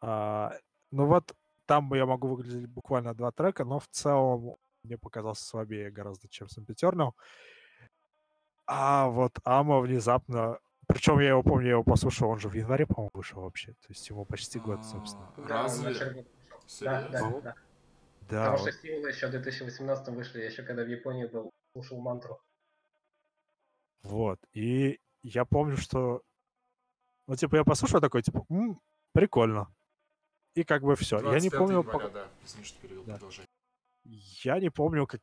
А, 0.00 0.56
ну 0.92 1.06
вот 1.06 1.34
там 1.66 1.92
я 1.94 2.06
могу 2.06 2.28
выглядеть 2.28 2.68
буквально 2.68 3.14
два 3.14 3.30
трека, 3.32 3.64
но 3.64 3.78
в 3.78 3.88
целом 3.88 4.56
мне 4.82 4.98
показался 4.98 5.44
слабее 5.44 5.90
гораздо, 5.90 6.28
чем 6.28 6.48
Сампетернал. 6.48 7.14
А 8.66 9.08
вот 9.08 9.38
Ама 9.44 9.80
внезапно... 9.80 10.58
Причем 10.86 11.18
я 11.18 11.30
его 11.30 11.42
помню, 11.42 11.64
я 11.66 11.70
его 11.72 11.82
послушал, 11.82 12.28
он 12.28 12.38
же 12.38 12.50
в 12.50 12.54
январе, 12.54 12.86
по-моему, 12.86 13.10
вышел 13.14 13.40
вообще. 13.40 13.72
То 13.72 13.86
есть 13.88 14.08
ему 14.10 14.26
почти 14.26 14.58
год, 14.58 14.84
собственно. 14.84 15.32
А, 15.36 15.42
Да, 15.48 15.62
Разве? 15.62 16.26
Да, 16.80 17.08
да, 17.08 17.30
да. 17.40 17.54
Да, 18.28 18.44
Потому 18.44 18.58
вот. 18.58 18.60
что 18.60 18.72
синглы 18.72 19.08
еще 19.08 19.26
в 19.26 19.30
2018 19.30 20.08
вышли, 20.08 20.40
я 20.40 20.46
еще 20.46 20.62
когда 20.62 20.84
в 20.84 20.88
Японии 20.88 21.26
был, 21.26 21.50
слушал 21.72 22.00
мантру. 22.00 22.38
Вот. 24.02 24.38
И 24.52 25.00
я 25.22 25.44
помню, 25.44 25.76
что... 25.76 26.22
Ну, 27.26 27.36
типа, 27.36 27.56
я 27.56 27.64
послушал 27.64 28.00
такой, 28.00 28.22
типа, 28.22 28.44
«М, 28.50 28.78
прикольно. 29.12 29.74
И 30.54 30.62
как 30.64 30.82
бы 30.82 30.94
все. 30.94 31.16
Я 31.16 31.40
не 31.40 31.50
25 31.50 31.58
помню... 31.58 31.78
января, 31.78 32.08
да. 32.08 32.28
Извини, 32.44 32.64
что 32.64 32.80
перевел, 32.80 33.04
Да. 33.04 33.14
продолжай. 33.14 33.46
Я 34.04 34.60
не 34.60 34.70
помню, 34.70 35.06
как... 35.06 35.20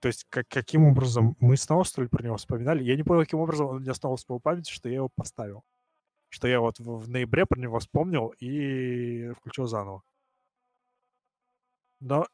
То 0.00 0.08
есть, 0.08 0.24
как, 0.28 0.48
каким 0.48 0.84
образом 0.84 1.36
мы 1.38 1.56
снова, 1.56 1.84
что 1.84 2.02
ли, 2.02 2.08
про 2.08 2.24
него 2.24 2.36
вспоминали. 2.36 2.82
Я 2.82 2.96
не 2.96 3.04
помню, 3.04 3.24
каким 3.24 3.38
образом 3.38 3.68
он 3.68 3.76
у 3.76 3.78
меня 3.78 3.94
снова 3.94 4.16
всплыл 4.16 4.40
в 4.40 4.42
памяти, 4.42 4.72
что 4.72 4.88
я 4.88 4.96
его 4.96 5.08
поставил. 5.14 5.62
Что 6.28 6.48
я 6.48 6.60
вот 6.60 6.80
в, 6.80 6.98
в 6.98 7.08
ноябре 7.08 7.46
про 7.46 7.60
него 7.60 7.78
вспомнил 7.78 8.34
и 8.38 9.30
включил 9.34 9.66
заново. 9.66 10.02
Но... 12.00 12.26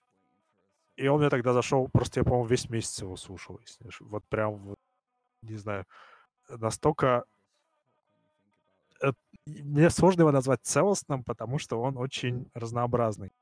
И 0.97 1.07
он 1.07 1.21
мне 1.21 1.31
тогда 1.31 1.53
зашел, 1.53 1.89
просто 1.93 2.21
я, 2.21 2.25
по-моему, 2.25 2.47
весь 2.47 2.71
месяц 2.71 3.03
его 3.03 3.17
слушал. 3.17 3.61
если 3.61 3.89
Вот 4.01 4.25
прям, 4.29 4.57
вот, 4.57 4.79
не 5.43 5.57
знаю, 5.57 5.85
настолько... 6.49 7.25
э, 9.03 9.13
Мне 9.47 9.91
сложно 9.91 10.23
его 10.23 10.33
назвать 10.33 10.61
целостным, 10.63 11.25
потому 11.25 11.59
что 11.59 11.81
он 11.81 11.97
очень 11.97 12.51
разнообразный. 12.55 13.33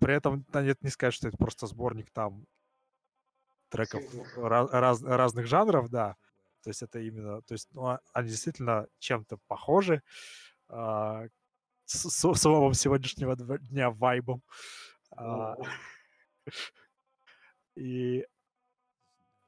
При 0.00 0.14
этом 0.14 0.44
нет, 0.54 0.82
не 0.82 0.90
сказать, 0.90 1.14
что 1.14 1.28
это 1.28 1.36
просто 1.36 1.66
сборник 1.66 2.10
там 2.12 2.46
треков 3.68 4.02
Синглов. 4.02 4.38
ра- 4.38 4.68
раз- 4.70 5.02
разных 5.02 5.46
жанров, 5.46 5.88
да. 5.90 6.16
То 6.62 6.70
есть 6.70 6.82
это 6.82 7.00
именно, 7.00 7.42
то 7.42 7.54
есть 7.54 7.68
ну, 7.72 7.86
а- 7.86 8.00
они 8.12 8.28
действительно 8.28 8.86
чем-то 8.98 9.38
похожи 9.46 10.02
а, 10.68 11.26
с, 11.84 12.10
с 12.10 12.34
словом 12.38 12.74
сегодняшнего 12.74 13.36
дня 13.36 13.90
вайбом. 13.90 14.42
Ну, 15.16 15.56
и 17.76 18.26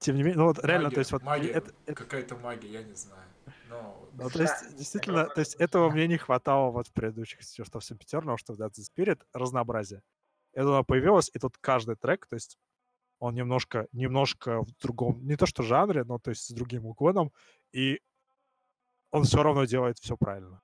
тем 0.01 0.17
не 0.17 0.23
менее, 0.23 0.39
ну 0.39 0.47
вот 0.47 0.65
реально, 0.65 0.85
Магия, 0.85 0.95
то 0.95 0.99
есть 1.01 1.13
вот 1.13 1.23
магия, 1.23 1.51
это, 1.51 1.73
это- 1.87 1.95
какая-то 1.95 2.37
магия, 2.37 2.69
я 2.69 2.83
не 2.83 2.95
знаю. 2.95 3.29
Но 3.69 4.09
ну, 4.15 4.31
то 4.31 4.43
есть 4.43 4.77
действительно, 4.77 5.27
то 5.27 5.41
есть 5.41 5.55
это 5.55 5.65
этого 5.65 5.91
мне 5.91 6.09
не 6.09 6.17
хватало 6.17 6.71
вот 6.71 6.89
в 6.89 6.93
предыдущих, 6.93 7.41
что 7.43 7.79
в 7.79 7.85
Симпетерном, 7.85 8.37
что 8.37 8.55
в 8.55 8.61
Dead 8.61 8.71
the 8.71 8.83
Spirit, 8.83 9.23
разнообразие. 9.33 10.03
Это 10.53 10.69
оно 10.69 10.85
появилось, 10.85 11.31
и 11.33 11.39
тут 11.39 11.57
каждый 11.59 11.95
трек, 11.95 12.27
то 12.27 12.35
есть 12.35 12.59
он 13.21 13.35
немножко, 13.35 13.87
немножко 13.93 14.63
в 14.63 14.73
другом, 14.81 15.25
не 15.25 15.37
то 15.37 15.47
что 15.47 15.63
жанре, 15.63 16.05
но 16.05 16.19
то 16.19 16.31
есть 16.31 16.47
с 16.47 16.51
другим 16.51 16.87
уклоном, 16.87 17.31
и 17.73 18.01
он 19.11 19.25
все 19.25 19.43
равно 19.43 19.65
делает 19.67 19.99
все 19.99 20.17
правильно. 20.17 20.61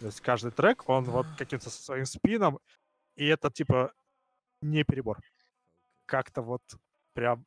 То 0.00 0.06
есть 0.06 0.20
каждый 0.20 0.50
трек, 0.50 0.88
он 0.88 1.04
вот 1.04 1.26
каким-то 1.38 1.70
со 1.70 1.82
своим 1.82 2.04
спином, 2.04 2.58
и 3.14 3.26
это 3.26 3.50
типа 3.50 3.92
не 4.60 4.84
перебор. 4.84 5.20
Как-то 6.06 6.42
вот 6.42 6.62
прям... 7.14 7.46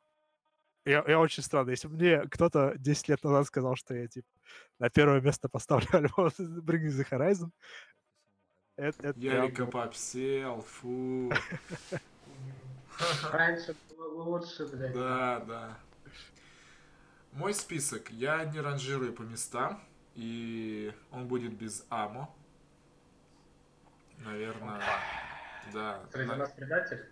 Я, 0.86 1.04
я 1.08 1.18
очень 1.18 1.42
странно. 1.42 1.70
Если 1.70 1.88
бы 1.88 1.94
мне 1.96 2.20
кто-то 2.28 2.74
10 2.78 3.08
лет 3.08 3.24
назад 3.24 3.46
сказал, 3.48 3.74
что 3.74 3.92
я 3.94 4.06
типа 4.06 4.28
на 4.78 4.88
первое 4.88 5.20
место 5.20 5.48
поставлю 5.48 5.88
альбом 5.92 6.28
Bring 6.38 6.86
The 6.86 7.08
Horizon, 7.10 7.50
это, 8.76 9.08
это 9.08 9.18
прям, 9.18 9.44
Ярика 9.44 9.64
ну, 9.64 9.70
попсел, 9.70 10.60
фу. 10.62 11.32
Раньше 13.32 13.74
было 13.90 14.22
лучше, 14.22 14.66
блядь. 14.66 14.94
Да, 14.94 15.40
да. 15.40 15.78
Мой 17.32 17.52
список 17.52 18.10
я 18.10 18.44
не 18.44 18.60
ранжирую 18.60 19.12
по 19.12 19.22
местам, 19.22 19.82
и 20.14 20.94
он 21.10 21.26
будет 21.26 21.52
без 21.52 21.84
Амо. 21.88 22.32
Наверное, 24.18 24.80
да. 25.72 26.00
Среди 26.12 26.28
На- 26.28 26.36
нас 26.36 26.52
предатель? 26.52 27.06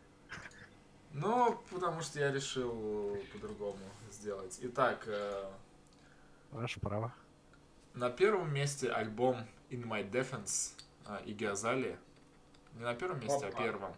Ну, 1.14 1.56
потому 1.70 2.00
что 2.02 2.18
я 2.18 2.32
решил 2.32 3.16
по-другому 3.32 3.78
сделать. 4.10 4.58
Итак, 4.62 5.04
э, 5.06 5.48
ваше 6.50 6.80
право. 6.80 7.14
на 7.94 8.10
первом 8.10 8.52
месте 8.52 8.90
альбом 8.90 9.36
In 9.70 9.84
My 9.84 10.08
Defense 10.10 10.72
э, 11.06 11.22
Игги 11.26 11.44
Азалии. 11.44 11.96
Не 12.74 12.82
на 12.82 12.94
первом 12.94 13.20
месте, 13.20 13.46
а 13.46 13.48
Опа. 13.48 13.62
первом. 13.62 13.94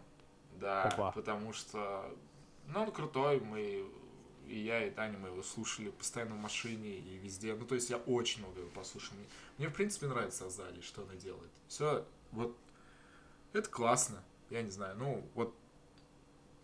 Да, 0.59 0.83
Опа. 0.83 1.11
потому 1.11 1.53
что, 1.53 2.15
ну, 2.67 2.83
он 2.83 2.91
крутой, 2.91 3.39
мы, 3.39 3.89
и 4.45 4.59
я, 4.59 4.85
и 4.85 4.91
Таня, 4.91 5.17
мы 5.17 5.29
его 5.29 5.41
слушали 5.41 5.89
постоянно 5.89 6.35
в 6.35 6.39
машине 6.39 6.97
и 6.97 7.17
везде. 7.17 7.55
Ну, 7.55 7.65
то 7.65 7.73
есть 7.73 7.89
я 7.89 7.97
очень 7.97 8.43
много 8.43 8.59
его 8.59 8.69
послушал. 8.69 9.15
Мне, 9.17 9.27
мне, 9.57 9.67
в 9.69 9.73
принципе, 9.73 10.05
нравится 10.05 10.45
Азали, 10.45 10.81
что 10.81 11.01
она 11.01 11.15
делает. 11.15 11.49
Все, 11.67 12.05
вот, 12.31 12.55
это 13.53 13.67
классно. 13.69 14.23
Я 14.51 14.61
не 14.61 14.69
знаю, 14.69 14.95
ну, 14.97 15.27
вот, 15.33 15.55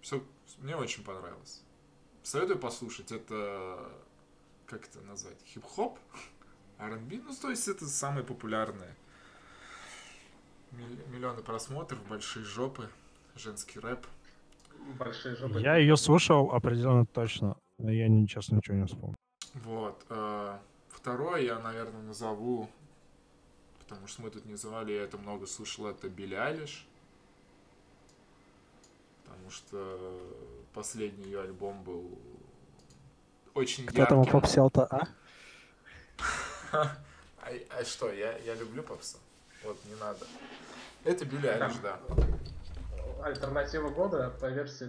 все, 0.02 0.24
мне 0.60 0.76
очень 0.76 1.04
понравилось. 1.04 1.62
Советую 2.24 2.60
послушать, 2.60 3.12
это, 3.12 3.92
как 4.66 4.86
это 4.86 5.02
назвать, 5.02 5.38
хип-хоп? 5.46 6.00
R&B? 6.80 7.22
Ну, 7.24 7.34
то 7.42 7.50
есть 7.50 7.68
это 7.68 7.86
самые 7.86 8.24
популярные. 8.24 8.96
Миллионы 10.72 11.44
просмотров, 11.44 12.04
большие 12.08 12.44
жопы, 12.46 12.90
женский 13.36 13.80
рэп. 13.80 14.06
Большие 14.98 15.36
жопы. 15.36 15.60
Я 15.60 15.78
ее 15.78 15.96
слушал 15.98 16.52
определенно 16.52 17.06
точно, 17.06 17.56
но 17.78 17.92
я, 17.92 18.08
честно, 18.28 18.56
ничего 18.56 18.78
не 18.78 18.86
вспомнил. 18.86 19.16
Вот. 19.54 20.04
э, 20.10 20.58
Второе 20.90 21.42
я, 21.42 21.60
наверное, 21.60 22.02
назову, 22.02 22.70
потому 23.80 24.08
что 24.08 24.22
мы 24.22 24.30
тут 24.30 24.46
не 24.46 24.54
называли, 24.54 24.94
я 24.94 25.04
это 25.04 25.18
много 25.18 25.46
слушал, 25.46 25.88
это 25.88 26.10
Билли 26.10 26.36
Айлиш. 26.36 26.88
Потому 29.34 29.50
что 29.52 30.20
последний 30.74 31.26
ее 31.26 31.42
альбом 31.42 31.84
был 31.84 32.18
очень 33.56 33.86
Кто 33.86 34.06
там 34.06 34.20
ярким. 34.20 34.32
попсел-то, 34.40 34.86
а? 34.86 35.08
А, 37.46 37.52
а 37.78 37.84
что, 37.84 38.10
я, 38.12 38.38
я 38.38 38.56
люблю 38.56 38.82
попса. 38.84 39.18
Вот, 39.66 39.78
не 39.86 39.96
надо. 39.96 40.26
Это 41.04 41.26
Билли 41.26 41.48
Айлиш, 41.48 41.76
да. 41.84 42.00
Альтернатива 43.22 43.90
года 43.90 44.30
по 44.40 44.46
версии 44.46 44.88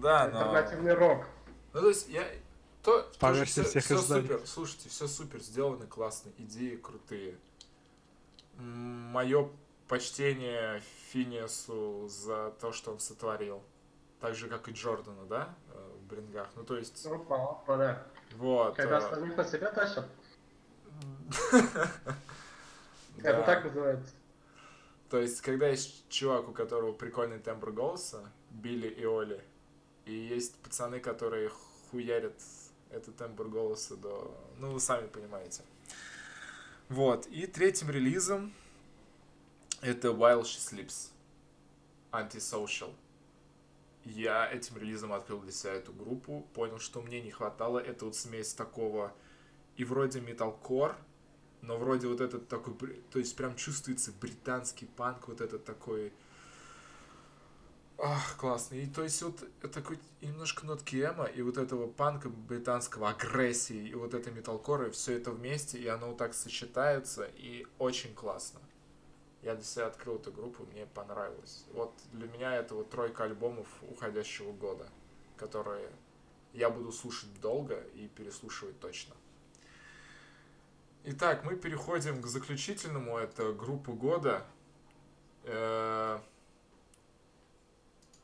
Да, 0.00 0.28
но... 0.28 0.38
альтернативный 0.38 0.94
рок. 0.94 1.26
Ну, 1.72 1.80
то 1.80 1.88
есть, 1.88 2.08
я... 2.08 2.24
То, 2.84 3.02
По 3.18 3.28
тоже 3.28 3.40
версии 3.40 3.62
всех 3.62 3.90
изданий. 3.90 4.28
супер, 4.28 4.46
слушайте, 4.46 4.88
все 4.88 5.08
супер 5.08 5.40
сделано, 5.40 5.86
классно, 5.86 6.30
идеи 6.38 6.76
крутые. 6.76 7.34
Мое 8.56 9.50
почтение 9.92 10.80
Финиасу 11.10 12.08
за 12.08 12.50
то, 12.62 12.72
что 12.72 12.92
он 12.92 12.98
сотворил. 12.98 13.62
Так 14.20 14.34
же, 14.34 14.48
как 14.48 14.66
и 14.68 14.72
Джордану, 14.72 15.26
да, 15.26 15.54
э, 15.68 15.90
в 15.98 16.06
Брингах. 16.06 16.48
Ну, 16.56 16.64
то 16.64 16.78
есть, 16.78 17.04
Опа, 17.04 17.50
опа, 17.50 17.76
да. 17.76 18.06
вот. 18.36 18.74
Когда 18.74 18.96
остальных 18.96 19.36
на 19.36 19.44
себя 19.44 19.70
тащат, 19.70 20.08
это 23.18 23.42
так 23.42 23.64
называется. 23.66 24.14
То 25.10 25.18
есть, 25.18 25.42
когда 25.42 25.68
есть 25.68 26.08
чувак, 26.08 26.48
у 26.48 26.52
которого 26.52 26.94
прикольный 26.94 27.38
тембр 27.38 27.70
голоса, 27.70 28.24
Билли 28.48 28.88
и 28.88 29.04
Оли, 29.04 29.44
и 30.06 30.14
есть 30.14 30.56
пацаны, 30.62 31.00
которые 31.00 31.50
хуярят 31.90 32.40
этот 32.88 33.18
тембр 33.18 33.46
голоса 33.46 33.96
до... 33.96 34.34
Ну, 34.58 34.72
вы 34.72 34.80
сами 34.80 35.06
понимаете. 35.06 35.64
Вот. 36.88 37.26
И 37.26 37.46
третьим 37.46 37.90
релизом 37.90 38.54
это 39.82 40.08
While 40.08 40.42
She 40.42 40.58
Sleeps. 40.58 41.10
Antisocial. 42.12 42.94
Я 44.04 44.50
этим 44.50 44.78
релизом 44.78 45.12
открыл 45.12 45.40
для 45.40 45.52
себя 45.52 45.74
эту 45.74 45.92
группу, 45.92 46.46
понял, 46.54 46.78
что 46.78 47.02
мне 47.02 47.20
не 47.20 47.30
хватало. 47.30 47.78
Это 47.78 48.04
вот 48.06 48.16
смесь 48.16 48.54
такого 48.54 49.12
и 49.76 49.84
вроде 49.84 50.20
металкор, 50.20 50.96
но 51.60 51.76
вроде 51.76 52.08
вот 52.08 52.20
этот 52.20 52.48
такой, 52.48 52.74
то 53.10 53.18
есть 53.18 53.36
прям 53.36 53.56
чувствуется 53.56 54.12
британский 54.20 54.86
панк, 54.86 55.28
вот 55.28 55.40
этот 55.40 55.64
такой, 55.64 56.12
ах, 57.98 58.36
классный. 58.36 58.84
И 58.84 58.86
то 58.86 59.02
есть 59.02 59.22
вот 59.22 59.44
такой 59.72 59.98
немножко 60.20 60.66
нотки 60.66 60.96
эмо, 60.96 61.24
и 61.24 61.42
вот 61.42 61.56
этого 61.56 61.88
панка 61.88 62.28
британского, 62.28 63.10
агрессии, 63.10 63.88
и 63.88 63.94
вот 63.94 64.14
это 64.14 64.30
металкора, 64.30 64.88
и 64.88 64.90
все 64.90 65.16
это 65.16 65.30
вместе, 65.30 65.78
и 65.78 65.86
оно 65.86 66.08
вот 66.08 66.18
так 66.18 66.34
сочетается, 66.34 67.24
и 67.36 67.66
очень 67.78 68.14
классно. 68.14 68.60
Я 69.42 69.56
для 69.56 69.64
себя 69.64 69.86
открыл 69.86 70.16
эту 70.16 70.30
группу, 70.30 70.64
мне 70.66 70.86
понравилось. 70.86 71.64
Вот 71.72 71.92
для 72.12 72.28
меня 72.28 72.54
это 72.54 72.76
вот 72.76 72.90
тройка 72.90 73.24
альбомов 73.24 73.66
уходящего 73.90 74.52
года, 74.52 74.88
которые 75.36 75.90
я 76.52 76.70
буду 76.70 76.92
слушать 76.92 77.28
долго 77.40 77.80
и 77.94 78.06
переслушивать 78.08 78.78
точно. 78.78 79.14
Итак, 81.04 81.42
мы 81.44 81.56
переходим 81.56 82.22
к 82.22 82.26
заключительному. 82.26 83.18
Это 83.18 83.52
группа 83.52 83.90
года. 83.92 84.46
Э, 85.42 86.20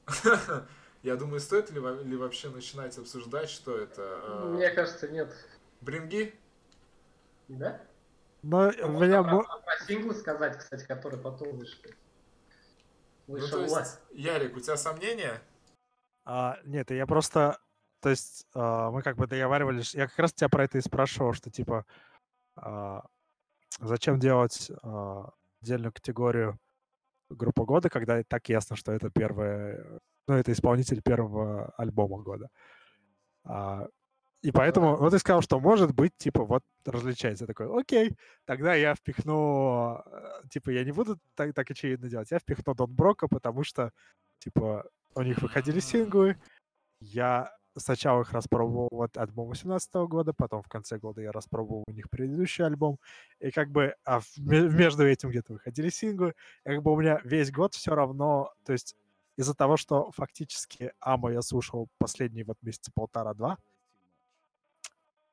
я 1.03 1.17
думаю, 1.17 1.41
стоит 1.41 1.71
ли, 1.73 1.81
ли 1.81 2.17
вообще 2.17 2.49
начинать 2.51 2.97
обсуждать, 2.97 3.51
что 3.51 3.77
это? 3.77 4.21
Э, 4.23 4.45
Мне 4.51 4.71
кажется, 4.71 5.09
нет. 5.09 5.35
Бринги? 5.81 6.33
Да? 7.49 7.81
Но 8.43 8.71
ну, 8.71 9.01
меня... 9.01 9.23
Про, 9.23 9.43
про 9.43 9.85
синглы 9.87 10.15
сказать, 10.15 10.57
кстати, 10.59 10.85
которые 10.87 11.21
потом 11.21 11.57
вышли. 11.57 11.95
Вышел 13.27 13.61
ну, 13.61 13.69
то 13.69 13.81
есть, 13.81 14.01
Ярик, 14.13 14.57
у 14.57 14.61
тебя 14.61 14.77
сомнения? 14.77 15.43
А, 16.25 16.59
нет, 16.65 16.91
я 16.91 17.07
просто... 17.07 17.59
То 18.01 18.11
есть 18.11 18.47
а, 18.55 18.91
мы 18.91 19.03
как 19.03 19.17
бы 19.17 19.27
договаривались... 19.27 19.95
Я 19.95 20.07
как 20.07 20.19
раз 20.19 20.33
тебя 20.33 20.49
про 20.49 20.65
это 20.65 20.79
и 20.79 20.83
спрашивал, 20.83 21.33
что 21.33 21.51
типа... 21.51 21.85
А, 22.57 23.05
зачем 23.81 24.19
делать 24.19 24.71
а, 24.83 25.31
отдельную 25.61 25.93
категорию 25.93 26.59
группы 27.29 27.65
года, 27.65 27.91
когда 27.91 28.23
так 28.23 28.49
ясно, 28.49 28.77
что 28.77 28.93
это 28.93 29.11
первое... 29.11 30.01
Ну, 30.27 30.35
это 30.35 30.53
исполнитель 30.53 31.03
первого 31.03 31.73
альбома 31.77 32.19
года. 32.23 32.51
А, 33.45 33.89
и 34.43 34.53
поэтому, 34.53 34.97
вот 34.97 35.11
ты 35.11 35.19
сказал, 35.19 35.43
что 35.43 35.59
может 35.59 35.93
быть, 35.95 36.17
типа, 36.17 36.45
вот 36.45 36.63
различается. 36.85 37.45
Я 37.45 37.47
такой, 37.49 37.81
окей, 37.81 38.17
тогда 38.45 38.75
я 38.75 38.95
впихну, 38.95 40.01
э, 40.07 40.43
типа, 40.51 40.71
я 40.71 40.85
не 40.85 40.93
буду 40.93 41.19
так, 41.35 41.55
так 41.55 41.71
очевидно 41.71 42.09
делать. 42.09 42.31
Я 42.31 42.39
впихну 42.39 42.75
Дон 42.75 42.93
Брока, 42.95 43.27
потому 43.27 43.65
что, 43.65 43.93
типа, 44.39 44.89
у 45.15 45.23
них 45.23 45.43
выходили 45.43 45.81
синглы. 45.81 46.37
Я 47.01 47.53
сначала 47.77 48.23
их 48.23 48.33
распробовал 48.33 48.89
вот 48.93 49.17
альбом 49.17 49.49
18 49.49 49.93
года, 50.09 50.33
потом 50.33 50.63
в 50.63 50.69
конце 50.69 50.99
года 50.99 51.21
я 51.21 51.33
распробовал 51.33 51.85
у 51.89 51.93
них 51.93 52.09
предыдущий 52.09 52.65
альбом. 52.65 52.99
И 53.41 53.51
как 53.51 53.71
бы, 53.71 53.95
а 54.05 54.21
в, 54.21 54.39
между 54.39 55.05
этим 55.07 55.31
где-то 55.31 55.55
выходили 55.55 55.89
синглы. 55.89 56.35
И 56.65 56.69
как 56.69 56.83
бы 56.83 56.93
у 56.93 57.01
меня 57.01 57.21
весь 57.25 57.51
год 57.51 57.75
все 57.75 57.95
равно, 57.95 58.53
то 58.65 58.73
есть 58.73 58.95
из-за 59.37 59.55
того, 59.55 59.77
что 59.77 60.11
фактически 60.13 60.93
Ама 61.01 61.33
я 61.33 61.43
слушал 61.43 61.89
последние 61.99 62.45
вот 62.45 62.59
месяца 62.63 62.91
полтора-два, 62.95 63.59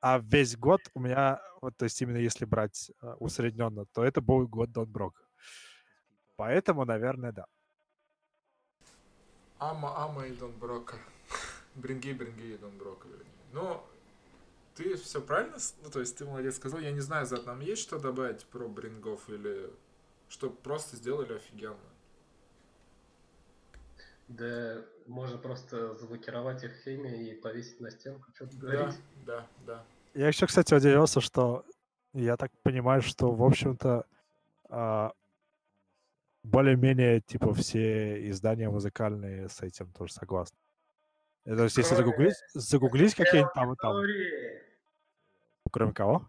а 0.02 0.20
весь 0.20 0.58
год 0.58 0.82
у 0.94 1.00
меня, 1.00 1.42
вот, 1.62 1.76
то 1.78 1.86
есть 1.86 2.02
именно 2.02 2.18
если 2.18 2.46
брать 2.46 2.92
uh, 3.02 3.16
усредненно, 3.20 3.86
то 3.94 4.04
это 4.04 4.22
был 4.22 4.48
год 4.48 4.72
Дон 4.72 4.92
Брок. 4.92 5.28
Поэтому, 6.36 6.86
наверное, 6.86 7.32
да. 7.32 7.46
Ама, 9.58 9.96
Ама 9.98 10.28
и 10.28 10.36
Дон 10.36 10.52
Брока. 10.60 10.98
Бринги, 11.76 12.14
Бринги 12.14 12.54
и 12.54 12.58
Дон 12.58 12.78
Брока, 12.78 13.08
вернее. 13.08 13.26
Ну, 13.54 13.82
ты 14.76 14.96
все 14.98 15.22
правильно, 15.22 15.58
ну, 15.84 15.90
то 15.90 16.02
есть 16.02 16.18
ты 16.18 16.26
молодец 16.26 16.58
сказал. 16.58 16.80
Я 16.80 16.92
не 16.92 17.00
знаю, 17.00 17.26
за 17.26 17.42
нам 17.42 17.62
есть 17.62 17.82
что 17.82 17.98
добавить 17.98 18.46
про 18.46 18.68
Брингов 18.68 19.30
или 19.30 19.72
что 20.28 20.50
просто 20.50 20.98
сделали 20.98 21.34
офигенно. 21.34 21.78
Да 24.28 24.84
можно 25.06 25.38
просто 25.38 25.96
заблокировать 25.96 26.64
их 26.64 26.74
химию 26.84 27.16
и 27.16 27.36
повесить 27.36 27.80
на 27.80 27.92
стенку, 27.92 28.32
что-то 28.34 28.58
говорить. 28.58 28.96
Да, 29.26 29.48
да, 29.66 29.76
да. 29.76 29.86
Я 30.14 30.28
еще, 30.28 30.48
кстати, 30.48 30.74
удивился, 30.74 31.22
что 31.22 31.64
я 32.14 32.38
так 32.38 32.52
понимаю, 32.64 33.02
что, 33.02 33.32
в 33.32 33.44
общем-то, 33.44 34.06
а, 34.70 35.12
более-менее, 36.44 37.22
типа, 37.22 37.54
все 37.54 38.30
издания 38.30 38.70
музыкальные 38.70 39.50
с 39.50 39.62
этим 39.62 39.92
тоже 39.92 40.14
согласны. 40.14 40.58
То 41.44 41.64
есть, 41.64 41.78
если 41.78 41.96
загуглить, 41.96 42.36
загуглить 42.54 43.14
какие-нибудь 43.14 43.54
там, 43.54 43.76
там... 43.76 43.96
Кроме 45.72 45.94
кого? 45.94 46.28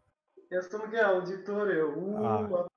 СНГ 0.50 0.94
аудитория. 0.94 1.84
А, 2.18 2.68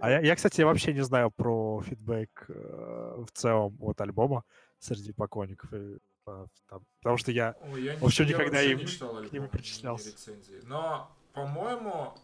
а 0.00 0.10
я, 0.10 0.20
я, 0.20 0.36
кстати, 0.36 0.62
вообще 0.62 0.92
не 0.92 1.02
знаю 1.02 1.30
про 1.30 1.82
фидбэк 1.82 2.46
э, 2.48 3.24
в 3.26 3.30
целом 3.32 3.76
от 3.80 4.00
альбома 4.00 4.44
среди 4.78 5.12
поклонников. 5.12 5.72
И 5.72 5.98
там, 6.24 6.82
потому 7.00 7.16
что 7.18 7.30
я, 7.32 7.54
Ой, 7.72 7.82
я 7.82 7.96
в 7.96 8.04
общем, 8.04 8.24
не, 8.24 8.30
никогда 8.30 8.62
им, 8.62 8.78
не 8.78 8.86
читал 8.86 9.22
к 9.22 9.32
ним 9.32 9.48
причислялся. 9.48 10.08
Рецензии. 10.08 10.60
Но, 10.64 11.10
по-моему, 11.32 12.14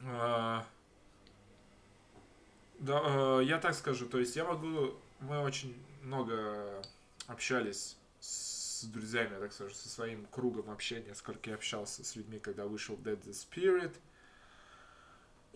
э, 0.00 0.60
да, 2.78 3.02
э, 3.04 3.40
я 3.44 3.58
так 3.58 3.74
скажу, 3.74 4.06
то 4.06 4.18
есть 4.18 4.36
я 4.36 4.44
могу, 4.44 4.94
мы 5.20 5.40
очень 5.40 5.76
много 6.02 6.82
общались 7.26 7.98
с 8.20 8.84
друзьями, 8.84 9.38
так 9.40 9.52
скажу, 9.52 9.74
со 9.74 9.88
своим 9.88 10.26
кругом 10.26 10.70
общения, 10.70 11.14
сколько 11.14 11.50
я 11.50 11.56
общался 11.56 12.04
с 12.04 12.14
людьми, 12.14 12.38
когда 12.38 12.66
вышел 12.66 12.94
Dead 12.96 13.20
the 13.24 13.32
Spirit. 13.32 13.94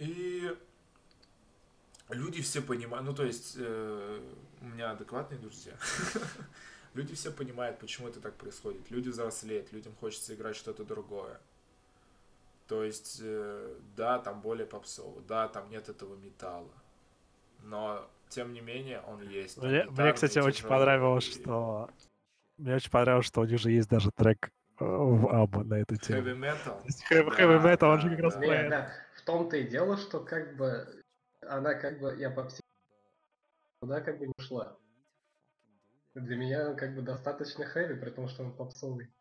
И 0.02 0.56
люди 2.08 2.42
все 2.42 2.60
понимают, 2.60 3.06
ну 3.06 3.14
то 3.14 3.24
есть 3.24 3.54
э, 3.56 4.20
у 4.60 4.64
меня 4.64 4.90
адекватные 4.90 5.38
друзья. 5.38 5.74
люди 6.94 7.14
все 7.14 7.30
понимают, 7.30 7.78
почему 7.78 8.08
это 8.08 8.20
так 8.20 8.34
происходит. 8.34 8.90
Люди 8.90 9.10
взрослеют, 9.10 9.72
людям 9.72 9.94
хочется 10.00 10.34
играть 10.34 10.56
что-то 10.56 10.84
другое. 10.84 11.38
То 12.66 12.82
есть, 12.82 13.20
э, 13.22 13.76
да, 13.96 14.18
там 14.18 14.40
более 14.40 14.66
попсово, 14.66 15.22
да, 15.22 15.46
там 15.46 15.70
нет 15.70 15.88
этого 15.88 16.16
металла. 16.16 16.74
Но, 17.62 18.04
тем 18.28 18.52
не 18.52 18.60
менее, 18.60 19.02
он 19.06 19.22
есть. 19.22 19.62
Мне, 19.62 19.84
мне 19.84 20.12
кстати, 20.12 20.40
очень 20.40 20.66
понравилось, 20.66 21.28
и... 21.28 21.40
что... 21.40 21.90
Мне 22.58 22.74
очень 22.74 22.90
понравилось, 22.90 23.26
что 23.26 23.42
у 23.42 23.44
них 23.44 23.60
же 23.60 23.70
есть 23.70 23.88
даже 23.88 24.10
трек 24.10 24.50
э, 24.80 24.84
в 24.84 25.28
Абба 25.28 25.62
на 25.62 25.74
эту 25.74 25.96
тему. 25.96 26.22
Heavy 26.22 26.36
Metal? 26.36 26.84
Heavy, 27.08 27.30
да, 27.30 27.42
heavy 27.42 27.62
Metal, 27.62 27.92
он 27.92 28.00
же 28.00 28.10
как 28.10 28.18
раз 28.18 28.34
да, 28.34 28.40
про 28.40 28.68
да. 28.68 28.92
В 29.22 29.24
том-то 29.24 29.56
и 29.56 29.68
дело, 29.68 29.96
что 29.96 30.18
как 30.18 30.56
бы 30.56 31.04
она 31.42 31.74
как 31.74 32.00
бы, 32.00 32.16
я 32.18 32.28
по 32.28 32.48
туда 33.80 34.00
как 34.00 34.18
бы 34.18 34.26
не 34.26 34.32
ушла. 34.36 34.76
Для 36.14 36.36
меня 36.36 36.74
как 36.74 36.96
бы 36.96 37.02
достаточно 37.02 37.64
хэви, 37.64 37.94
при 37.94 38.10
том, 38.10 38.26
что 38.28 38.42
он 38.42 38.56
попсовый. 38.56 39.12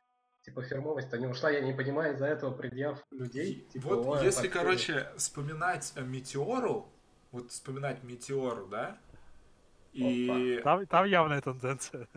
Типа 0.41 0.64
фирмовость-то 0.64 1.20
не 1.20 1.28
ушла, 1.28 1.52
я 1.52 1.62
не 1.62 1.74
понимаю 1.74 2.16
из-за 2.16 2.26
этого 2.26 2.52
предъяв 2.52 3.06
людей. 3.12 3.68
Типа, 3.72 3.95
вот 3.95 4.24
если, 4.24 4.47
короче, 4.47 5.08
вспоминать 5.18 5.93
Метеору, 5.95 6.91
вот 7.32 7.52
вспоминать 7.52 8.02
Метеору, 8.04 8.66
да? 8.68 8.97
И... 9.93 10.60
Там, 10.64 10.88
там 10.88 11.06
явная 11.06 11.41
тенденция. 11.41 12.08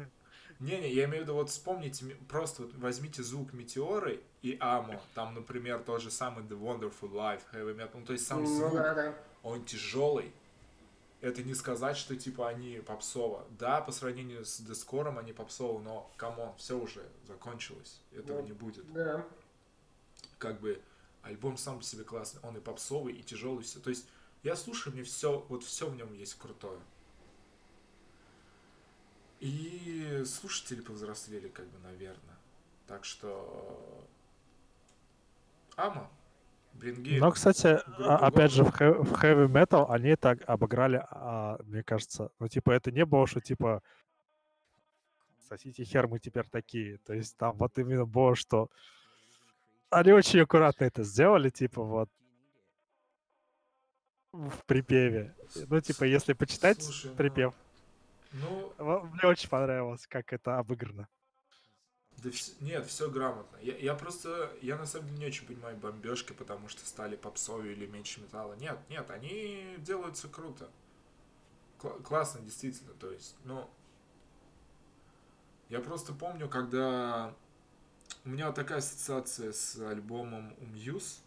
Не-не, 0.65 0.91
я 0.93 1.05
имею 1.05 1.25
в 1.25 1.25
виду, 1.25 1.35
вот 1.35 1.51
вспомните, 1.51 2.07
просто 2.27 2.63
вот 2.63 2.75
возьмите 2.77 3.23
звук 3.23 3.53
Метеоры 3.53 4.23
и 4.41 4.57
Amo, 4.61 4.99
там, 5.15 5.35
например, 5.35 5.81
тот 5.81 6.01
же 6.01 6.11
самый 6.11 6.43
The 6.45 6.59
Wonderful 6.59 7.13
Life, 7.13 7.43
Heavy 7.53 7.77
Metal, 7.77 7.91
ну, 7.95 8.07
то 8.07 8.15
есть 8.15 8.27
сам 8.27 8.45
ну, 8.45 8.47
звук, 8.47 8.73
да, 8.73 8.95
да. 8.95 9.15
он 9.43 9.63
тяжелый, 9.67 10.33
это 11.21 11.43
не 11.43 11.53
сказать, 11.53 11.99
что 11.99 12.17
типа 12.17 12.49
они 12.49 12.79
попсово. 12.79 13.47
Да, 13.59 13.83
по 13.83 13.93
сравнению 13.93 14.47
с 14.47 14.61
deathcore 14.61 15.08
ом 15.08 15.19
они 15.19 15.35
попсово, 15.35 15.81
но 15.81 16.11
come 16.17 16.39
on, 16.39 16.55
все 16.57 16.79
уже 16.79 17.03
закончилось. 17.27 18.01
Этого 18.13 18.41
ну, 18.41 18.47
не 18.47 18.53
будет. 18.53 18.91
Да. 18.93 19.27
Как 20.39 20.61
бы 20.61 20.81
альбом 21.23 21.59
сам 21.59 21.79
по 21.79 21.85
себе 21.85 22.05
классный, 22.05 22.41
он 22.43 22.57
и 22.57 22.61
попсовый, 22.61 23.15
и 23.15 23.23
тяжелый, 23.23 23.65
все. 23.65 23.81
То 23.81 23.91
есть 23.91 24.07
я 24.43 24.57
слушаю, 24.57 24.95
мне 24.95 25.03
все, 25.03 25.45
вот 25.49 25.63
все 25.63 25.89
в 25.89 25.97
нем 25.97 26.13
есть 26.15 26.35
крутое. 26.39 26.81
И 29.45 30.23
слушатели 30.25 30.81
повзрослели, 30.81 31.49
как 31.49 31.67
бы, 31.67 31.79
наверное. 31.81 32.39
Так 32.87 33.05
что... 33.05 34.09
Ама, 35.77 36.09
Брингейт. 36.73 37.21
Но, 37.21 37.31
кстати, 37.31 37.79
а, 37.99 38.27
опять 38.27 38.53
же, 38.53 38.65
в, 38.65 38.71
Heavy 38.71 39.47
Metal 39.47 39.85
они 39.91 40.17
так 40.17 40.39
обыграли, 40.49 41.05
а, 41.11 41.59
мне 41.65 41.83
кажется, 41.83 42.31
ну, 42.39 42.49
типа, 42.49 42.71
это 42.71 42.91
не 42.91 43.05
было, 43.05 43.27
что, 43.27 43.43
типа, 43.43 43.83
сосите 45.47 45.85
хер, 45.85 46.09
мы 46.09 46.21
теперь 46.21 46.49
такие. 46.49 46.97
То 47.05 47.13
есть 47.13 47.37
там 47.37 47.55
вот 47.59 47.77
именно 47.79 48.07
было, 48.07 48.35
что 48.35 48.71
они 49.91 50.13
очень 50.13 50.41
аккуратно 50.41 50.85
это 50.85 51.03
сделали, 51.03 51.51
типа, 51.51 51.83
вот, 51.83 52.09
в 54.33 54.65
припеве. 54.65 55.37
Ну, 55.69 55.83
типа, 55.83 56.05
если 56.05 56.33
почитать 56.33 56.83
Слушай, 56.83 57.11
ну, 57.11 57.17
припев, 57.17 57.55
ну, 58.35 58.73
мне 59.13 59.27
очень 59.29 59.49
понравилось, 59.49 60.07
как 60.07 60.33
это 60.33 60.59
обыграно. 60.59 61.09
Да 62.19 62.31
вс... 62.31 62.55
нет, 62.61 62.87
все 62.87 63.11
грамотно. 63.11 63.57
Я, 63.59 63.77
я 63.77 63.95
просто, 63.95 64.53
я 64.63 64.77
на 64.77 64.87
самом 64.87 65.09
деле 65.09 65.19
не 65.19 65.27
очень 65.27 65.47
понимаю 65.47 65.77
бомбежки, 65.77 66.33
потому 66.33 66.69
что 66.69 66.87
стали 66.87 67.17
попсовью 67.17 67.73
или 67.73 67.87
меньше 67.87 68.21
металла. 68.21 68.55
Нет, 68.55 68.79
нет, 68.89 69.11
они 69.11 69.77
делаются 69.79 70.29
круто. 70.29 70.71
Кл- 71.79 72.01
классно, 72.03 72.41
действительно, 72.41 72.93
то 72.95 73.11
есть, 73.11 73.37
ну... 73.45 73.69
Я 75.69 75.81
просто 75.81 76.13
помню, 76.13 76.49
когда... 76.49 77.35
У 78.25 78.29
меня 78.29 78.53
такая 78.53 78.79
ассоциация 78.79 79.53
с 79.53 79.77
альбомом 79.79 80.55
Умьюз. 80.61 81.23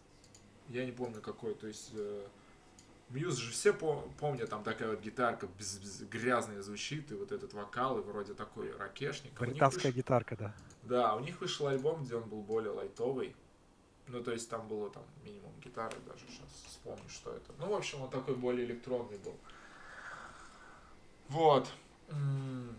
Я 0.68 0.84
не 0.84 0.92
помню 0.92 1.20
какой, 1.20 1.54
то 1.54 1.66
есть... 1.66 1.90
Э, 1.94 2.26
Мьюз 3.10 3.36
же 3.36 3.50
все 3.52 3.72
по- 3.72 4.02
помнят, 4.20 4.50
там 4.50 4.62
такая 4.62 4.90
вот 4.90 5.00
гитарка 5.00 5.46
без- 5.58 5.78
без- 5.78 6.00
грязная 6.02 6.60
звучит, 6.62 7.10
и 7.10 7.14
вот 7.14 7.32
этот 7.32 7.54
вокал, 7.54 7.98
и 7.98 8.02
вроде 8.02 8.34
такой 8.34 8.70
ракешник. 8.76 9.32
А 9.36 9.40
Британская 9.40 9.88
выш- 9.90 9.94
гитарка, 9.96 10.36
да. 10.36 10.54
Да, 10.82 11.14
у 11.16 11.20
них 11.20 11.40
вышел 11.40 11.66
альбом, 11.68 12.04
где 12.04 12.16
он 12.16 12.28
был 12.28 12.42
более 12.42 12.70
лайтовый. 12.72 13.34
Ну, 14.08 14.22
то 14.22 14.32
есть 14.32 14.48
там 14.50 14.68
было 14.68 14.90
там 14.90 15.02
минимум 15.24 15.52
гитары, 15.60 15.96
даже 16.06 16.24
сейчас 16.28 16.48
вспомню, 16.66 17.08
что 17.08 17.30
это. 17.32 17.52
Ну, 17.58 17.68
в 17.68 17.74
общем, 17.74 18.00
он 18.02 18.10
такой 18.10 18.34
более 18.36 18.66
электронный 18.66 19.18
был. 19.18 19.36
Вот. 21.28 21.68
М, 22.08 22.76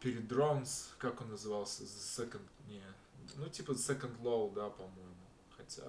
Перед 0.00 0.32
Drones, 0.32 0.88
как 0.98 1.20
он 1.20 1.28
назывался? 1.28 1.82
The 1.82 1.86
Second, 2.30 2.40
не, 2.68 2.82
ну, 3.36 3.48
типа 3.50 3.72
Second 3.72 4.18
Low, 4.22 4.50
да, 4.54 4.70
по-моему. 4.70 5.14
Хотя... 5.56 5.82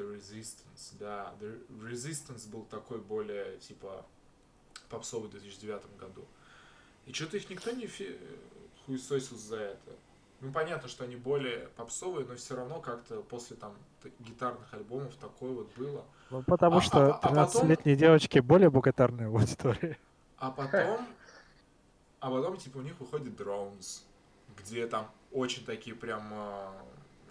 The 0.00 0.16
Resistance, 0.16 0.94
да. 0.98 1.34
The 1.40 1.60
Resistance 1.90 2.48
был 2.48 2.64
такой 2.64 2.98
более, 2.98 3.58
типа, 3.58 4.04
попсовый 4.88 5.28
в 5.28 5.32
2009 5.32 5.96
году. 5.98 6.24
И 7.06 7.12
что-то 7.12 7.36
их 7.36 7.48
никто 7.50 7.70
не 7.72 7.86
фи... 7.86 8.18
хуесосил 8.86 9.36
за 9.36 9.56
это. 9.56 9.92
Ну, 10.40 10.52
понятно, 10.52 10.88
что 10.88 11.04
они 11.04 11.16
более 11.16 11.68
попсовые, 11.76 12.26
но 12.26 12.34
все 12.36 12.56
равно 12.56 12.80
как-то 12.80 13.20
после 13.22 13.56
там 13.56 13.76
гитарных 14.20 14.72
альбомов 14.72 15.14
такое 15.16 15.52
вот 15.52 15.70
было. 15.76 16.02
Ну, 16.30 16.42
потому 16.42 16.78
А- 16.78 16.80
что 16.80 17.14
а- 17.14 17.18
а 17.18 17.28
потом- 17.28 17.62
13-летние 17.66 17.96
девочки 17.96 18.38
более 18.38 18.70
богатарные 18.70 19.28
в 19.28 19.36
аудитории. 19.36 19.98
А 20.38 20.50
потом, 20.50 21.06
а 22.20 22.30
потом, 22.30 22.56
типа, 22.56 22.78
у 22.78 22.82
них 22.82 22.98
выходит 22.98 23.38
Drones, 23.38 24.02
где 24.56 24.86
там 24.86 25.10
очень 25.32 25.64
такие 25.66 25.94
прям, 25.94 26.30
а, 26.32 26.72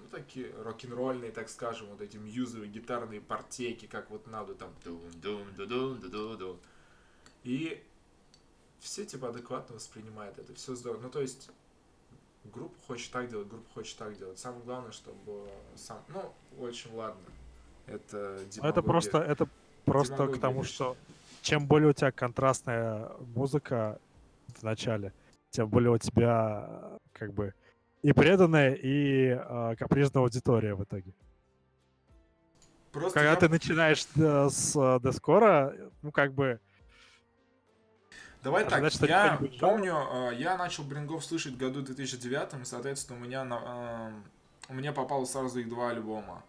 такие 0.09 0.51
рок-н-ролльные, 0.63 1.31
так 1.31 1.49
скажем, 1.49 1.87
вот 1.87 2.01
эти 2.01 2.17
мьюзовые 2.17 2.69
гитарные 2.69 3.21
партейки, 3.21 3.85
как 3.85 4.09
вот 4.09 4.27
надо 4.27 4.55
там 4.55 4.73
дун 5.21 6.59
И 7.43 7.83
все, 8.79 9.05
типа, 9.05 9.29
адекватно 9.29 9.75
воспринимают 9.75 10.37
это, 10.37 10.53
все 10.53 10.75
здорово. 10.75 11.01
Ну, 11.03 11.09
то 11.09 11.21
есть, 11.21 11.49
группа 12.45 12.75
хочет 12.87 13.11
так 13.11 13.29
делать, 13.29 13.47
группа 13.47 13.69
хочет 13.73 13.97
так 13.97 14.17
делать. 14.17 14.39
Самое 14.39 14.63
главное, 14.63 14.91
чтобы 14.91 15.49
сам, 15.75 16.03
ну, 16.09 16.33
в 16.57 16.65
общем, 16.65 16.95
ладно. 16.95 17.21
Это 17.85 18.39
Но 18.57 18.67
Это 18.67 18.81
просто, 18.81 19.17
это 19.19 19.47
просто 19.85 20.27
к 20.27 20.39
тому, 20.39 20.63
что 20.63 20.95
чем 21.41 21.65
более 21.67 21.89
у 21.89 21.93
тебя 21.93 22.11
контрастная 22.11 23.11
музыка 23.35 23.99
в 24.47 24.63
начале, 24.63 25.13
тем 25.49 25.69
более 25.69 25.91
у 25.91 25.97
тебя 25.97 26.99
как 27.13 27.33
бы 27.33 27.53
и 28.01 28.13
преданная, 28.13 28.73
и 28.73 29.29
э, 29.37 29.75
капризная 29.77 30.23
аудитория 30.23 30.75
в 30.75 30.83
итоге. 30.83 31.13
Просто 32.91 33.19
Когда 33.19 33.31
я- 33.31 33.35
ты 33.37 33.49
начинаешь 33.49 34.05
э, 34.15 34.49
с 34.49 34.75
э, 34.75 34.99
дескора, 35.03 35.75
ну 36.01 36.11
как 36.11 36.33
бы 36.33 36.59
Давай 38.41 38.63
Ожидать, 38.63 38.83
так, 38.83 38.93
что 38.93 39.05
я 39.05 39.39
помню, 39.59 39.95
э, 40.31 40.35
я 40.37 40.57
начал 40.57 40.83
Брингов 40.83 41.25
слышать 41.25 41.53
в 41.53 41.57
году 41.57 41.81
2009, 41.81 42.61
и, 42.61 42.65
соответственно, 42.65 43.19
у 43.19 43.21
меня, 43.21 43.43
на, 43.43 44.13
э, 44.69 44.71
у 44.71 44.73
меня 44.75 44.93
попало 44.93 45.25
сразу 45.25 45.59
их 45.59 45.67
два 45.67 45.89
альбома. 45.89 46.41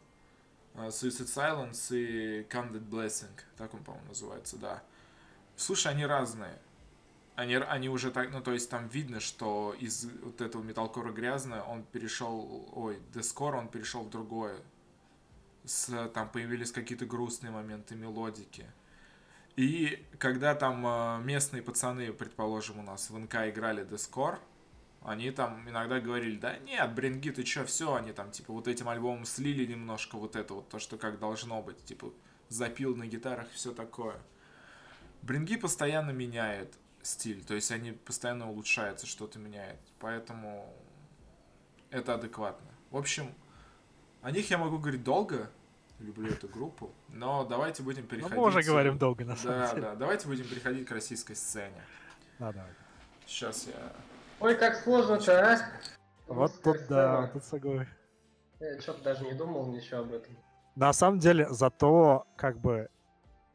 Э, 0.74 0.86
Suicide 0.88 1.26
Silence 1.26 1.96
и 1.96 2.42
Candid 2.48 2.88
Blessing, 2.88 3.32
так 3.58 3.74
он, 3.74 3.82
по-моему, 3.82 4.06
называется, 4.08 4.56
да. 4.56 4.82
Слушай, 5.56 5.90
они 5.92 6.06
разные. 6.06 6.56
Они, 7.40 7.54
они 7.54 7.88
уже 7.88 8.10
так, 8.10 8.30
ну, 8.32 8.42
то 8.42 8.52
есть 8.52 8.68
там 8.68 8.86
видно, 8.88 9.18
что 9.18 9.74
из 9.78 10.04
вот 10.22 10.42
этого 10.42 10.62
металкора 10.62 11.10
грязное 11.10 11.62
он 11.62 11.84
перешел, 11.84 12.68
ой, 12.74 13.00
дескор 13.14 13.54
он 13.54 13.68
перешел 13.68 14.02
в 14.02 14.10
другое. 14.10 14.60
С, 15.64 16.08
там 16.08 16.28
появились 16.28 16.70
какие-то 16.70 17.06
грустные 17.06 17.50
моменты, 17.50 17.94
мелодики. 17.94 18.66
И 19.56 20.06
когда 20.18 20.54
там 20.54 20.86
э, 20.86 21.22
местные 21.24 21.62
пацаны, 21.62 22.12
предположим, 22.12 22.80
у 22.80 22.82
нас 22.82 23.08
в 23.08 23.18
НК 23.18 23.36
играли 23.48 23.86
Дескор, 23.86 24.38
они 25.02 25.30
там 25.30 25.66
иногда 25.66 25.98
говорили, 25.98 26.36
да 26.36 26.58
нет, 26.58 26.92
Бринги, 26.94 27.30
ты 27.30 27.42
чё, 27.42 27.64
все, 27.64 27.94
они 27.94 28.12
там, 28.12 28.32
типа, 28.32 28.52
вот 28.52 28.68
этим 28.68 28.86
альбомом 28.86 29.24
слили 29.24 29.64
немножко 29.64 30.18
вот 30.18 30.36
это 30.36 30.52
вот, 30.52 30.68
то, 30.68 30.78
что 30.78 30.98
как 30.98 31.18
должно 31.18 31.62
быть, 31.62 31.82
типа, 31.86 32.12
запил 32.50 32.94
на 32.96 33.06
гитарах 33.06 33.50
и 33.50 33.54
все 33.54 33.72
такое. 33.72 34.20
Бринги 35.22 35.56
постоянно 35.56 36.10
меняет 36.10 36.74
стиль, 37.02 37.44
то 37.44 37.54
есть 37.54 37.70
они 37.70 37.92
постоянно 37.92 38.50
улучшаются, 38.50 39.06
что-то 39.06 39.38
меняет, 39.38 39.78
поэтому 39.98 40.72
это 41.90 42.14
адекватно. 42.14 42.68
В 42.90 42.96
общем, 42.96 43.34
о 44.22 44.30
них 44.30 44.50
я 44.50 44.58
могу 44.58 44.78
говорить 44.78 45.02
долго, 45.02 45.50
люблю 45.98 46.30
эту 46.32 46.48
группу, 46.48 46.92
но 47.08 47.44
давайте 47.44 47.82
будем 47.82 48.02
ну, 48.02 48.08
переходить... 48.08 48.36
мы 48.36 48.44
уже 48.44 48.62
говорим 48.62 48.98
долго 48.98 49.24
на 49.24 49.36
самом 49.36 49.60
Да, 49.60 49.68
деле. 49.70 49.82
да, 49.82 49.94
давайте 49.94 50.26
будем 50.26 50.46
переходить 50.46 50.86
к 50.86 50.90
российской 50.92 51.34
сцене. 51.34 51.82
Да, 52.38 52.52
давай. 52.52 52.70
Сейчас 53.26 53.66
я... 53.66 53.92
Ой, 54.40 54.56
как 54.56 54.76
сложно-то, 54.76 55.52
а? 55.52 55.58
Вот 56.26 56.50
Русская 56.52 56.62
тут, 56.62 56.76
да, 56.82 56.84
сцена. 56.86 57.20
вот 57.20 57.32
тут 57.32 57.44
согласен. 57.44 57.92
Я 58.60 58.80
что-то 58.80 59.02
даже 59.02 59.24
не 59.24 59.32
думал 59.32 59.66
ничего 59.66 60.00
об 60.00 60.12
этом. 60.12 60.36
На 60.76 60.92
самом 60.92 61.18
деле, 61.18 61.48
зато, 61.50 62.26
как 62.36 62.58
бы, 62.58 62.88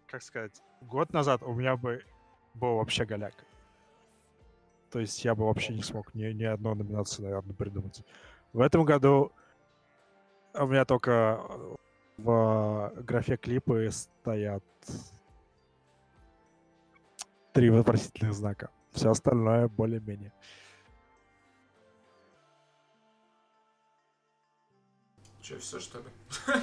как 0.07 0.21
сказать, 0.21 0.61
год 0.81 1.13
назад 1.13 1.41
у 1.43 1.53
меня 1.53 1.77
бы 1.77 2.03
был 2.55 2.75
вообще 2.75 3.05
голяк. 3.05 3.33
То 4.91 4.99
есть 4.99 5.23
я 5.25 5.35
бы 5.35 5.45
вообще 5.45 5.73
не 5.73 5.83
смог 5.83 6.13
ни, 6.13 6.25
ни 6.31 6.43
одной 6.43 6.75
номинации, 6.75 7.23
наверное, 7.23 7.53
придумать. 7.53 8.01
В 8.53 8.61
этом 8.61 8.85
году 8.85 9.31
у 10.53 10.67
меня 10.67 10.85
только 10.85 11.41
э, 11.41 11.75
в 12.17 12.93
графе 12.97 13.35
клипы 13.35 13.89
стоят 13.91 14.63
три 17.51 17.69
вопросительных 17.69 18.33
знака. 18.33 18.69
Все 18.91 19.11
остальное 19.11 19.67
более-менее. 19.67 20.31
Че, 25.41 25.59
все 25.59 25.79
что 25.79 25.99
ли? 25.99 26.05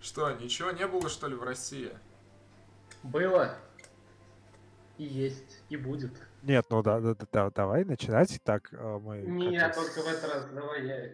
Что, 0.00 0.30
ничего 0.32 0.70
не 0.72 0.86
было, 0.86 1.08
что 1.08 1.28
ли, 1.28 1.34
в 1.34 1.42
России? 1.42 1.90
Было. 3.02 3.56
И 4.96 5.04
есть, 5.04 5.62
и 5.70 5.76
будет. 5.76 6.12
Нет, 6.42 6.66
ну 6.70 6.82
да, 6.82 7.00
да, 7.00 7.14
да, 7.14 7.26
да, 7.32 7.50
давай 7.50 7.84
начинать. 7.84 8.40
Так, 8.44 8.72
э, 8.72 8.98
мы... 8.98 9.22
Не, 9.22 9.58
как-то 9.58 9.82
только 9.82 10.02
в 10.02 10.06
этот 10.06 10.32
раз. 10.32 10.44
Давай 10.52 10.86
я. 10.86 11.10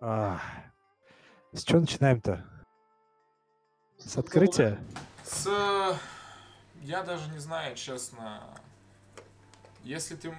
А, 0.00 0.40
с 1.52 1.62
чего 1.62 1.80
начинаем-то? 1.80 2.44
С 3.98 4.18
открытия? 4.18 4.78
С... 5.22 5.48
Я 6.82 7.02
даже 7.04 7.30
не 7.30 7.38
знаю, 7.38 7.76
честно. 7.76 8.42
Если 9.84 10.16
ты... 10.16 10.34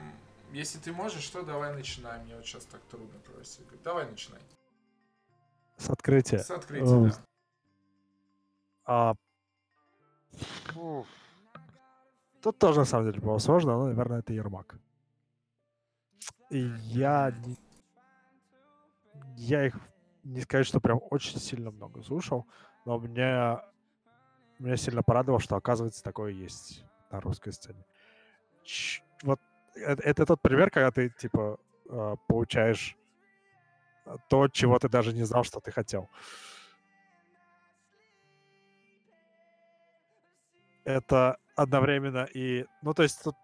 Если 0.52 0.78
ты 0.78 0.92
можешь, 0.92 1.24
что 1.24 1.42
давай 1.42 1.74
начинаем. 1.74 2.24
Мне 2.26 2.36
вот 2.36 2.46
сейчас 2.46 2.66
так 2.66 2.82
трудно 2.92 3.20
про 3.20 3.38
Россию 3.38 3.66
говорить. 3.66 3.84
Давай 3.84 4.10
начинай. 4.10 4.42
С 5.78 5.90
открытия. 5.90 6.40
С 6.40 6.52
открытия, 6.52 7.10
да. 7.10 7.24
А, 8.86 9.14
фу. 10.74 11.06
Тут 12.46 12.60
тоже, 12.60 12.82
на 12.82 12.86
самом 12.86 13.08
деле, 13.08 13.20
было 13.20 13.40
сложно, 13.40 13.76
но, 13.76 13.88
наверное, 13.88 14.20
это 14.20 14.32
Ермак. 14.32 14.76
И 16.52 16.60
я... 16.60 17.34
Я 19.36 19.66
их, 19.66 19.80
не 20.24 20.42
сказать, 20.42 20.68
что 20.68 20.80
прям 20.80 21.00
очень 21.10 21.40
сильно 21.40 21.72
много 21.72 22.04
слушал, 22.04 22.46
но 22.86 23.00
мне... 23.00 23.58
Меня 24.60 24.78
сильно 24.78 25.02
порадовало, 25.02 25.40
что, 25.40 25.56
оказывается, 25.56 26.04
такое 26.04 26.34
есть 26.34 26.86
на 27.10 27.20
русской 27.20 27.52
сцене. 27.52 27.84
Ч- 28.64 29.02
Вот 29.24 29.40
это, 29.74 30.04
это 30.04 30.26
тот 30.28 30.40
пример, 30.40 30.70
когда 30.70 30.92
ты, 30.92 31.10
типа, 31.10 31.58
э, 31.90 32.16
получаешь 32.28 32.96
то, 34.30 34.48
чего 34.50 34.78
ты 34.78 34.88
даже 34.88 35.14
не 35.14 35.24
знал, 35.24 35.44
что 35.44 35.60
ты 35.62 35.72
хотел. 35.72 36.12
это 40.84 41.40
одновременно 41.56 42.28
и... 42.34 42.66
Ну, 42.82 42.94
то 42.94 43.04
есть 43.04 43.24
тут, 43.24 43.36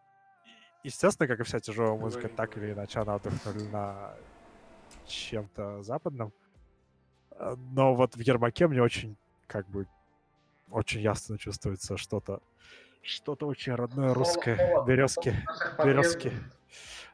естественно, 0.84 1.28
как 1.28 1.39
и 1.39 1.43
вся 1.43 1.59
тяжелая 1.59 1.97
музыка, 1.97 2.30
так 2.30 2.57
или 2.57 2.74
иначе 2.74 2.99
она 2.99 3.18
вдохновлена 3.18 4.16
чем-то 5.07 5.84
западным. 5.84 6.34
Э, 7.32 7.55
Но 7.74 7.95
вот 7.95 8.16
в 8.16 8.20
Ермаке 8.20 8.68
мне 8.68 8.82
очень, 8.82 9.18
как 9.47 9.68
бы, 9.68 9.88
очень 10.70 11.01
ясно 11.01 11.38
чувствуется 11.38 11.97
что-то, 11.97 12.41
что-то 13.01 13.47
очень 13.47 13.74
родное 13.76 14.14
русское. 14.14 14.84
Березки. 14.86 15.30
Наших 15.45 15.86
Березки. 15.86 16.30
подъездов. 16.30 16.57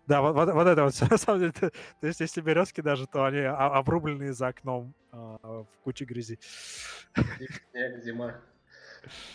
Да, 0.08 0.22
вот, 0.22 0.36
вот, 0.36 0.54
вот 0.54 0.68
это 0.68 0.84
вот 0.86 0.94
на 1.12 1.18
самом 1.18 1.40
деле. 1.40 1.52
То, 1.52 1.70
то 1.70 2.08
есть, 2.08 2.20
если 2.22 2.42
березки 2.42 2.82
даже, 2.82 3.08
то 3.08 3.26
они 3.26 3.40
обрубленные 3.40 4.34
за 4.34 4.48
окном 4.48 4.94
а, 5.12 5.38
в 5.64 5.68
куче 5.84 6.06
грязи. 6.06 6.40
Снег, 7.72 8.04
зима. 8.04 8.40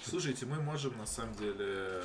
Слушайте, 0.04 0.46
мы 0.46 0.60
можем 0.60 0.96
на 0.98 1.06
самом 1.06 1.34
деле 1.34 2.02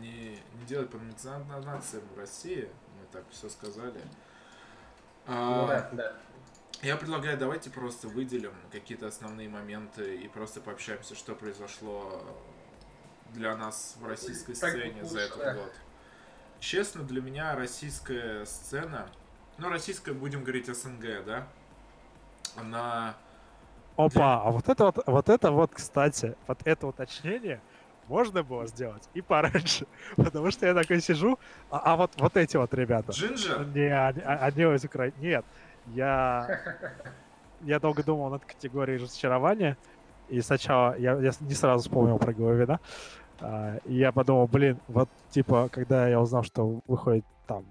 не, 0.00 0.40
не 0.54 0.64
делать 0.66 0.90
по 0.90 0.98
национациям 0.98 2.04
в 2.14 2.18
России. 2.18 2.68
Мы 2.98 3.06
так 3.12 3.24
все 3.30 3.48
сказали. 3.48 4.00
Ну 5.26 5.34
А, 5.34 5.66
да, 5.66 5.90
да. 5.92 6.16
Я 6.82 6.96
предлагаю, 6.96 7.38
давайте 7.38 7.70
просто 7.70 8.08
выделим 8.08 8.54
какие-то 8.70 9.06
основные 9.06 9.48
моменты 9.48 10.16
и 10.16 10.28
просто 10.28 10.60
пообщаемся, 10.60 11.14
что 11.14 11.34
произошло 11.34 12.22
для 13.32 13.56
нас 13.56 13.96
в 13.98 14.06
российской 14.06 14.54
Так 14.54 14.70
сцене 14.70 15.04
за 15.04 15.14
лучше, 15.14 15.26
этот 15.26 15.38
да. 15.38 15.54
год. 15.54 15.72
Честно, 16.60 17.02
для 17.02 17.20
меня 17.22 17.54
российская 17.56 18.44
сцена, 18.44 19.08
ну, 19.58 19.68
российская, 19.68 20.12
будем 20.12 20.42
говорить, 20.42 20.66
СНГ, 20.66 21.24
да, 21.24 21.48
она... 22.56 23.16
Опа, 23.96 24.42
а 24.42 24.50
вот 24.50 24.68
это 24.68 24.84
вот, 24.86 24.98
вот 25.06 25.28
это 25.28 25.52
вот, 25.52 25.70
кстати, 25.72 26.34
вот 26.46 26.58
это 26.64 26.86
уточнение 26.86 27.60
можно 28.08 28.42
было 28.42 28.66
сделать 28.66 29.08
и 29.14 29.20
пораньше. 29.20 29.86
Потому 30.16 30.50
что 30.50 30.66
я 30.66 30.74
такой 30.74 31.00
сижу, 31.00 31.38
а, 31.70 31.78
а 31.78 31.96
вот, 31.96 32.12
вот 32.18 32.36
эти 32.36 32.56
вот 32.56 32.72
ребята. 32.74 33.12
Джинджер? 33.12 33.66
Не, 33.66 33.96
они, 33.96 34.20
а- 34.20 34.38
они 34.42 34.62
из 34.62 34.84
Украины. 34.84 35.14
Нет, 35.20 35.44
я, 35.94 36.60
я 37.62 37.80
долго 37.80 38.02
думал 38.02 38.30
над 38.30 38.44
категорией 38.44 38.98
разочарования. 38.98 39.76
И 40.28 40.40
сначала 40.40 40.96
я, 40.98 41.14
я 41.18 41.32
не 41.40 41.54
сразу 41.54 41.82
вспомнил 41.84 42.18
про 42.18 42.32
Головина. 42.32 42.80
А, 43.40 43.78
и 43.84 43.94
я 43.94 44.12
подумал, 44.12 44.46
блин, 44.46 44.78
вот 44.88 45.08
типа, 45.30 45.68
когда 45.70 46.08
я 46.08 46.20
узнал, 46.20 46.42
что 46.42 46.80
выходит 46.86 47.24
там 47.46 47.64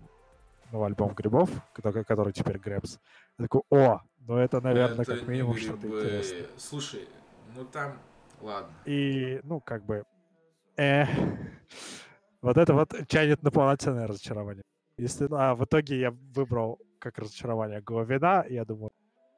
новый 0.71 0.87
альбом 0.87 1.13
Грибов, 1.13 1.49
который, 1.73 2.03
который 2.03 2.33
теперь 2.33 2.59
Грэбс, 2.59 2.99
я 3.39 3.45
такой, 3.45 3.61
о, 3.71 4.01
ну 4.27 4.37
это, 4.37 4.61
наверное, 4.61 5.01
Это 5.03 5.15
как 5.17 5.27
минимум 5.27 5.57
что-то 5.57 5.77
грибы. 5.87 5.99
интересное. 6.01 6.47
Слушай, 6.57 7.07
ну 7.55 7.65
там... 7.65 7.99
Ладно. 8.41 8.73
И, 8.85 9.39
ну, 9.43 9.61
как 9.61 9.85
бы, 9.85 10.03
э, 10.77 11.05
вот 12.41 12.57
это 12.57 12.73
вот 12.73 12.93
тянет 13.07 13.41
на 13.41 13.51
полноценное 13.51 14.05
разочарование. 14.07 14.63
Если, 14.97 15.27
ну, 15.27 15.37
а 15.37 15.55
в 15.55 15.63
итоге 15.63 15.97
я 15.99 16.11
выбрал 16.11 16.79
как 16.99 17.17
разочарование 17.19 17.81
Головина, 17.81 18.41
и 18.47 18.55
я 18.55 18.65
думаю, 18.65 18.91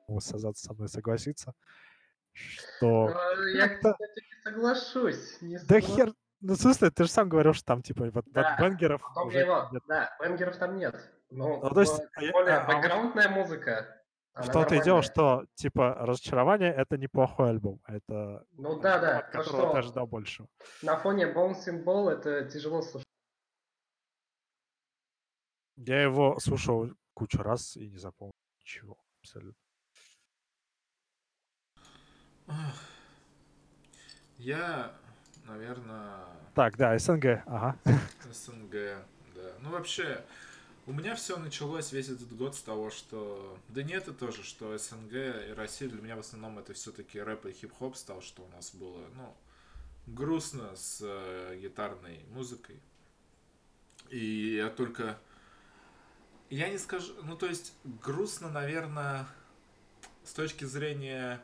ну, 0.07 0.19
Сазат 0.19 0.57
со 0.57 0.73
мной 0.73 0.87
согласится, 0.89 1.53
что... 2.33 3.07
А, 3.15 3.33
Я, 3.55 3.69
кстати, 3.69 3.97
не 4.01 4.41
соглашусь. 4.43 5.41
Не 5.41 5.57
Да 5.57 5.61
соглашусь. 5.81 5.95
хер... 5.95 6.13
Ну, 6.41 6.53
в 6.53 6.57
смысле, 6.57 6.89
ты 6.91 7.03
же 7.05 7.09
сам 7.09 7.29
говорил, 7.29 7.53
что 7.53 7.65
там, 7.65 7.81
типа, 7.81 8.05
вот, 8.05 8.13
вот 8.13 8.25
Да, 8.31 8.57
бенгеров 8.59 9.01
Потом 9.01 9.27
уже 9.29 9.37
я 9.37 9.43
его... 9.45 9.69
нет. 9.71 9.83
Да, 9.87 10.15
бенгеров 10.21 10.57
там 10.57 10.75
нет. 10.77 10.95
Но 11.31 11.59
Ну, 11.59 11.69
то 11.69 11.79
есть, 11.81 11.93
в- 11.93 12.09
а 12.15 12.31
более 12.31 12.55
а- 12.55 12.65
а 12.65 12.67
бэкграундная 12.75 13.29
музыка. 13.29 14.01
В 14.35 14.39
она 14.41 14.51
том-то 14.51 14.75
и 14.75 14.83
дело, 14.83 14.97
нормальная. 15.01 15.01
что, 15.11 15.45
типа, 15.55 15.93
разочарование— 15.99 16.73
это 16.75 16.97
неплохой 16.97 17.51
альбом. 17.51 17.79
Это 17.87 18.45
Ну 18.51 18.77
да, 18.81 18.99
да. 18.99 19.19
от 19.19 19.31
То, 19.31 19.37
которого 19.39 19.61
ты 19.61 19.69
что 19.69 19.77
ожидал 19.79 20.07
большего. 20.07 20.49
на 20.81 20.97
фоне 20.97 21.31
Bouncing 21.33 21.83
Ball 21.85 22.09
это 22.09 22.43
тяжело 22.49 22.81
слушать. 22.81 23.07
Я 25.77 26.01
его 26.01 26.37
слушал 26.39 26.89
кучу 27.13 27.41
раз 27.41 27.77
и 27.77 27.87
не 27.89 27.97
запомнил 27.97 28.33
ничего 28.59 28.97
абсолютно. 29.21 29.55
Я, 34.37 34.91
наверное, 35.45 36.25
Так, 36.55 36.75
да, 36.77 36.97
СНГ, 36.99 37.41
ага. 37.45 37.77
СНГ, 38.31 38.71
да. 39.33 39.51
Ну, 39.61 39.69
вообще, 39.71 40.23
у 40.87 40.93
меня 40.93 41.15
все 41.15 41.37
началось 41.37 41.91
весь 41.91 42.09
этот 42.09 42.35
год 42.35 42.55
с 42.55 42.61
того, 42.61 42.91
что... 42.91 43.57
Да 43.69 43.81
нет, 43.81 44.03
это 44.03 44.13
тоже, 44.13 44.43
что 44.43 44.77
СНГ 44.77 45.13
и 45.13 45.53
Россия 45.55 45.89
для 45.89 46.01
меня 46.01 46.15
в 46.15 46.19
основном 46.19 46.59
это 46.59 46.73
все-таки 46.73 47.19
рэп 47.19 47.47
и 47.47 47.51
хип-хоп 47.53 47.95
стал, 47.95 48.21
что 48.21 48.43
у 48.43 48.47
нас 48.49 48.73
было, 48.75 49.03
ну, 49.15 49.35
грустно 50.05 50.75
с 50.75 50.99
э, 51.01 51.57
гитарной 51.59 52.23
музыкой. 52.29 52.79
И 54.09 54.55
я 54.55 54.69
только... 54.69 55.19
Я 56.51 56.69
не 56.69 56.77
скажу... 56.77 57.13
Ну, 57.23 57.35
то 57.35 57.47
есть, 57.47 57.73
грустно, 57.83 58.49
наверное, 58.49 59.27
с 60.23 60.33
точки 60.33 60.65
зрения 60.65 61.43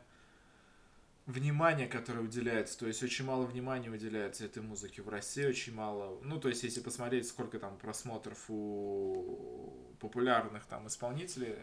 внимание, 1.25 1.87
которое 1.87 2.21
уделяется, 2.21 2.77
то 2.79 2.87
есть 2.87 3.03
очень 3.03 3.25
мало 3.25 3.45
внимания 3.45 3.89
уделяется 3.89 4.45
этой 4.45 4.63
музыке 4.63 5.01
в 5.01 5.09
России, 5.09 5.45
очень 5.45 5.73
мало, 5.73 6.19
ну, 6.23 6.39
то 6.39 6.49
есть 6.49 6.63
если 6.63 6.81
посмотреть, 6.81 7.27
сколько 7.27 7.59
там 7.59 7.77
просмотров 7.77 8.45
у 8.49 9.95
популярных 9.99 10.65
там 10.65 10.87
исполнителей 10.87 11.59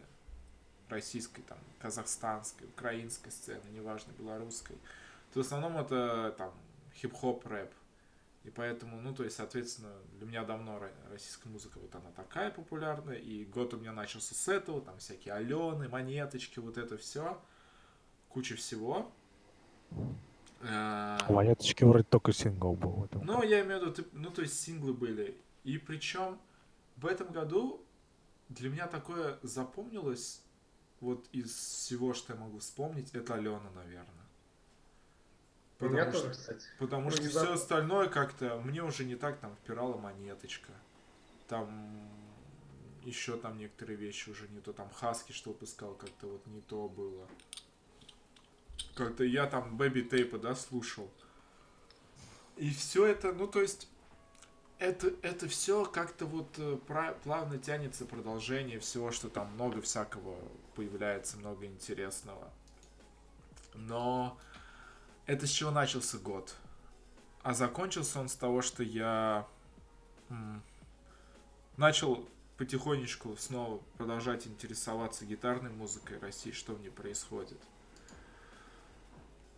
российской, 0.89 1.43
там, 1.43 1.59
казахстанской, 1.81 2.67
украинской 2.69 3.31
сцены, 3.31 3.69
неважно, 3.71 4.13
белорусской, 4.13 4.77
то 5.33 5.43
в 5.43 5.47
основном 5.47 5.77
это 5.77 6.35
там 6.39 6.55
хип-хоп, 6.95 7.47
рэп. 7.47 7.73
И 8.45 8.51
поэтому, 8.51 9.01
ну, 9.01 9.15
то 9.15 9.25
есть, 9.25 9.37
соответственно, 9.37 9.93
для 10.15 10.27
меня 10.27 10.45
давно 10.45 10.79
ро- 10.79 11.11
российская 11.11 11.51
музыка 11.51 11.79
вот 11.79 11.95
она 11.95 12.11
такая 12.13 12.51
популярная, 12.51 13.17
и 13.17 13.45
год 13.45 13.75
у 13.75 13.79
меня 13.79 13.93
начался 13.93 14.35
с 14.35 14.49
этого, 14.49 14.81
там 14.81 14.99
всякие 14.99 15.35
Алены, 15.35 15.89
Монеточки, 15.89 16.59
вот 16.61 16.79
это 16.79 16.97
все, 16.97 17.43
куча 18.29 18.55
всего. 18.57 19.13
Э, 20.61 21.19
У 21.29 21.33
Монеточки 21.35 21.85
вроде 21.85 22.05
только 22.05 22.33
сингл 22.33 22.75
был 22.75 23.09
ну, 23.23 23.43
я 23.43 23.61
имею 23.61 23.79
в 23.81 23.83
виду, 23.83 23.93
ты- 23.95 24.09
ну, 24.13 24.31
то 24.31 24.43
есть 24.43 24.59
синглы 24.61 24.93
были. 24.93 25.37
И 25.65 25.79
причем 25.79 26.39
в 26.97 27.07
этом 27.07 27.29
году 27.33 27.81
для 28.49 28.71
меня 28.71 28.87
такое 28.87 29.39
запомнилось, 29.43 30.43
вот 31.01 31.27
из 31.33 31.53
всего, 31.55 32.13
что 32.13 32.33
я 32.35 32.41
могу 32.41 32.59
вспомнить, 32.59 33.11
это 33.15 33.35
Алена, 33.35 33.71
наверное. 33.75 34.05
Меня 35.81 36.07
Потому 36.07 36.13
тоже, 36.13 36.33
что, 36.35 36.41
кстати. 36.43 36.67
потому 36.81 37.05
Ну, 37.05 37.11
что 37.13 37.29
все 37.29 37.53
остальное 37.53 38.09
как-то 38.09 38.61
мне 38.65 38.83
уже 38.83 39.05
не 39.05 39.15
так 39.15 39.39
там 39.39 39.55
впирала 39.57 39.97
монеточка. 39.97 40.73
Там 41.47 42.09
еще 43.05 43.37
там 43.37 43.59
некоторые 43.59 43.97
вещи 43.97 44.29
уже 44.29 44.49
не 44.49 44.61
то. 44.61 44.73
Там 44.73 44.91
Хаски 44.91 45.31
что 45.31 45.51
выпускал, 45.51 45.95
как-то 45.95 46.27
вот 46.27 46.47
не 46.49 46.61
то 46.63 46.89
было. 46.89 47.29
Как-то 48.95 49.25
я 49.25 49.47
там 49.47 49.77
Бэби 49.77 50.03
Тейпа, 50.03 50.39
да, 50.39 50.55
слушал. 50.55 51.11
И 52.57 52.71
все 52.71 53.07
это, 53.07 53.33
ну 53.33 53.47
то 53.47 53.61
есть, 53.61 53.89
это, 54.79 55.13
это 55.23 55.49
все 55.49 55.85
как-то 55.85 56.27
вот 56.27 56.49
э, 56.59 56.79
плавно 57.23 57.59
тянется 57.59 58.05
продолжение 58.05 58.79
всего, 58.79 59.11
что 59.11 59.29
там 59.29 59.53
много 59.55 59.81
всякого 59.81 60.37
появляется, 60.75 61.37
много 61.37 61.67
интересного. 61.67 62.51
Но 63.75 64.39
это 65.27 65.47
с 65.47 65.51
чего 65.51 65.71
начался 65.71 66.19
год. 66.19 66.55
А 67.43 67.55
закончился 67.55 68.21
он 68.21 68.29
с 68.29 68.35
того, 68.35 68.63
что 68.63 68.83
я 68.83 69.47
начал 71.77 72.29
потихонечку 72.57 73.37
снова 73.37 73.79
продолжать 73.97 74.47
интересоваться 74.47 75.25
гитарной 75.25 75.71
музыкой 75.71 76.19
России, 76.19 76.51
что 76.51 76.75
в 76.75 76.81
ней 76.81 76.91
происходит. 76.91 77.59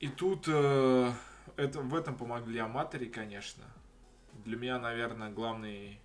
И 0.00 0.08
тут 0.08 0.44
э, 0.48 1.12
это, 1.56 1.80
в 1.80 1.94
этом 1.94 2.16
помогли 2.16 2.58
аматоры, 2.58 3.06
конечно. 3.06 3.64
Для 4.44 4.56
меня, 4.56 4.78
наверное, 4.78 5.30
главный... 5.30 6.00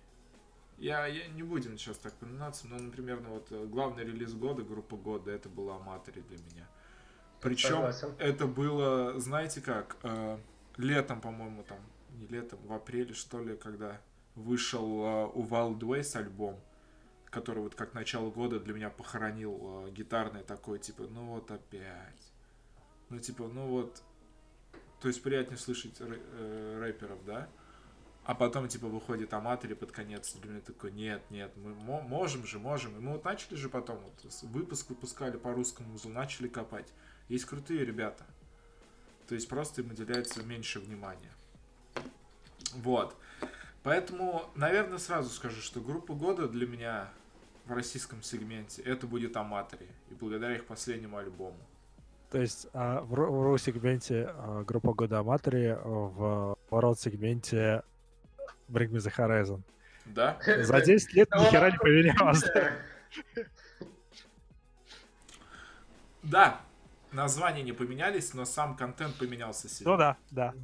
Я, 0.76 1.06
я 1.06 1.26
не 1.28 1.42
будем 1.42 1.78
сейчас 1.78 1.96
так 1.96 2.12
поминаться, 2.12 2.68
но, 2.68 2.76
например, 2.76 3.20
ну, 3.20 3.30
вот 3.30 3.50
э, 3.50 3.64
главный 3.64 4.04
релиз 4.04 4.34
года, 4.34 4.62
группа 4.62 4.96
года, 4.96 5.30
это 5.30 5.48
была 5.48 5.76
аматоры 5.76 6.20
для 6.20 6.36
меня. 6.36 6.68
Причем 7.40 7.76
Согласен. 7.76 8.14
это 8.18 8.46
было, 8.46 9.18
знаете 9.18 9.62
как, 9.62 9.96
э, 10.02 10.38
летом, 10.76 11.22
по-моему, 11.22 11.62
там, 11.62 11.78
не 12.18 12.26
летом, 12.26 12.58
в 12.66 12.72
апреле, 12.74 13.14
что 13.14 13.42
ли, 13.42 13.56
когда 13.56 14.00
вышел 14.34 14.84
э, 14.84 15.30
у 15.32 15.42
Wild 15.42 15.78
Ways 15.78 16.18
альбом, 16.18 16.60
который 17.26 17.62
вот 17.62 17.74
как 17.74 17.94
начало 17.94 18.30
года 18.30 18.60
для 18.60 18.74
меня 18.74 18.90
похоронил 18.90 19.86
э, 19.86 19.90
гитарный 19.90 20.42
такой, 20.42 20.78
типа, 20.78 21.04
ну 21.04 21.24
вот 21.26 21.50
опять. 21.50 22.25
Ну, 23.08 23.18
типа, 23.18 23.48
ну 23.48 23.66
вот, 23.68 24.02
то 25.00 25.08
есть 25.08 25.22
приятнее 25.22 25.58
слышать 25.58 25.96
э, 26.00 26.78
рэперов, 26.80 27.24
да? 27.24 27.48
А 28.24 28.34
потом, 28.34 28.66
типа, 28.66 28.88
выходит 28.88 29.32
аматори 29.32 29.74
под 29.74 29.92
конец, 29.92 30.34
для 30.34 30.50
меня 30.50 30.60
такой, 30.60 30.90
нет, 30.90 31.22
нет, 31.30 31.52
мы 31.56 31.74
мо- 31.74 32.00
можем 32.00 32.44
же, 32.44 32.58
можем. 32.58 32.96
И 32.96 33.00
мы 33.00 33.12
вот 33.12 33.24
начали 33.24 33.54
же 33.54 33.68
потом, 33.68 34.00
вот, 34.00 34.42
выпуск 34.42 34.90
выпускали 34.90 35.36
по 35.36 35.52
русскому 35.52 35.94
узлу, 35.94 36.10
начали 36.10 36.48
копать. 36.48 36.92
Есть 37.28 37.44
крутые 37.44 37.84
ребята. 37.84 38.26
То 39.28 39.36
есть 39.36 39.48
просто 39.48 39.82
им 39.82 39.90
уделяется 39.90 40.42
меньше 40.42 40.80
внимания. 40.80 41.32
Вот. 42.74 43.16
Поэтому, 43.84 44.50
наверное, 44.56 44.98
сразу 44.98 45.30
скажу, 45.30 45.60
что 45.60 45.80
группа 45.80 46.14
года 46.14 46.48
для 46.48 46.66
меня 46.66 47.08
в 47.64 47.72
российском 47.72 48.22
сегменте 48.22 48.82
это 48.82 49.06
будет 49.06 49.36
Аматори. 49.36 49.88
И 50.10 50.14
благодаря 50.14 50.56
их 50.56 50.66
последнему 50.66 51.16
альбому. 51.16 51.58
То 52.30 52.40
есть 52.40 52.66
а, 52.72 53.00
в 53.02 53.14
ру-сегменте 53.14 54.28
а, 54.28 54.64
группа 54.64 54.92
года 54.92 55.20
Аматори, 55.20 55.66
а, 55.66 55.78
в 55.84 56.58
ворот-сегменте 56.70 57.82
Bring 58.68 58.90
Me 58.90 58.98
The 58.98 59.12
Horizon. 59.16 59.62
Да? 60.06 60.38
За 60.44 60.80
10 60.80 61.12
лет 61.14 61.30
ни 61.30 61.44
хера 61.50 61.70
не 61.70 61.78
поменялось. 61.78 62.44
Да. 66.22 66.60
Названия 67.12 67.62
не 67.62 67.72
поменялись, 67.72 68.34
но 68.34 68.44
сам 68.44 68.76
контент 68.76 69.16
поменялся 69.16 69.68
сильно. 69.68 69.92
Ну 69.92 69.96
да, 69.96 70.16
да. 70.30 70.54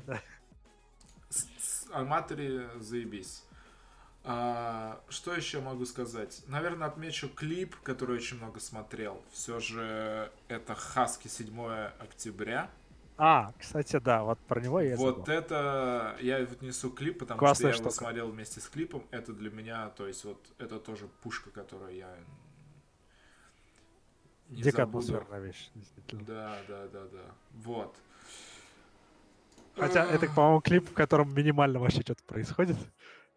Аматори 1.92 2.62
заебись. 2.80 3.44
А, 4.24 5.00
что 5.08 5.34
еще 5.34 5.60
могу 5.60 5.84
сказать? 5.84 6.42
Наверное, 6.46 6.86
отмечу 6.86 7.28
клип, 7.28 7.74
который 7.82 8.16
очень 8.16 8.36
много 8.36 8.60
смотрел. 8.60 9.20
Все 9.32 9.58
же 9.58 10.30
это 10.48 10.74
Хаски 10.74 11.26
7 11.28 11.60
октября. 11.98 12.70
А, 13.18 13.52
кстати, 13.58 13.98
да, 13.98 14.22
вот 14.22 14.38
про 14.40 14.60
него 14.60 14.80
я 14.80 14.96
Вот 14.96 15.18
забыл. 15.18 15.32
это 15.34 16.16
я 16.20 16.38
вот 16.44 16.62
несу 16.62 16.90
клип, 16.90 17.18
потому 17.18 17.38
Классная 17.38 17.72
что 17.72 17.78
я 17.78 17.82
его 17.82 17.90
штука. 17.90 18.04
смотрел 18.04 18.30
вместе 18.30 18.60
с 18.60 18.68
клипом. 18.68 19.04
Это 19.10 19.32
для 19.32 19.50
меня, 19.50 19.88
то 19.90 20.06
есть 20.06 20.24
вот 20.24 20.38
это 20.58 20.78
тоже 20.78 21.08
пушка, 21.22 21.50
которую 21.50 21.94
я 21.94 22.08
не 24.48 24.62
Дико 24.62 24.84
атмосферная 24.84 25.40
вещь, 25.40 25.70
действительно. 25.74 26.24
Да, 26.24 26.58
да, 26.68 26.86
да, 26.88 27.04
да. 27.06 27.34
Вот. 27.52 27.96
Хотя 29.76 30.04
это, 30.04 30.26
по-моему, 30.26 30.60
клип, 30.60 30.90
в 30.90 30.92
котором 30.92 31.34
минимально 31.34 31.78
вообще 31.80 32.02
что-то 32.02 32.22
происходит. 32.24 32.76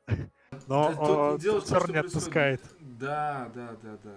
Но 0.68 0.90
Да 0.90 0.96
тут 0.96 1.10
он 1.10 1.38
дело 1.38 1.60
в 1.60 1.64
том, 1.64 1.70
танцор 1.70 1.84
что 1.84 1.92
не 1.92 1.98
отпускает. 2.00 2.62
Да, 2.80 3.52
да, 3.54 3.76
да, 3.82 3.98
да. 4.04 4.16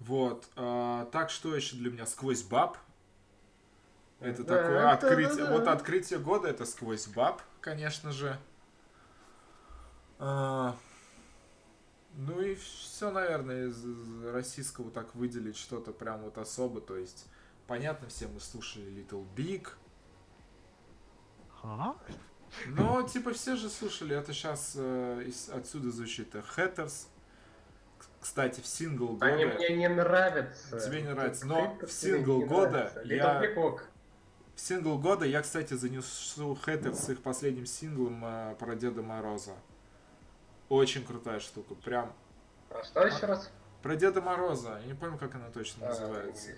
Вот. 0.00 0.48
а, 0.56 1.06
так 1.06 1.30
что 1.30 1.54
еще 1.54 1.76
для 1.76 1.90
меня 1.90 2.06
сквозь 2.06 2.42
баб. 2.42 2.76
Это 4.20 4.42
Да, 4.44 4.56
такое 4.56 4.78
это 4.78 4.90
открытие. 4.92 5.36
да-да. 5.44 5.52
Вот 5.58 5.68
открытие 5.68 6.18
года 6.18 6.48
это 6.48 6.64
сквозь 6.64 7.06
баб, 7.08 7.40
конечно 7.60 8.10
же. 8.12 8.38
А, 10.18 10.76
ну 12.14 12.40
и 12.40 12.56
все, 12.56 13.10
наверное, 13.10 13.66
из, 13.66 13.84
из 13.84 14.24
российского 14.24 14.90
так 14.90 15.14
выделить 15.14 15.56
что-то 15.56 15.92
прям 15.92 16.22
вот 16.22 16.38
особо. 16.38 16.80
То 16.80 16.96
есть, 16.96 17.26
понятно, 17.68 18.08
все 18.08 18.26
мы 18.26 18.40
слушали 18.40 18.86
Little 18.86 19.24
Big. 19.36 19.68
А? 21.62 21.94
Но, 22.66 23.02
типа, 23.02 23.32
все 23.32 23.56
же 23.56 23.68
слушали, 23.68 24.16
это 24.16 24.32
сейчас 24.32 24.76
отсюда 25.52 25.90
звучит 25.90 26.34
э. 26.34 26.42
К- 27.98 28.04
Кстати, 28.20 28.60
в 28.60 28.66
сингл 28.66 29.08
года... 29.14 29.26
Они 29.26 29.44
мне 29.44 29.76
не 29.76 29.88
нравятся. 29.88 30.80
Тебе 30.80 31.02
не 31.02 31.08
нравится, 31.08 31.46
но 31.46 31.76
в 31.80 31.90
сингл 31.90 32.40
года 32.46 32.92
я-. 33.04 33.42
В 34.54 34.60
сингл 34.60 34.98
года 34.98 35.24
я, 35.24 35.42
кстати, 35.42 35.74
занесу 35.74 36.58
Hatters 36.66 36.94
с 36.96 37.08
их 37.10 37.22
последним 37.22 37.64
синглом 37.64 38.24
э, 38.24 38.56
про 38.58 38.74
Деда 38.74 39.02
Мороза. 39.02 39.54
Очень 40.68 41.04
крутая 41.04 41.38
штука, 41.38 41.76
прям... 41.76 42.12
А 42.70 42.82
что 42.82 43.06
еще 43.06 43.26
раз? 43.26 43.52
Про 43.82 43.94
Деда 43.94 44.20
Мороза, 44.20 44.80
я 44.82 44.86
не 44.88 44.94
помню, 44.94 45.16
как 45.16 45.36
она 45.36 45.48
точно 45.50 45.86
А, 45.86 45.90
называется. 45.90 46.50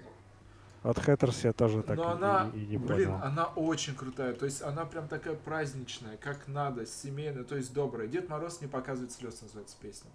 От 0.83 0.99
Хэттерс 0.99 1.45
я 1.45 1.53
тоже 1.53 1.83
так 1.83 1.97
Но 1.99 2.05
и- 2.05 2.15
она, 2.15 2.51
и, 2.55 2.59
и 2.61 2.67
не 2.69 2.79
блин, 2.79 3.11
понял. 3.11 3.21
она 3.23 3.45
очень 3.47 3.95
крутая. 3.95 4.33
То 4.33 4.47
есть 4.47 4.63
она 4.63 4.87
прям 4.87 5.09
такая 5.09 5.35
праздничная, 5.35 6.17
как 6.17 6.49
надо, 6.49 6.87
семейная, 6.87 7.45
то 7.45 7.55
есть 7.57 7.75
добрая. 7.75 8.07
Дед 8.09 8.29
Мороз 8.31 8.61
не 8.63 8.67
показывает 8.67 9.13
слез, 9.13 9.43
называется 9.43 9.77
песня. 9.81 10.11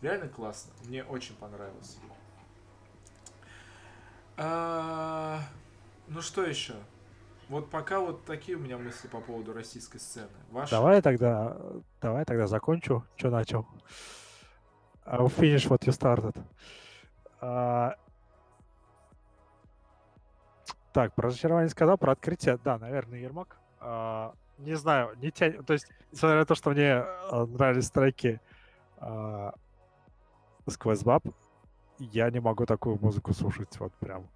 Реально 0.00 0.28
классно. 0.28 0.72
Мне 0.86 1.04
очень 1.04 1.34
понравилось. 1.36 1.98
А, 4.38 5.40
ну 6.08 6.20
что 6.20 6.42
еще? 6.44 6.74
Вот 7.48 7.70
пока 7.70 8.00
вот 8.00 8.24
такие 8.24 8.56
у 8.58 8.60
меня 8.60 8.76
мысли 8.76 9.08
по 9.08 9.20
поводу 9.20 9.52
российской 9.52 9.98
сцены. 9.98 10.28
Ваши? 10.50 10.70
Давай 10.72 11.00
тогда, 11.00 11.56
давай 12.00 12.24
тогда 12.24 12.46
закончу, 12.46 13.04
что 13.16 13.30
начал. 13.30 13.66
I'll 15.06 15.28
finish 15.34 15.68
what 15.68 15.80
you 15.86 15.92
started. 15.92 16.34
А, 17.40 17.94
Так, 20.96 21.12
про 21.12 21.26
разочарование 21.28 21.68
сказал, 21.68 21.98
про 21.98 22.12
открытие, 22.12 22.58
да, 22.64 22.78
наверное, 22.78 23.18
Ермак. 23.18 23.58
А, 23.80 24.32
Не 24.56 24.72
знаю, 24.76 25.14
не 25.20 25.30
тянет, 25.30 25.66
то 25.66 25.74
есть, 25.74 25.88
несмотря 26.10 26.38
на 26.38 26.46
то, 26.46 26.54
что 26.54 26.70
мне 26.70 26.94
а, 26.94 27.44
нравились 27.44 27.90
треки 27.90 28.40
а, 28.96 29.52
сквозь 30.66 31.02
баб, 31.02 31.22
я 31.98 32.30
не 32.30 32.40
могу 32.40 32.64
такую 32.64 32.98
музыку 32.98 33.34
слушать 33.34 33.78
вот 33.78 33.92
прям. 34.00 34.26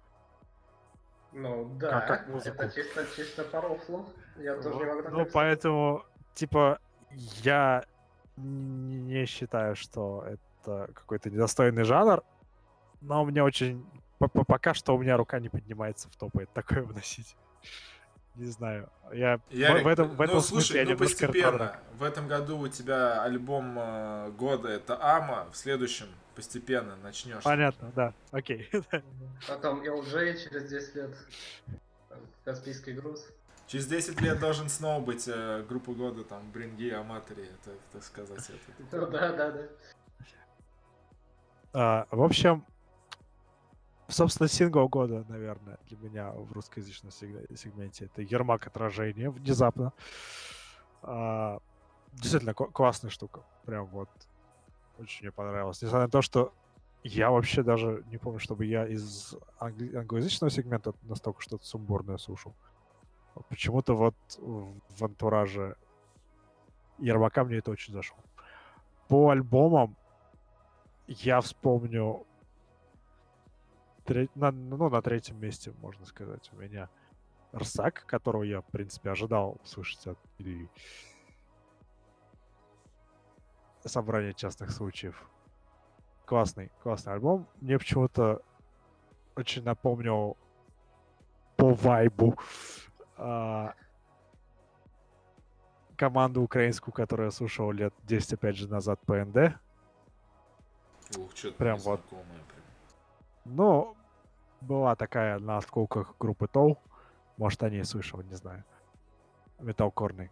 Ну 1.31 1.65
да, 1.79 2.01
как 2.01 2.27
музыку. 2.27 2.61
это 2.61 2.75
чисто, 2.75 3.07
чисто 3.15 3.43
по 3.43 3.59
рофлу. 3.61 4.05
Я 4.37 4.61
тоже 4.61 4.75
не 4.77 4.85
могу 4.85 5.01
так 5.01 5.11
Ну, 5.13 5.17
написать. 5.17 5.33
поэтому, 5.33 6.03
типа, 6.35 6.77
я 7.41 7.85
не 8.37 9.25
считаю, 9.25 9.75
что 9.75 10.25
это 10.27 10.91
какой-то 10.93 11.31
недостойный 11.31 11.85
жанр, 11.85 12.21
но 13.01 13.25
мне 13.25 13.41
очень... 13.43 13.83
по- 14.21 14.27
по- 14.27 14.43
Пока 14.45 14.73
что 14.73 14.95
у 14.95 14.99
меня 15.01 15.17
рука 15.17 15.39
не 15.39 15.49
поднимается 15.49 16.07
в 16.09 16.15
топы 16.15 16.47
такое 16.53 16.83
вносить. 16.83 17.35
Не 18.35 18.45
знаю. 18.45 18.89
Я 19.11 19.37
в- 19.39 19.53
Ярик, 19.53 19.83
в 19.83 19.87
этом, 19.87 20.09
в 20.09 20.17
ну, 20.17 20.23
этом 20.23 20.41
слушай, 20.41 20.65
смысле 20.67 20.83
я 20.83 20.89
ну 20.89 20.97
постепенно. 20.97 21.51
ретро. 21.51 21.79
В 21.97 22.03
этом 22.03 22.27
году 22.27 22.59
у 22.59 22.67
тебя 22.67 23.23
альбом 23.23 23.75
э, 23.77 24.31
года 24.37 24.69
это 24.69 24.97
Ама, 25.01 25.47
в 25.51 25.57
следующем 25.57 26.05
постепенно 26.35 26.95
начнешь. 26.97 27.43
Понятно, 27.43 27.91
да. 27.95 28.13
Окей. 28.31 28.69
Потом 29.47 29.81
LJ 29.81 30.43
через 30.43 30.69
10 30.69 30.95
лет. 30.95 31.15
Там, 32.09 32.19
Каспийский 32.45 32.93
груз. 32.93 33.27
Через 33.67 33.87
10 33.87 34.21
лет 34.21 34.39
должен 34.39 34.69
снова 34.69 35.03
быть 35.03 35.27
э, 35.27 35.65
группа 35.67 35.91
года, 35.93 36.23
там, 36.23 36.49
Бринги, 36.51 36.89
Аматори, 36.89 37.49
так, 37.65 37.73
так 37.91 38.03
сказать. 38.03 38.49
Это. 38.49 38.97
Ну 38.97 39.07
да, 39.11 39.33
да, 39.33 39.51
да. 39.51 39.61
А, 41.73 42.07
в 42.11 42.21
общем, 42.21 42.65
собственно, 44.11 44.47
сингл 44.47 44.87
года, 44.87 45.25
наверное, 45.27 45.77
для 45.89 45.97
меня 45.97 46.31
в 46.31 46.51
русскоязычном 46.51 47.11
сег- 47.11 47.57
сегменте 47.57 48.05
это 48.05 48.21
Ермак 48.21 48.67
отражение 48.67 49.29
внезапно. 49.29 49.93
А, 51.01 51.59
действительно 52.13 52.53
классная 52.53 53.09
штука. 53.09 53.41
Прям 53.65 53.85
вот 53.87 54.09
очень 54.97 55.25
мне 55.25 55.31
понравилось. 55.31 55.81
Несмотря 55.81 56.05
на 56.05 56.11
то, 56.11 56.21
что 56.21 56.53
я 57.03 57.31
вообще 57.31 57.63
даже 57.63 58.03
не 58.11 58.17
помню, 58.17 58.39
чтобы 58.39 58.65
я 58.65 58.85
из 58.87 59.35
англи- 59.59 59.95
англоязычного 59.95 60.51
сегмента 60.51 60.93
настолько 61.03 61.41
что-то 61.41 61.65
сумбурное 61.65 62.17
слушал. 62.17 62.53
Почему-то 63.49 63.95
вот 63.95 64.15
в 64.37 65.03
антураже 65.03 65.75
Ермака 66.99 67.43
мне 67.43 67.57
это 67.57 67.71
очень 67.71 67.93
зашло. 67.93 68.17
По 69.07 69.29
альбомам 69.31 69.95
я 71.07 71.41
вспомню 71.41 72.25
тре- 74.11 74.29
на, 74.35 74.51
ну, 74.51 74.89
на 74.89 75.01
третьем 75.01 75.39
месте, 75.39 75.73
можно 75.81 76.05
сказать, 76.05 76.49
у 76.53 76.57
меня 76.57 76.89
Рсак, 77.55 78.05
которого 78.05 78.43
я, 78.43 78.61
в 78.61 78.65
принципе, 78.65 79.11
ожидал 79.11 79.57
услышать 79.63 80.05
от 80.07 80.17
Ильи. 80.37 80.69
Собрание 83.85 84.33
частных 84.33 84.71
случаев. 84.71 85.27
Классный, 86.25 86.71
классный 86.83 87.13
альбом. 87.13 87.47
Мне 87.61 87.77
почему-то 87.77 88.41
очень 89.35 89.63
напомнил 89.63 90.37
по 91.57 91.73
вайбу 91.73 92.37
а, 93.17 93.73
команду 95.95 96.41
украинскую, 96.41 96.93
которую 96.93 97.27
я 97.27 97.31
слушал 97.31 97.71
лет 97.71 97.93
10, 98.03 98.33
опять 98.33 98.55
же, 98.55 98.67
назад 98.67 98.99
по 99.05 99.15
НД. 99.23 99.57
Ух, 101.17 101.35
что-то 101.35 101.57
Прям 101.57 101.79
вот. 101.79 102.01
Прям. 102.07 102.21
Ну, 103.45 103.95
была 104.61 104.95
такая 104.95 105.39
на 105.39 105.57
осколках 105.57 106.15
группы 106.19 106.47
Тол. 106.47 106.77
Может, 107.37 107.63
они 107.63 107.77
и 107.77 107.83
слышал, 107.83 108.21
не 108.21 108.35
знаю. 108.35 108.63
Металкорный. 109.59 110.29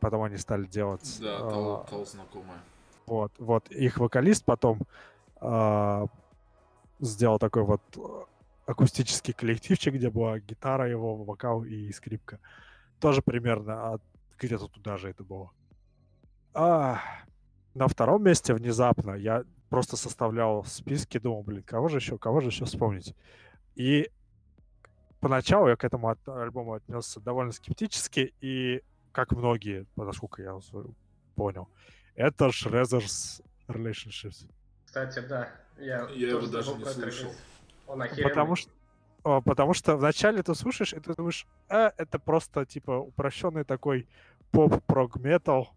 Потом 0.00 0.22
они 0.22 0.36
стали 0.36 0.64
делать... 0.66 1.18
Да, 1.20 1.38
а, 1.38 1.50
Тол, 1.50 1.84
Тол 1.88 2.06
знакомое. 2.06 2.58
Вот, 3.06 3.32
вот. 3.38 3.70
Их 3.70 3.98
вокалист 3.98 4.44
потом 4.44 4.80
а, 5.40 6.06
сделал 7.00 7.38
такой 7.38 7.62
вот 7.64 7.82
а, 7.96 8.24
акустический 8.66 9.32
коллективчик, 9.32 9.94
где 9.94 10.10
была 10.10 10.38
гитара 10.38 10.88
его, 10.88 11.16
вокал 11.16 11.64
и 11.64 11.92
скрипка. 11.92 12.38
Тоже 13.00 13.22
примерно 13.22 13.94
от- 13.94 14.02
где-то 14.38 14.68
туда 14.68 14.96
же 14.96 15.10
это 15.10 15.22
было. 15.22 15.50
А, 16.54 17.00
на 17.74 17.88
втором 17.88 18.22
месте 18.22 18.54
внезапно 18.54 19.12
я 19.12 19.44
просто 19.68 19.96
составлял 19.96 20.64
списки, 20.64 21.18
думал, 21.18 21.42
блин, 21.42 21.62
кого 21.62 21.88
же 21.88 21.98
еще, 21.98 22.18
кого 22.18 22.40
же 22.40 22.48
еще 22.48 22.64
вспомнить. 22.64 23.14
И 23.74 24.10
поначалу 25.20 25.68
я 25.68 25.76
к 25.76 25.84
этому 25.84 26.08
от- 26.08 26.28
альбому 26.28 26.74
отнесся 26.74 27.20
довольно 27.20 27.52
скептически, 27.52 28.34
и 28.40 28.82
как 29.12 29.32
многие, 29.32 29.86
насколько 29.96 30.42
я 30.42 30.58
понял, 31.34 31.68
это 32.14 32.46
Shredders 32.46 33.42
Relationships. 33.68 34.48
Кстати, 34.84 35.20
да. 35.20 35.48
Я, 35.78 36.08
Я 36.10 36.28
его 36.28 36.40
тоже 36.40 36.52
даже 36.52 36.74
не 36.76 36.84
слышал. 36.84 37.30
Он 37.86 38.00
охеренный. 38.02 38.28
Потому 38.28 38.54
что, 38.56 38.70
потому 39.42 39.74
что 39.74 39.96
вначале 39.96 40.42
ты 40.42 40.54
слушаешь, 40.54 40.92
и 40.92 41.00
ты 41.00 41.14
думаешь, 41.14 41.46
а, 41.68 41.92
это 41.96 42.18
просто 42.18 42.64
типа 42.64 42.92
упрощенный 42.98 43.64
такой 43.64 44.08
поп-прог-метал, 44.52 45.70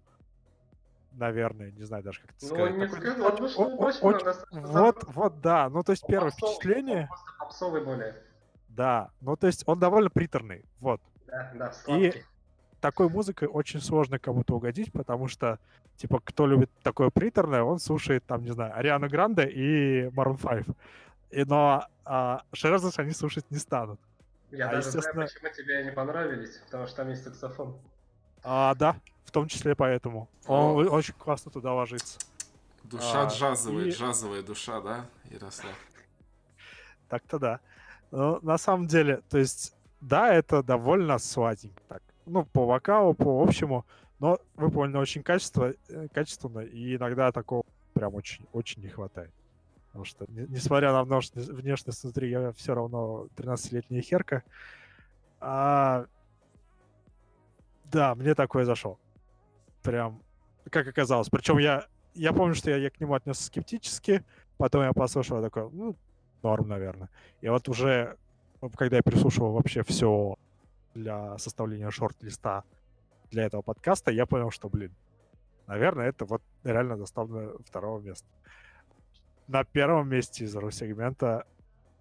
наверное, 1.13 1.71
не 1.71 1.83
знаю 1.83 2.03
даже 2.03 2.21
как 2.21 2.29
это 2.31 2.37
Ну, 2.41 2.47
сказать. 2.47 2.75
не 2.75 2.85
Такой 2.87 2.99
сказал 3.01 3.29
бы, 3.29 3.35
очень- 3.35 3.49
что 3.49 3.61
о- 3.61 3.65
о- 3.65 3.67
очень 3.69 3.85
очень- 3.87 4.07
много 4.07 4.23
достаточно 4.23 4.61
Вот, 4.67 5.03
вот, 5.07 5.41
да. 5.41 5.69
Ну, 5.69 5.83
то 5.83 5.91
есть 5.93 6.05
первое 6.05 6.29
впечатление, 6.31 7.01
он 7.01 7.07
просто 7.07 7.31
попсовый 7.47 7.83
более. 7.83 8.15
да. 8.69 9.09
Ну, 9.21 9.35
то 9.35 9.47
есть 9.47 9.63
он 9.65 9.79
довольно 9.79 10.09
приторный, 10.09 10.63
вот. 10.79 11.01
Да, 11.27 11.51
да, 11.55 11.71
сладкий. 11.71 12.23
такой 12.79 13.09
музыкой 13.09 13.47
очень 13.47 13.81
сложно 13.81 14.19
кому-то 14.19 14.55
угодить, 14.55 14.91
потому 14.93 15.27
что, 15.27 15.59
типа, 15.97 16.19
кто 16.23 16.45
любит 16.47 16.69
такое 16.83 17.09
приторное, 17.09 17.63
он 17.63 17.79
слушает, 17.79 18.23
там, 18.25 18.43
не 18.43 18.51
знаю, 18.51 18.75
Ариану 18.77 19.09
Гранде 19.09 19.47
и 19.49 20.07
Maroon 20.09 20.39
5. 20.41 20.65
И, 21.31 21.43
но 21.43 21.85
а, 22.05 22.43
Шерзас 22.53 22.97
они 22.99 23.11
слушать 23.11 23.45
не 23.51 23.57
станут. 23.57 23.99
Я 24.51 24.67
А, 24.69 24.71
даже 24.71 24.87
естественно- 24.87 25.27
знаю, 25.27 25.29
почему 25.33 25.53
тебе 25.53 25.77
они 25.79 25.91
понравились, 25.91 26.57
потому 26.65 26.87
что 26.87 26.95
там 26.97 27.09
есть 27.09 27.23
саксофон. 27.25 27.77
А, 28.43 28.73
да, 28.75 28.95
в 29.25 29.31
том 29.31 29.47
числе 29.49 29.75
поэтому. 29.75 30.29
О. 30.47 30.73
Он 30.75 30.87
очень 30.87 31.13
классно 31.15 31.51
туда 31.51 31.73
ложится. 31.73 32.17
Душа 32.83 33.23
А, 33.23 33.27
джазовая, 33.27 33.85
и- 33.85 33.91
джазовая 33.91 34.41
душа, 34.43 34.79
да, 34.79 35.05
Ярослав? 35.25 35.75
Так-то 37.09 37.39
да. 37.39 37.59
Но 38.11 38.39
на 38.41 38.57
самом 38.57 38.87
деле, 38.87 39.21
то 39.29 39.37
есть, 39.37 39.75
да, 40.01 40.33
это 40.33 40.63
довольно 40.63 41.17
сладенько 41.17 41.81
так. 41.87 42.01
Ну, 42.25 42.45
по 42.45 42.65
вокалу, 42.65 43.13
по 43.13 43.41
общему, 43.41 43.85
но 44.19 44.39
выполнено 44.55 44.99
очень 44.99 45.23
качество, 45.23 45.73
э, 45.89 46.07
качественно, 46.13 46.59
и 46.59 46.95
иногда 46.95 47.31
такого 47.31 47.63
прям 47.93 48.15
очень, 48.15 48.45
очень 48.53 48.81
не 48.81 48.89
хватает. 48.89 49.31
Потому 49.87 50.05
что, 50.05 50.25
не- 50.29 50.47
несмотря 50.47 50.91
на 50.91 51.03
внешность, 51.03 52.03
внутри, 52.03 52.29
я 52.29 52.51
все 52.51 52.73
равно 52.75 53.27
13-летняя 53.35 54.01
херка. 54.01 54.43
А, 55.39 56.05
да, 57.85 58.15
мне 58.15 58.35
такое 58.35 58.65
зашел. 58.65 58.99
Прям, 59.81 60.21
как 60.69 60.87
оказалось. 60.87 61.29
Причем 61.29 61.57
я, 61.57 61.85
я 62.13 62.33
помню, 62.33 62.55
что 62.55 62.69
я, 62.69 62.77
я 62.77 62.89
к 62.89 62.99
нему 62.99 63.13
отнесся 63.13 63.45
скептически, 63.45 64.23
потом 64.57 64.83
я 64.83 64.93
послушал, 64.93 65.37
я 65.37 65.43
такой, 65.43 65.69
ну, 65.71 65.95
норм, 66.43 66.67
наверное. 66.67 67.09
И 67.41 67.49
вот 67.49 67.67
уже, 67.69 68.17
когда 68.75 68.97
я 68.97 69.01
переслушивал 69.01 69.53
вообще 69.53 69.83
все 69.83 70.35
для 70.93 71.37
составления 71.37 71.89
шорт-листа 71.89 72.63
для 73.31 73.45
этого 73.45 73.61
подкаста, 73.61 74.11
я 74.11 74.25
понял, 74.25 74.51
что, 74.51 74.69
блин, 74.69 74.93
наверное, 75.67 76.07
это 76.07 76.25
вот 76.25 76.41
реально 76.63 76.97
достойно 76.97 77.51
второго 77.65 77.99
места. 77.99 78.27
На 79.47 79.63
первом 79.63 80.09
месте 80.09 80.45
из 80.45 80.55
ру-сегмента 80.55 81.45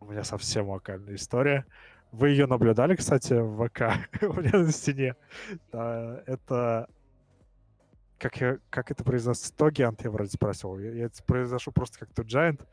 у 0.00 0.06
меня 0.06 0.24
совсем 0.24 0.68
локальная 0.68 1.14
история. 1.14 1.64
Вы 2.12 2.30
ее 2.30 2.46
наблюдали, 2.46 2.96
кстати, 2.96 3.34
в 3.34 3.68
ВК 3.68 3.82
у 4.22 4.40
меня 4.40 4.58
на 4.58 4.72
стене. 4.72 5.16
Да, 5.72 6.22
это... 6.26 6.88
Как, 8.18 8.40
я, 8.40 8.58
как 8.70 8.90
это 8.90 9.04
произносится? 9.04 9.54
Тогиант, 9.54 10.02
я 10.02 10.10
вроде 10.10 10.30
спросил. 10.30 10.78
Я, 10.78 10.92
я 10.92 11.04
это 11.04 11.22
произношу 11.24 11.70
просто 11.70 11.98
как 11.98 12.14
то 12.14 12.22
Giant. 12.22 12.66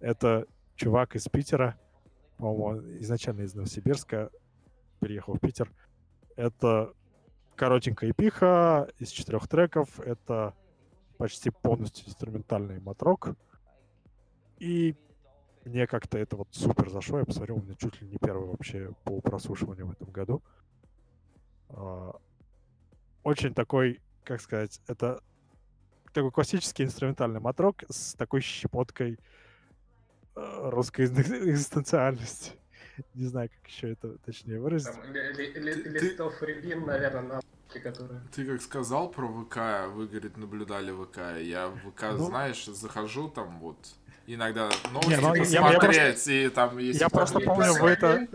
Это 0.00 0.46
чувак 0.78 1.16
из 1.16 1.28
Питера. 1.28 1.76
По-моему, 2.38 2.80
изначально 3.00 3.42
из 3.42 3.54
Новосибирска. 3.54 4.30
Переехал 5.00 5.34
в 5.34 5.40
Питер. 5.40 5.70
Это 6.36 6.94
коротенькая 7.56 8.12
эпиха 8.12 8.88
из 8.98 9.10
четырех 9.10 9.48
треков. 9.48 10.00
Это 10.00 10.54
почти 11.18 11.50
полностью 11.50 12.06
инструментальный 12.06 12.80
матрок. 12.80 13.36
И 14.58 14.96
мне 15.64 15.86
как-то 15.86 16.16
это 16.16 16.36
вот 16.36 16.48
супер 16.52 16.88
зашло. 16.90 17.18
Я 17.18 17.24
посмотрел, 17.24 17.56
у 17.58 17.62
меня 17.62 17.74
чуть 17.74 18.00
ли 18.00 18.08
не 18.08 18.16
первый 18.16 18.48
вообще 18.48 18.92
по 19.04 19.20
прослушиванию 19.20 19.88
в 19.88 19.92
этом 19.92 20.10
году. 20.10 20.42
А, 21.70 22.16
Очень 23.24 23.52
такой, 23.52 24.00
как 24.22 24.40
сказать, 24.40 24.80
это 24.86 25.20
такой 26.12 26.30
классический 26.30 26.84
инструментальный 26.84 27.40
матрок 27.40 27.84
с 27.88 28.14
такой 28.14 28.40
щепоткой 28.40 29.18
русской 30.70 31.06
экзистен- 31.06 31.48
экзистенциальности. 31.50 32.52
Не 33.14 33.26
знаю, 33.26 33.48
как 33.48 33.70
еще 33.70 33.92
это 33.92 34.18
точнее 34.18 34.60
выразить. 34.60 34.92
Там 34.92 35.12
ли- 35.12 35.32
ли- 35.32 35.52
ли- 35.52 35.74
Ты- 35.74 35.82
ты- 35.82 36.06
листов 36.08 36.42
рябин, 36.42 36.84
наверное, 36.84 37.22
на 37.22 37.80
которые... 37.80 38.20
Ты 38.34 38.44
как 38.44 38.60
сказал 38.60 39.08
про 39.10 39.28
ВК, 39.28 39.92
вы, 39.94 40.08
говорит, 40.08 40.36
наблюдали 40.36 40.90
ВК. 40.90 41.40
Я 41.40 41.68
в 41.68 41.76
ВК, 41.90 42.02
Ну. 42.12 42.26
знаешь, 42.26 42.64
захожу 42.66 43.28
там 43.28 43.60
вот, 43.60 43.78
иногда 44.26 44.68
новости 44.92 45.20
ну, 45.20 45.34
я- 45.34 45.44
я 45.44 45.62
посмотреть, 45.62 46.26
и 46.28 46.48
там 46.48 46.78
есть... 46.78 47.00
я 47.00 47.08
просто 47.08 47.38
помню, 47.40 47.72
вы 47.80 47.90
это- 47.90 48.26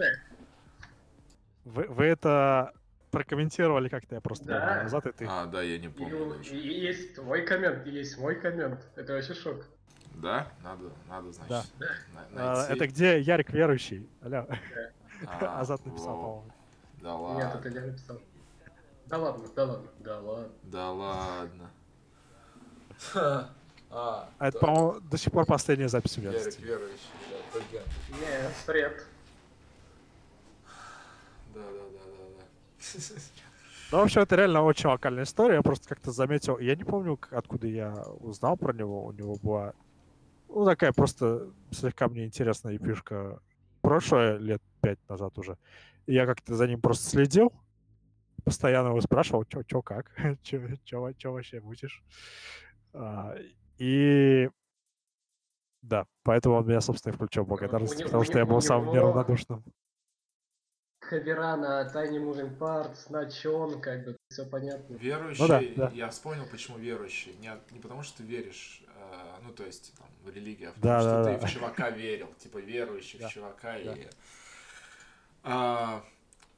Вы, 1.65 1.83
вы 1.87 2.05
это 2.05 2.73
прокомментировали 3.11 3.89
как-то, 3.89 4.15
я 4.15 4.21
просто 4.21 4.45
Да. 4.45 4.83
назад, 4.83 5.05
и 5.07 5.11
ты... 5.11 5.25
А, 5.29 5.45
да, 5.45 5.61
я 5.61 5.77
не 5.77 5.87
помню 5.89 6.35
и 6.51 6.57
есть 6.57 7.15
твой 7.15 7.45
коммент, 7.45 7.85
есть 7.85 8.17
мой 8.17 8.35
коммент. 8.35 8.79
Это 8.95 9.13
вообще 9.13 9.33
шок. 9.33 9.65
Да? 10.15 10.47
Надо, 10.63 10.83
надо, 11.09 11.31
значит, 11.31 11.65
на- 12.13 12.27
А, 12.35 12.55
найти. 12.57 12.73
это 12.73 12.87
где 12.87 13.19
Ярик 13.19 13.49
верующий? 13.51 14.07
Алло, 14.21 14.47
А, 15.27 15.59
Азат 15.61 15.85
написал, 15.85 16.15
во, 16.15 16.21
по-моему. 16.21 16.51
Да 17.01 17.35
Нет, 17.35 17.55
это 17.55 17.55
ладно, 17.67 17.79
я 17.79 17.85
написал. 17.87 18.19
Да 19.05 19.17
ладно, 19.17 19.47
да 19.55 19.65
ладно, 19.65 19.89
да 19.93 20.19
ладно. 20.21 20.51
да 20.65 20.91
ладно. 20.91 21.69
А, 23.95 24.27
А 24.39 24.47
это, 24.47 24.57
по-моему, 24.57 24.99
до 25.01 25.17
сих 25.17 25.31
пор 25.31 25.45
последняя 25.45 25.87
запись 25.87 26.17
у 26.17 26.21
меня. 26.21 26.31
Ярик 26.31 26.59
верующий, 26.61 26.97
да, 27.29 27.37
Тоген. 27.59 27.83
Не, 28.19 28.49
бред. 28.65 29.05
Да, 31.53 31.61
да, 31.61 31.67
да, 31.69 31.99
да, 32.07 32.39
да. 32.39 33.19
Ну, 33.91 33.97
вообще, 33.99 34.21
это 34.23 34.35
реально 34.35 34.63
очень 34.63 34.89
локальная 34.89 35.25
история. 35.25 35.57
Я 35.57 35.61
просто 35.61 35.87
как-то 35.87 36.11
заметил. 36.11 36.57
Я 36.57 36.75
не 36.75 36.83
помню, 36.83 37.17
к- 37.17 37.31
откуда 37.33 37.67
я 37.67 37.93
узнал 38.21 38.57
про 38.57 38.73
него. 38.73 39.05
У 39.05 39.11
него 39.11 39.35
была, 39.35 39.73
ну, 40.49 40.65
такая 40.65 40.91
просто 40.93 41.51
слегка 41.71 42.07
мне 42.07 42.25
интересная 42.25 42.75
эпишка 42.77 43.39
прошлое, 43.81 44.37
лет 44.37 44.61
пять 44.81 44.99
назад 45.09 45.37
уже. 45.37 45.57
И 46.05 46.13
я 46.13 46.25
как-то 46.25 46.55
за 46.55 46.67
ним 46.67 46.81
просто 46.81 47.09
следил. 47.09 47.53
Постоянно 48.45 48.89
его 48.89 49.01
спрашивал, 49.01 49.45
чё, 49.45 49.63
чё 49.63 49.81
как, 49.81 50.11
чё, 50.43 50.61
чё, 50.83 51.01
во- 51.01 51.13
чё 51.13 51.31
вообще 51.31 51.61
мутишь. 51.61 52.03
А, 52.93 53.35
и 53.77 54.49
да, 55.81 56.05
поэтому 56.23 56.55
он 56.55 56.65
меня, 56.67 56.79
собственно, 56.81 57.11
и 57.13 57.15
включил 57.15 57.43
в 57.43 57.47
благодарность, 57.47 57.95
него- 57.99 58.05
потому 58.05 58.21
у 58.21 58.25
что 58.25 58.39
я 58.39 58.45
был 58.45 58.61
самым 58.61 58.93
неравнодушным. 58.93 59.63
Кавера 60.99 61.55
на 61.57 61.83
Tiny 61.93 62.17
Moving 62.17 62.57
Parts, 62.57 63.11
на 63.11 63.29
Чон, 63.29 63.81
как 63.81 64.05
бы, 64.05 64.15
все 64.29 64.45
понятно. 64.45 64.95
Верующий, 64.95 65.41
Ну 65.43 65.47
да, 65.49 65.63
да. 65.75 65.91
я 65.93 66.09
вспомнил, 66.09 66.45
почему 66.49 66.77
верующий. 66.77 67.35
Не, 67.41 67.51
не 67.71 67.79
потому, 67.79 68.03
что 68.03 68.17
ты 68.19 68.23
веришь, 68.23 68.81
э, 69.11 69.39
ну, 69.43 69.53
то 69.53 69.65
есть, 69.65 69.93
там, 69.97 70.07
в 70.23 70.29
религию, 70.29 70.69
а 70.69 70.73
потому 70.73 70.93
Да, 70.93 70.99
что 71.01 71.23
да, 71.23 71.33
ты 71.33 71.39
да. 71.41 71.47
в 71.47 71.51
чувака 71.51 71.89
верил, 71.89 72.33
типа, 72.39 72.57
верующий 72.59 73.19
Да, 73.19 73.27
в 73.27 73.31
чувака. 73.31 73.73
да. 73.73 73.93
И... 73.93 74.07
А, 75.43 76.03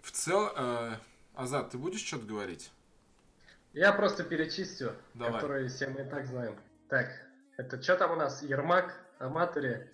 в 0.02 0.12
целом, 0.12 0.98
Азат, 1.34 1.72
ты 1.72 1.78
будешь 1.78 2.04
что-то 2.06 2.26
говорить? 2.26 2.72
Я 3.74 3.92
просто 3.92 4.24
перечистю, 4.24 4.94
Давай. 5.16 5.34
которые 5.34 5.68
все 5.68 5.88
мы 5.88 6.02
и 6.02 6.10
так 6.10 6.26
знаем. 6.28 6.58
Так, 6.88 7.08
это 7.58 7.82
что 7.82 7.98
там 7.98 8.12
у 8.12 8.16
нас? 8.16 8.42
Ермак, 8.42 8.96
Аматори. 9.20 9.90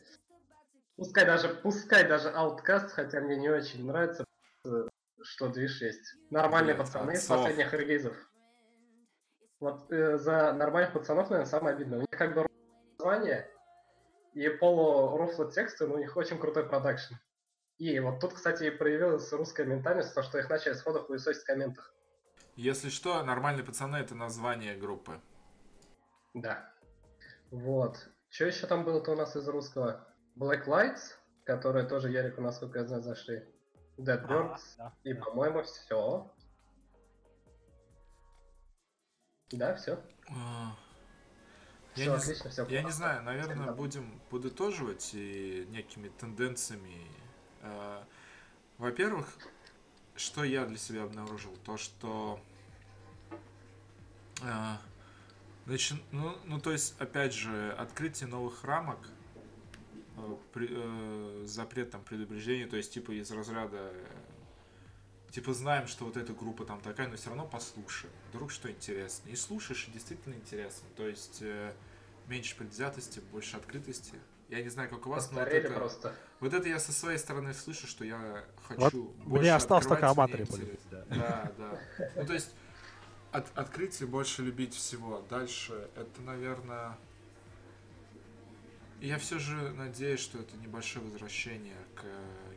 Пускай 0.98 1.26
даже, 1.26 1.50
пускай 1.50 2.08
даже 2.08 2.30
Outcast, 2.30 2.90
хотя 2.90 3.22
мне 3.22 3.38
не 3.38 3.50
очень 3.50 3.86
нравится, 3.88 4.24
э, 4.66 4.88
что 5.24 5.48
движ 5.48 5.82
есть. 5.82 6.14
Нормальные 6.30 6.76
Блин, 6.76 6.86
пацаны 6.86 7.12
из 7.14 7.20
отцов. 7.24 7.38
последних 7.40 7.74
релизов. 7.74 8.16
Вот 9.62 9.92
э, 9.92 10.18
за 10.18 10.52
нормальных 10.54 10.92
пацанов, 10.92 11.30
наверное, 11.30 11.50
самое 11.50 11.76
обидное. 11.76 12.00
У 12.00 12.02
них 12.02 12.10
как 12.10 12.34
бы 12.34 12.48
название 12.98 13.48
и 14.34 14.50
полурофлы 14.50 15.52
тексты, 15.52 15.86
но 15.88 15.96
у 15.96 15.98
них 16.00 16.18
очень 16.18 16.40
крутой 16.40 16.68
продакшн. 16.68 17.14
И 17.78 18.00
вот 18.00 18.20
тут, 18.20 18.34
кстати, 18.34 18.64
и 18.66 18.70
проявилась 18.72 19.32
русская 19.32 19.66
ментальность, 19.66 20.16
то, 20.16 20.24
что 20.24 20.40
их 20.40 20.50
начали 20.50 20.74
сходу 20.74 21.00
хуесосить 21.04 21.44
в 21.44 21.46
комментах. 21.46 21.94
Если 22.56 22.90
что, 22.90 23.24
нормальные 23.24 23.64
пацаны 23.64 23.98
это 23.98 24.16
название 24.16 24.76
группы. 24.76 25.22
Да. 26.34 26.68
Вот. 27.52 28.10
Что 28.30 28.46
еще 28.46 28.66
там 28.66 28.84
было-то 28.84 29.12
у 29.12 29.16
нас 29.16 29.36
из 29.36 29.48
русского? 29.48 30.08
Black 30.36 30.66
Lights, 30.66 31.18
которые 31.44 31.86
тоже 31.86 32.10
Ярику, 32.10 32.42
насколько 32.42 32.80
я 32.80 32.86
знаю, 32.86 33.04
зашли. 33.04 33.44
Dead 34.00 34.28
Birds. 34.28 34.60
да, 34.78 34.94
И, 35.04 35.14
да. 35.14 35.24
по-моему, 35.24 35.62
все. 35.64 36.34
Да, 39.52 39.76
все. 39.76 40.00
А, 40.30 40.76
Я 41.96 42.04
Все 42.04 42.10
не, 42.12 42.16
отлично, 42.18 42.50
все. 42.50 42.66
Я 42.68 42.84
не 42.84 42.92
знаю, 42.92 43.24
наверное, 43.24 43.56
Всем 43.64 43.76
будем 43.76 44.20
подытоживать 44.30 45.12
и 45.14 45.66
некими 45.70 46.10
тенденциями. 46.10 47.06
Э, 47.62 48.04
Во-первых, 48.78 49.28
что 50.16 50.44
я 50.44 50.66
для 50.66 50.78
себя 50.78 51.04
обнаружил, 51.04 51.56
то 51.66 51.78
что 51.78 52.40
э, 54.42 54.76
начи- 55.66 56.02
ну, 56.12 56.36
ну, 56.46 56.60
то 56.60 56.72
есть, 56.72 56.96
опять 57.00 57.34
же, 57.34 57.72
открытие 57.74 58.28
новых 58.30 58.64
рамок, 58.64 59.00
э, 60.18 60.36
при- 60.54 60.70
э, 60.72 61.44
запрет 61.46 61.92
там 61.92 62.02
предупреждения, 62.04 62.68
то 62.68 62.78
есть, 62.78 62.94
типа, 62.94 63.12
из 63.12 63.30
разряда 63.32 63.92
типа 65.32 65.54
знаем, 65.54 65.88
что 65.88 66.06
вот 66.06 66.18
эта 66.18 66.34
группа 66.34 66.66
там 66.66 66.82
такая, 66.82 67.08
но 67.08 67.16
все 67.16 67.30
равно 67.30 67.46
послушаем. 67.46 68.14
Вдруг 68.30 68.52
что 68.52 68.70
интересно. 68.70 69.30
И 69.30 69.36
слушаешь, 69.36 69.88
и 69.88 69.92
действительно 69.92 70.36
интересно. 70.36 70.88
То 70.96 71.08
есть 71.08 71.40
э, 71.42 71.74
меньше 72.28 72.56
предвзятости, 72.56 73.22
больше 73.32 73.58
открытости. 73.58 74.14
Я 74.50 74.62
не 74.62 74.70
знаю, 74.70 74.90
как 74.90 75.08
у 75.08 75.10
вас, 75.10 75.32
но 75.32 75.40
вот 75.40 75.46
Постарели 75.46 75.66
это, 75.66 75.80
просто. 75.80 76.16
вот 76.42 76.54
это 76.54 76.68
я 76.68 76.78
со 76.78 76.92
своей 76.92 77.18
стороны 77.18 77.54
слышу, 77.54 77.88
что 77.88 78.04
я 78.04 78.44
Вот 78.68 78.92
хочу 78.92 79.04
больше 79.24 79.42
Мне 79.42 79.56
осталось 79.56 79.88
только 79.88 80.10
интересно. 80.10 80.60
да. 80.92 81.06
Да, 81.10 81.52
да. 81.58 82.10
Ну, 82.18 82.26
то 82.26 82.34
есть, 82.34 82.52
от, 83.32 83.48
открыть 83.58 84.02
и 84.02 84.06
больше 84.06 84.42
любить 84.44 84.74
всего. 84.74 85.26
Дальше, 85.30 85.90
это, 85.96 86.22
наверное... 86.22 86.98
Я 89.02 89.18
все 89.18 89.40
же 89.40 89.72
надеюсь, 89.72 90.20
что 90.20 90.38
это 90.38 90.56
небольшое 90.58 91.04
возвращение 91.04 91.76
к 91.96 92.04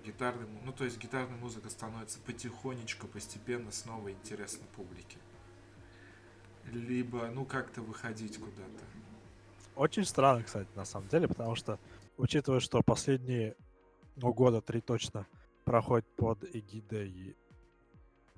гитарной... 0.05 0.47
му- 0.47 0.61
Ну, 0.63 0.73
то 0.73 0.85
есть, 0.85 0.99
гитарная 0.99 1.39
музыка 1.39 1.71
становится 1.71 2.19
потихонечку, 2.21 3.07
постепенно 3.09 3.73
снова 3.73 4.13
интересна 4.13 4.67
публике. 4.77 5.17
Либо, 6.71 7.29
ну, 7.29 7.47
как-то 7.47 7.81
выходить 7.81 8.37
куда-то. 8.39 8.85
Очень 9.75 10.05
странно, 10.05 10.43
кстати, 10.43 10.69
на 10.77 10.85
самом 10.85 11.09
деле, 11.09 11.29
потому 11.29 11.55
что, 11.57 11.79
учитывая, 12.19 12.61
что 12.61 12.83
последние, 12.83 13.57
ну, 14.17 14.33
года 14.35 14.61
три 14.61 14.83
точно 14.83 15.27
проходят 15.65 16.07
под 16.17 16.45
эгидой 16.55 17.37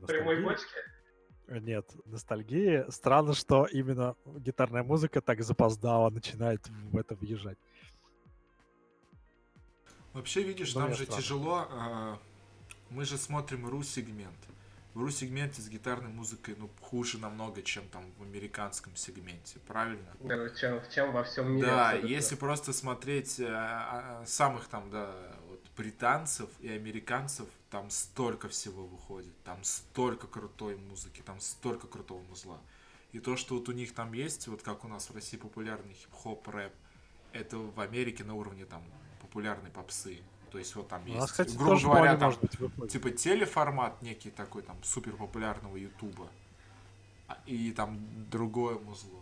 Прямой 0.07 0.43
бочки? 0.45 0.67
Нет, 1.49 1.91
ностальгии. 2.05 2.85
Странно, 2.91 3.35
что 3.35 3.67
именно 3.67 4.15
гитарная 4.39 4.83
музыка 4.85 5.21
так 5.21 5.43
запоздала 5.43 6.11
начинает 6.11 6.69
в 6.69 6.97
это 6.97 7.15
въезжать. 7.17 7.59
Вообще, 10.17 10.43
видишь, 10.43 10.75
Ну, 10.75 10.81
нам 10.81 10.95
же 10.95 11.05
странно. 11.05 11.23
тяжело. 11.23 11.69
а, 11.71 12.19
Мы 12.89 13.05
же 13.05 13.19
смотрим 13.19 13.69
ру-сегмент. 13.69 14.39
В 14.95 15.01
ру-сегменте 15.01 15.61
с 15.61 15.69
гитарной 15.69 16.09
музыкой, 16.11 16.55
ну, 16.57 16.71
хуже 16.81 17.19
намного, 17.19 17.63
чем 17.63 17.87
там 17.89 18.03
в 18.19 18.23
американском 18.23 18.97
сегменте, 18.97 19.59
правильно? 19.67 20.09
Да, 20.21 20.49
чем, 20.51 20.81
чем 20.91 21.13
во 21.13 21.23
всем 21.25 21.53
мире. 21.53 21.67
Да, 21.67 21.89
абсолютно. 21.91 22.09
если 22.09 22.35
просто 22.37 22.73
смотреть 22.73 23.39
э, 23.41 23.47
а, 23.47 24.23
а, 24.23 24.27
самых 24.27 24.69
там, 24.69 24.89
да, 24.91 25.15
вот 25.49 25.61
британцев 25.77 26.49
и 26.61 26.71
американцев, 26.71 27.47
там 27.69 27.91
столько 27.91 28.49
всего 28.49 28.87
выходит, 28.87 29.35
там 29.45 29.63
столько 29.65 30.27
крутой 30.29 30.77
музыки, 30.77 31.21
там 31.27 31.41
столько 31.41 31.89
крутого 31.89 32.23
музла. 32.23 32.59
И 33.13 33.19
то, 33.19 33.37
что 33.37 33.57
вот 33.57 33.69
у 33.69 33.73
них 33.73 33.93
там 33.93 34.15
есть, 34.15 34.47
вот 34.49 34.63
как 34.63 34.83
у 34.85 34.89
нас 34.89 35.11
в 35.11 35.15
России 35.15 35.37
популярный 35.37 35.93
хип-хоп, 35.93 36.49
рэп, 36.49 36.73
это 37.33 37.59
в 37.59 37.79
Америке 37.81 38.25
на 38.25 38.35
уровне 38.35 38.65
там 38.65 38.83
популярной 39.37 39.71
попсы. 39.71 40.23
То 40.51 40.59
есть 40.59 40.75
вот 40.77 40.89
там 40.89 41.03
У 41.03 41.09
есть, 41.09 41.19
нас, 41.19 41.31
кстати, 41.31 41.55
грубо 41.55 41.79
говоря, 41.79 42.17
там 42.17 42.33
может 42.33 42.41
быть 42.41 42.91
типа 42.91 43.11
телеформат 43.11 44.01
некий 44.01 44.31
такой 44.31 44.63
там 44.63 44.83
супер 44.83 45.15
популярного 45.15 45.77
ютуба. 45.77 46.29
А- 47.29 47.39
и 47.45 47.71
там 47.73 47.99
другое 48.31 48.79
музло. 48.79 49.21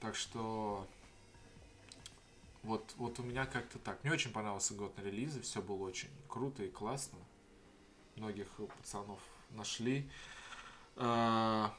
Так 0.00 0.16
что 0.16 0.86
вот 2.62 2.94
вот 2.96 3.18
у 3.18 3.22
меня 3.22 3.44
как-то 3.44 3.78
так. 3.78 4.02
Мне 4.02 4.14
очень 4.14 4.32
понравился 4.32 4.72
год 4.72 4.96
на 4.96 5.02
релизы 5.02 5.42
все 5.42 5.60
было 5.60 5.82
очень 5.84 6.08
круто 6.28 6.62
и 6.62 6.70
классно. 6.70 7.18
Многих 8.16 8.48
пацанов 8.78 9.20
нашли. 9.50 10.08
А, 10.96 11.74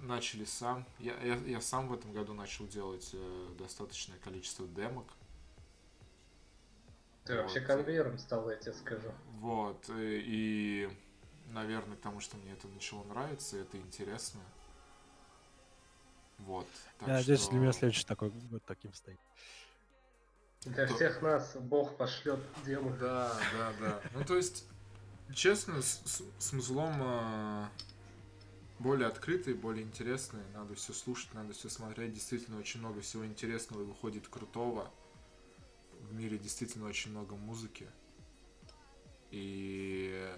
начали 0.00 0.44
сам 0.44 0.86
я, 0.98 1.14
я, 1.22 1.34
я 1.36 1.60
сам 1.60 1.88
в 1.88 1.92
этом 1.94 2.12
году 2.12 2.34
начал 2.34 2.66
делать 2.66 3.10
э, 3.12 3.48
достаточное 3.58 4.18
количество 4.18 4.66
демок 4.66 5.06
Ты 7.24 7.36
вообще 7.36 7.60
Вот. 7.60 7.66
конвейером 7.66 8.18
стал, 8.18 8.48
я 8.50 8.56
тебе 8.56 8.72
скажу. 8.72 9.12
Вот, 9.40 9.84
э, 9.90 10.20
и, 10.24 10.88
наверное, 11.48 11.96
потому 11.96 12.20
что 12.20 12.36
мне 12.38 12.52
это 12.52 12.68
начало 12.68 13.04
нравиться, 13.04 13.56
это 13.58 13.76
интересно. 13.76 14.40
Вот. 16.38 16.66
так 16.98 17.08
Я 17.08 17.14
надеюсь, 17.14 17.40
что- 17.40 17.50
для 17.50 17.60
меня 17.60 17.72
следующий 17.72 18.04
такой 18.06 18.30
год 18.30 18.62
таким 18.64 18.92
стоит. 18.94 19.18
Для 20.62 20.86
То- 20.86 20.94
всех 20.94 21.22
нас 21.22 21.56
Бог 21.56 21.96
пошлет 21.96 22.40
демы. 22.64 22.96
Да, 22.98 23.36
да, 23.56 23.72
да. 23.80 24.02
Ну, 24.14 24.24
то 24.24 24.36
есть, 24.36 24.64
честно, 25.34 25.82
с, 25.82 26.00
с, 26.04 26.22
с 26.38 26.52
музлом 26.52 26.94
э, 27.00 27.66
более 28.78 29.08
открытый, 29.08 29.54
более 29.54 29.84
интересный. 29.84 30.42
Надо 30.54 30.74
все 30.74 30.92
слушать, 30.92 31.32
надо 31.34 31.52
все 31.52 31.68
смотреть. 31.68 32.12
Действительно, 32.12 32.58
очень 32.58 32.80
много 32.80 33.00
всего 33.00 33.26
интересного 33.26 33.82
выходит 33.84 34.28
крутого. 34.28 34.90
В 36.00 36.14
мире 36.14 36.38
действительно 36.38 36.86
очень 36.86 37.10
много 37.10 37.34
музыки. 37.34 37.88
И 39.30 40.34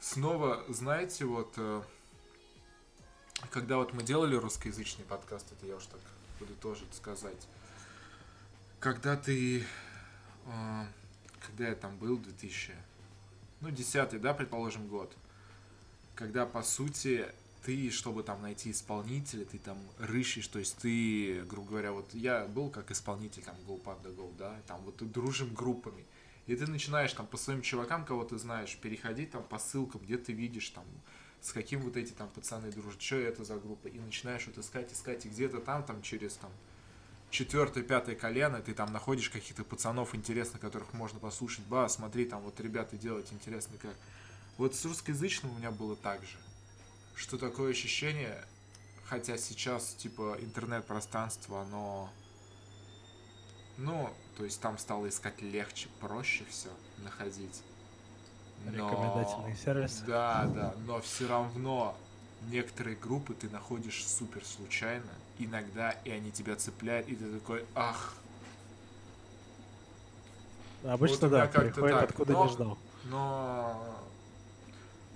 снова, 0.00 0.64
знаете, 0.68 1.24
вот 1.24 1.54
э, 1.56 1.82
когда 3.50 3.76
вот 3.76 3.92
мы 3.92 4.02
делали 4.02 4.36
русскоязычный 4.36 5.04
подкаст, 5.04 5.52
это 5.52 5.66
я 5.66 5.76
уж 5.76 5.86
так 5.86 6.00
буду 6.38 6.54
тоже 6.54 6.84
сказать. 6.92 7.46
Когда 8.78 9.16
ты 9.16 9.66
а, 10.46 10.86
когда 11.40 11.68
я 11.68 11.74
там 11.74 11.96
был, 11.96 12.18
2000, 12.18 12.74
ну, 13.60 13.70
10 13.70 14.20
да, 14.20 14.34
предположим, 14.34 14.88
год, 14.88 15.14
когда, 16.14 16.46
по 16.46 16.62
сути, 16.62 17.26
ты, 17.70 17.88
чтобы 17.90 18.24
там 18.24 18.42
найти 18.42 18.72
исполнителя, 18.72 19.44
ты 19.44 19.58
там 19.58 19.78
рыщешь, 19.98 20.48
то 20.48 20.58
есть 20.58 20.76
ты, 20.78 21.42
грубо 21.42 21.68
говоря, 21.68 21.92
вот 21.92 22.12
я 22.14 22.46
был 22.46 22.68
как 22.68 22.90
исполнитель, 22.90 23.44
там, 23.44 23.54
Go 23.64 23.80
Panda 23.80 24.12
Go, 24.12 24.36
да, 24.36 24.60
там 24.66 24.80
вот 24.82 24.96
дружим 25.12 25.54
группами, 25.54 26.04
и 26.48 26.56
ты 26.56 26.66
начинаешь 26.66 27.12
там 27.12 27.28
по 27.28 27.36
своим 27.36 27.62
чувакам, 27.62 28.04
кого 28.04 28.24
ты 28.24 28.38
знаешь, 28.38 28.76
переходить 28.76 29.30
там 29.30 29.44
по 29.44 29.60
ссылкам, 29.60 30.00
где 30.00 30.18
ты 30.18 30.32
видишь 30.32 30.70
там, 30.70 30.82
с 31.40 31.52
каким 31.52 31.82
вот 31.82 31.96
эти 31.96 32.10
там 32.10 32.28
пацаны 32.30 32.72
дружат, 32.72 33.00
что 33.00 33.14
это 33.14 33.44
за 33.44 33.54
группа, 33.54 33.86
и 33.86 34.00
начинаешь 34.00 34.48
вот 34.48 34.58
искать, 34.58 34.92
искать, 34.92 35.26
и 35.26 35.28
где-то 35.28 35.60
там, 35.60 35.84
там 35.84 36.02
через 36.02 36.34
там 36.34 36.50
четвертое, 37.30 37.84
пятое 37.84 38.16
колено, 38.16 38.60
ты 38.60 38.74
там 38.74 38.92
находишь 38.92 39.30
каких-то 39.30 39.62
пацанов 39.62 40.16
интересных, 40.16 40.60
которых 40.60 40.92
можно 40.92 41.20
послушать. 41.20 41.64
Ба, 41.66 41.86
смотри, 41.86 42.24
там 42.24 42.42
вот 42.42 42.58
ребята 42.58 42.96
делают 42.96 43.32
интересно 43.32 43.78
как. 43.78 43.94
Вот 44.58 44.74
с 44.74 44.84
русскоязычным 44.84 45.52
у 45.52 45.58
меня 45.58 45.70
было 45.70 45.94
так 45.94 46.20
же. 46.24 46.36
Что 47.20 47.36
такое 47.36 47.72
ощущение, 47.72 48.34
хотя 49.04 49.36
сейчас, 49.36 49.92
типа, 49.92 50.38
интернет-пространство, 50.40 51.60
оно... 51.60 52.08
Ну, 53.76 54.08
то 54.38 54.44
есть 54.44 54.58
там 54.62 54.78
стало 54.78 55.06
искать 55.06 55.42
легче, 55.42 55.88
проще 56.00 56.44
все 56.48 56.70
находить. 57.04 57.62
Но- 58.64 58.72
Рекомендательный 58.72 59.54
сервис. 59.54 60.02
Да, 60.06 60.46
да, 60.46 60.74
но 60.86 61.02
все 61.02 61.28
равно 61.28 61.94
некоторые 62.48 62.96
группы 62.96 63.34
ты 63.34 63.50
находишь 63.50 64.06
супер 64.06 64.42
случайно, 64.42 65.12
иногда, 65.38 65.90
и 65.90 66.10
они 66.10 66.32
тебя 66.32 66.56
цепляют, 66.56 67.06
и 67.06 67.16
ты 67.16 67.38
такой, 67.38 67.66
ах, 67.74 68.14
Обычно, 70.84 71.26
меня 71.26 71.46
да, 71.46 71.60
приходит 71.60 71.98
так, 71.98 72.08
откуда 72.10 72.32
но- 72.32 72.44
не 72.46 72.50
ждал. 72.50 72.78
но 73.04 74.09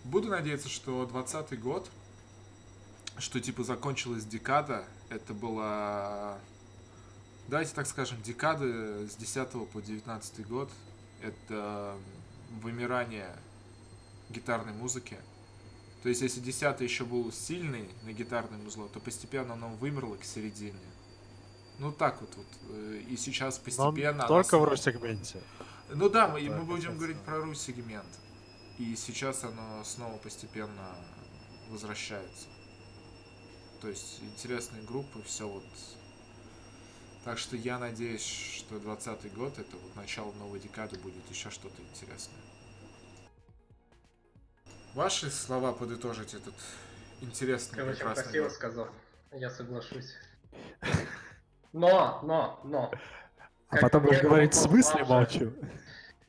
буду 0.04 0.28
надеяться, 0.28 0.68
что 0.68 1.06
20 1.06 1.60
год, 1.60 1.90
что 3.18 3.40
типа 3.40 3.64
закончилась 3.64 4.24
декада, 4.24 4.84
это 5.08 5.34
была, 5.34 6.38
давайте 7.48 7.74
так 7.74 7.86
скажем, 7.86 8.20
декада 8.22 9.06
с 9.08 9.16
10 9.16 9.68
по 9.70 9.80
19 9.80 10.46
год, 10.46 10.70
это 11.22 11.96
вымирание 12.62 13.34
гитарной 14.30 14.72
музыки. 14.72 15.18
То 16.02 16.10
есть, 16.10 16.20
если 16.20 16.40
10 16.40 16.80
еще 16.80 17.04
был 17.04 17.32
сильный 17.32 17.88
на 18.02 18.12
гитарное 18.12 18.58
музло, 18.58 18.88
то 18.88 19.00
постепенно 19.00 19.54
оно 19.54 19.70
вымерло 19.70 20.16
к 20.16 20.24
середине. 20.24 20.78
Ну 21.78 21.92
так 21.92 22.20
вот, 22.20 22.30
вот. 22.36 22.46
э, 22.70 23.02
И 23.08 23.16
сейчас 23.16 23.58
Но 23.58 23.64
постепенно... 23.64 24.24
оно 24.24 24.28
только 24.28 24.58
в 24.58 24.64
Росегменте. 24.64 25.40
ну 25.88 26.08
да, 26.08 26.28
мы, 26.28 26.40
мы 26.42 26.62
будем 26.62 26.96
говорить 26.96 27.18
про 27.20 27.40
ру-сегмент. 27.40 28.06
И 28.78 28.96
сейчас 28.96 29.44
оно 29.44 29.82
снова 29.84 30.18
постепенно 30.18 30.96
возвращается. 31.70 32.48
То 33.80 33.88
есть 33.88 34.20
интересные 34.22 34.82
группы, 34.82 35.22
все 35.22 35.46
вот. 35.48 35.64
Так 37.24 37.38
что 37.38 37.56
я 37.56 37.78
надеюсь, 37.78 38.24
что 38.24 38.78
20 38.78 39.34
год, 39.34 39.58
это 39.58 39.76
вот 39.76 39.96
начало 39.96 40.32
новой 40.32 40.58
декады, 40.58 40.98
будет 40.98 41.28
еще 41.30 41.50
что-то 41.50 41.80
интересное. 41.82 42.40
Ваши 44.94 45.30
слова 45.30 45.72
подытожить 45.72 46.34
этот 46.34 46.54
интересный, 47.20 47.76
Короче, 47.78 47.96
прекрасный 47.98 48.22
красиво 48.24 48.44
год. 48.44 48.52
сказал. 48.52 48.88
Я 49.32 49.50
соглашусь. 49.50 50.12
Но, 51.72 52.20
но, 52.22 52.60
но. 52.64 52.90
А 53.68 53.72
Как 53.72 53.80
потом 53.80 54.04
будешь 54.04 54.20
говорить, 54.20 54.54
в 54.54 54.62
год 54.62 54.70
был 54.70 54.82
смысле 54.82 55.04
молчу? 55.04 55.52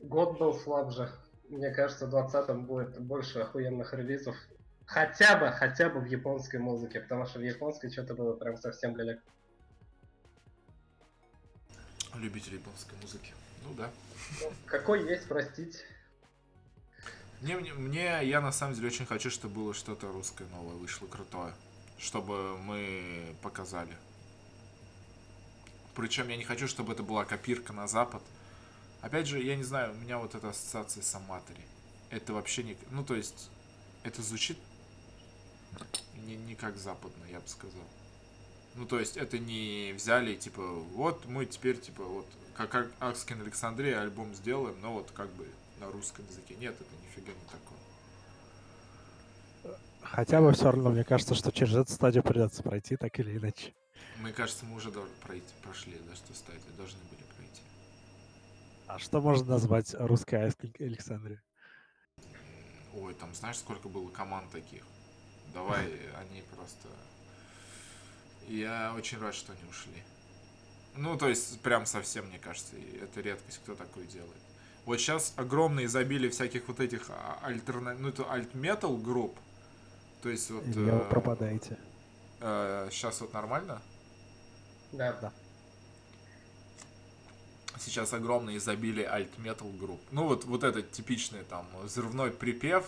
Год 0.00 0.38
был 0.38 0.54
слабже. 0.54 1.12
Мне 1.48 1.70
кажется, 1.70 2.06
в 2.06 2.14
20-м 2.14 2.66
будет 2.66 2.98
больше 3.00 3.40
охуенных 3.40 3.92
релизов. 3.94 4.36
Хотя 4.84 5.36
бы, 5.36 5.50
хотя 5.50 5.88
бы 5.88 6.00
в 6.00 6.06
японской 6.06 6.58
музыке, 6.58 7.00
потому 7.00 7.26
что 7.26 7.38
в 7.38 7.42
японской 7.42 7.90
что-то 7.90 8.14
было 8.14 8.34
прям 8.34 8.56
совсем 8.56 8.96
ляляк. 8.96 9.18
Любитель 12.14 12.54
японской 12.54 12.94
музыки. 13.02 13.32
Ну 13.64 13.74
да. 13.74 13.90
Ну, 14.40 14.52
Какой 14.66 15.04
есть, 15.08 15.28
простить. 15.28 15.84
Мне, 17.42 17.56
мне, 17.56 17.74
мне- 17.74 18.20
я 18.24 18.40
на 18.40 18.52
самом 18.52 18.74
деле 18.74 18.86
очень 18.88 19.06
хочу, 19.06 19.30
чтобы 19.30 19.54
было 19.56 19.74
что-то 19.74 20.10
русское 20.10 20.46
новое 20.48 20.74
вышло 20.76 21.06
крутое. 21.06 21.52
чтобы 21.98 22.58
мы 22.58 23.34
показали. 23.40 23.96
Причем 25.94 26.28
я 26.28 26.36
не 26.36 26.44
хочу, 26.44 26.68
чтобы 26.68 26.92
это 26.92 27.02
была 27.02 27.24
копирка 27.24 27.72
на 27.72 27.86
Запад. 27.88 28.22
Опять 29.06 29.28
же, 29.28 29.40
я 29.40 29.54
не 29.54 29.62
знаю, 29.62 29.92
у 29.92 29.94
меня 29.94 30.18
вот 30.18 30.34
эта 30.34 30.48
ассоциация 30.48 31.00
с 31.00 31.14
Аматори. 31.14 31.60
Это 32.10 32.32
вообще 32.32 32.64
не... 32.64 32.76
Ну, 32.90 33.04
то 33.04 33.14
есть, 33.14 33.50
это 34.02 34.20
звучит 34.20 34.58
не, 36.26 36.34
не 36.34 36.56
как 36.56 36.76
западно, 36.76 37.22
я 37.30 37.38
бы 37.38 37.46
сказал. 37.46 37.84
Ну, 38.74 38.84
то 38.84 38.98
есть, 38.98 39.16
это 39.16 39.38
не 39.38 39.92
взяли, 39.96 40.34
типа, 40.34 40.60
вот 40.60 41.24
мы 41.26 41.46
теперь, 41.46 41.78
типа, 41.78 42.02
вот, 42.02 42.26
как 42.56 42.74
Ак- 42.74 42.92
Акскин 42.98 43.40
Александрия 43.42 44.00
альбом 44.00 44.34
сделаем, 44.34 44.76
но 44.82 44.94
вот 44.94 45.12
как 45.12 45.32
бы 45.34 45.46
на 45.78 45.88
русском 45.92 46.26
языке. 46.26 46.56
Нет, 46.56 46.74
это 46.74 46.90
нифига 47.04 47.32
не 47.32 47.44
такое. 47.44 47.78
Хотя 50.02 50.40
бы 50.40 50.52
все 50.52 50.64
равно, 50.64 50.90
мне 50.90 51.04
кажется, 51.04 51.36
что 51.36 51.52
через 51.52 51.76
эту 51.76 51.92
стадию 51.92 52.24
придется 52.24 52.64
пройти, 52.64 52.96
так 52.96 53.16
или 53.20 53.38
иначе. 53.38 53.72
Мне 54.16 54.32
кажется, 54.32 54.64
мы 54.64 54.74
уже 54.74 54.90
прошли, 55.62 55.96
да, 56.08 56.16
что 56.16 56.34
стадию, 56.34 56.72
должны 56.76 56.98
были 57.04 57.20
пройти. 57.20 57.35
А 58.86 58.98
что 58.98 59.20
можно 59.20 59.46
назвать 59.46 59.94
русской 59.98 60.36
Айской 60.36 60.72
Александре? 60.78 61.42
Ой, 62.94 63.14
там 63.14 63.34
знаешь, 63.34 63.58
сколько 63.58 63.88
было 63.88 64.08
команд 64.10 64.50
таких? 64.50 64.82
Давай, 65.52 65.84
они 66.20 66.42
просто... 66.54 66.88
Я 68.48 68.94
очень 68.96 69.18
рад, 69.18 69.34
что 69.34 69.52
они 69.52 69.68
ушли. 69.68 70.02
Ну, 70.94 71.18
то 71.18 71.28
есть, 71.28 71.60
прям 71.60 71.84
совсем, 71.84 72.26
мне 72.26 72.38
кажется, 72.38 72.74
это 73.02 73.20
редкость, 73.20 73.58
кто 73.58 73.74
такое 73.74 74.06
делает. 74.06 74.40
Вот 74.86 74.98
сейчас 74.98 75.34
огромное 75.36 75.86
изобилие 75.86 76.30
всяких 76.30 76.68
вот 76.68 76.80
этих 76.80 77.10
альтерна... 77.42 77.94
ну, 77.94 78.08
это 78.08 78.30
альт-метал 78.30 78.96
групп. 78.96 79.36
То 80.22 80.28
есть 80.28 80.50
вот... 80.50 80.64
Или 80.64 80.90
вы 80.90 80.98
э, 80.98 81.10
пропадаете? 81.10 81.76
э, 82.40 82.88
сейчас 82.92 83.20
вот 83.20 83.32
нормально? 83.32 83.82
Да. 84.92 85.12
Да. 85.20 85.32
Сейчас 87.78 88.12
огромное 88.12 88.56
изобилие 88.56 89.06
альт-метал 89.06 89.68
групп. 89.68 90.00
Ну 90.10 90.26
вот, 90.26 90.44
вот 90.44 90.64
этот 90.64 90.92
типичный 90.92 91.44
там 91.44 91.66
взрывной 91.82 92.30
припев, 92.30 92.86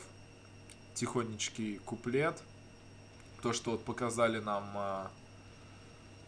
тихонечкий 0.94 1.78
куплет. 1.78 2.40
То, 3.42 3.52
что 3.52 3.72
вот 3.72 3.84
показали 3.84 4.40
нам, 4.40 4.64
а, 4.74 5.10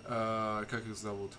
а, 0.05 0.65
как 0.67 0.87
их 0.87 0.97
зовут? 0.97 1.33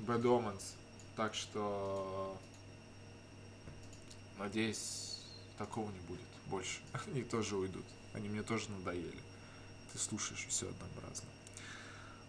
Bad 0.00 0.22
Omens. 0.22 0.74
Так 1.16 1.34
что, 1.34 2.36
надеюсь, 4.38 5.20
такого 5.58 5.90
не 5.90 6.00
будет 6.00 6.20
больше. 6.46 6.80
Они 7.06 7.22
тоже 7.22 7.56
уйдут. 7.56 7.84
Они 8.14 8.28
мне 8.28 8.42
тоже 8.42 8.70
надоели. 8.70 9.18
Ты 9.92 9.98
слушаешь 9.98 10.46
все 10.48 10.68
однообразно. 10.68 11.28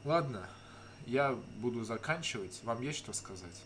Ладно, 0.06 0.50
я 1.06 1.36
буду 1.62 1.84
заканчивать. 1.84 2.62
Вам 2.64 2.82
есть 2.82 3.00
что 3.00 3.14
сказать? 3.14 3.64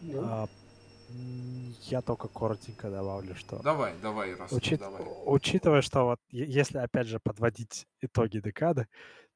Ну, 0.00 0.22
А, 0.24 0.48
м, 1.10 1.74
Я 1.82 2.02
только 2.02 2.28
коротенько 2.28 2.90
добавлю, 2.90 3.34
что 3.34 3.60
Давай, 3.62 3.94
давай, 4.02 4.34
раз 4.34 4.52
учит- 4.52 4.78
давай. 4.80 5.02
учитывая, 5.26 5.82
что 5.82 6.04
вот 6.04 6.20
если 6.30 6.78
опять 6.78 7.06
же 7.06 7.18
подводить 7.18 7.86
итоги 8.00 8.38
декады, 8.40 8.86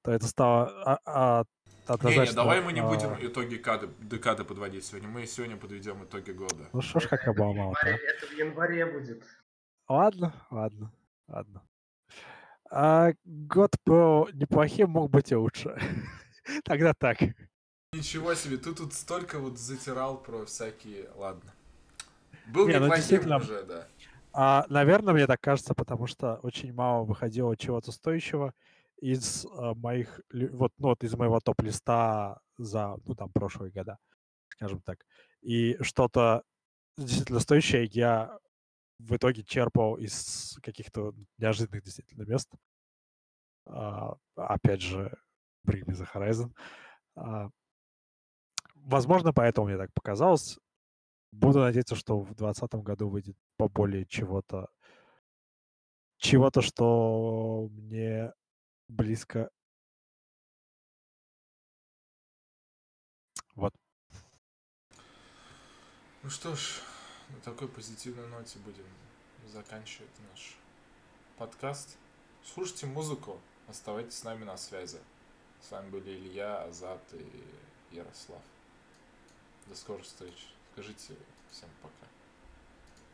то 0.03 0.11
это 0.13 0.27
стало 0.27 0.69
а- 0.85 0.99
а- 1.05 1.45
Не, 1.89 1.95
однозначно... 1.95 2.31
не, 2.33 2.37
давай 2.37 2.61
мы 2.63 2.73
не 2.73 2.81
а, 2.81 2.89
будем 2.89 3.15
итоги 3.27 3.57
кады, 3.57 3.89
декады 4.01 4.45
подводить 4.45 4.85
сегодня. 4.85 5.09
Мы 5.09 5.27
сегодня 5.27 5.57
подведем 5.57 6.05
итоги 6.05 6.31
года. 6.33 6.69
Ну 6.73 6.81
что 6.83 7.01
ж, 7.01 7.09
как 7.09 7.27
Обама. 7.27 7.73
в 7.73 7.85
январе- 7.85 7.99
это 7.99 8.27
в 8.27 8.33
январе 8.39 8.87
будет. 8.87 9.25
Ладно, 9.89 10.33
ладно, 10.51 10.93
ладно. 11.29 11.63
А, 12.71 13.13
год 13.25 13.75
был 13.85 14.29
неплохим, 14.33 14.91
мог 14.91 15.11
быть 15.11 15.33
и 15.33 15.37
лучше. 15.37 15.77
Тогда 16.65 16.95
так. 16.95 17.19
Ничего 17.93 18.35
себе, 18.35 18.57
ты 18.57 18.75
тут 18.75 18.95
столько 18.95 19.39
вот 19.39 19.59
затирал 19.59 20.23
про 20.23 20.45
всякие... 20.47 21.11
Ладно. 21.15 21.53
Был 22.47 22.67
Не, 22.67 22.79
ну 22.79 22.87
неплохим 22.87 23.37
уже, 23.37 23.63
да. 23.65 23.87
А, 24.33 24.65
наверное, 24.69 25.13
мне 25.13 25.27
так 25.27 25.41
кажется, 25.41 25.75
потому 25.75 26.07
что 26.07 26.37
очень 26.43 26.73
мало 26.73 27.05
выходило 27.05 27.57
чего-то 27.57 27.93
стоящего 27.93 28.55
из 29.01 29.47
а, 29.47 29.75
моих, 29.75 30.21
вот, 30.33 30.73
ну, 30.79 30.89
вот 30.89 31.05
из 31.05 31.15
моего 31.15 31.39
топ-листа 31.41 32.41
за, 32.57 32.97
ну, 33.05 33.15
там, 33.15 33.31
прошлые 33.31 33.71
года, 33.71 33.99
скажем 34.49 34.81
так. 34.81 35.05
И 35.43 35.77
что-то 35.83 36.45
действительно 36.97 37.41
стоящее 37.41 37.85
я 37.85 38.39
в 38.99 39.17
итоге 39.17 39.43
черпал 39.43 39.97
из 39.97 40.57
каких-то 40.63 41.15
неожиданных 41.39 41.83
действительно 41.83 42.23
мест. 42.23 42.51
А, 43.67 44.17
опять 44.37 44.81
же, 44.81 45.17
Bring 45.67 45.85
Me 45.85 45.95
The 45.95 46.09
Horizon. 46.13 46.55
А, 47.17 47.49
возможно, 48.75 49.33
поэтому 49.33 49.69
мне 49.69 49.77
так 49.77 49.93
показалось. 49.93 50.59
Буду 51.33 51.61
надеяться, 51.61 51.95
что 51.95 52.21
в 52.21 52.35
2020 52.35 52.75
году 52.85 53.09
выйдет 53.09 53.37
поболее 53.57 54.07
чего-то, 54.07 54.69
чего-то, 56.19 56.61
что 56.61 57.69
мне 57.71 58.33
близко. 58.89 59.51
Вот. 63.55 63.75
Ну 66.23 66.31
что 66.31 66.55
ж, 66.55 66.81
на 67.31 67.41
такой 67.41 67.69
позитивной 67.69 68.29
ноте 68.29 68.59
будем 68.61 68.85
заканчивать 69.47 70.11
наш 70.31 70.57
подкаст. 71.37 71.97
Слушайте 72.45 72.87
музыку, 72.87 73.41
оставайтесь 73.69 74.19
с 74.19 74.25
нами 74.25 74.45
на 74.45 74.57
связи. 74.57 74.99
С 75.63 75.71
вами 75.71 75.89
были 75.91 76.17
Илья, 76.17 76.65
Азат 76.65 77.03
и 77.13 77.97
Ярослав. 77.97 78.41
До 79.69 79.77
скорых 79.77 80.05
встреч. 80.05 80.53
Скажите 80.73 81.15
всем 81.51 81.69
пока. 81.81 81.95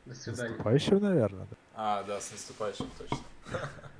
До 0.06 0.14
свидания. 0.14 0.50
Наступающего, 0.50 0.98
наверное. 0.98 1.46
А, 1.74 2.02
да, 2.04 2.20
с 2.20 2.30
наступающим 2.32 2.90
точно. 2.98 3.18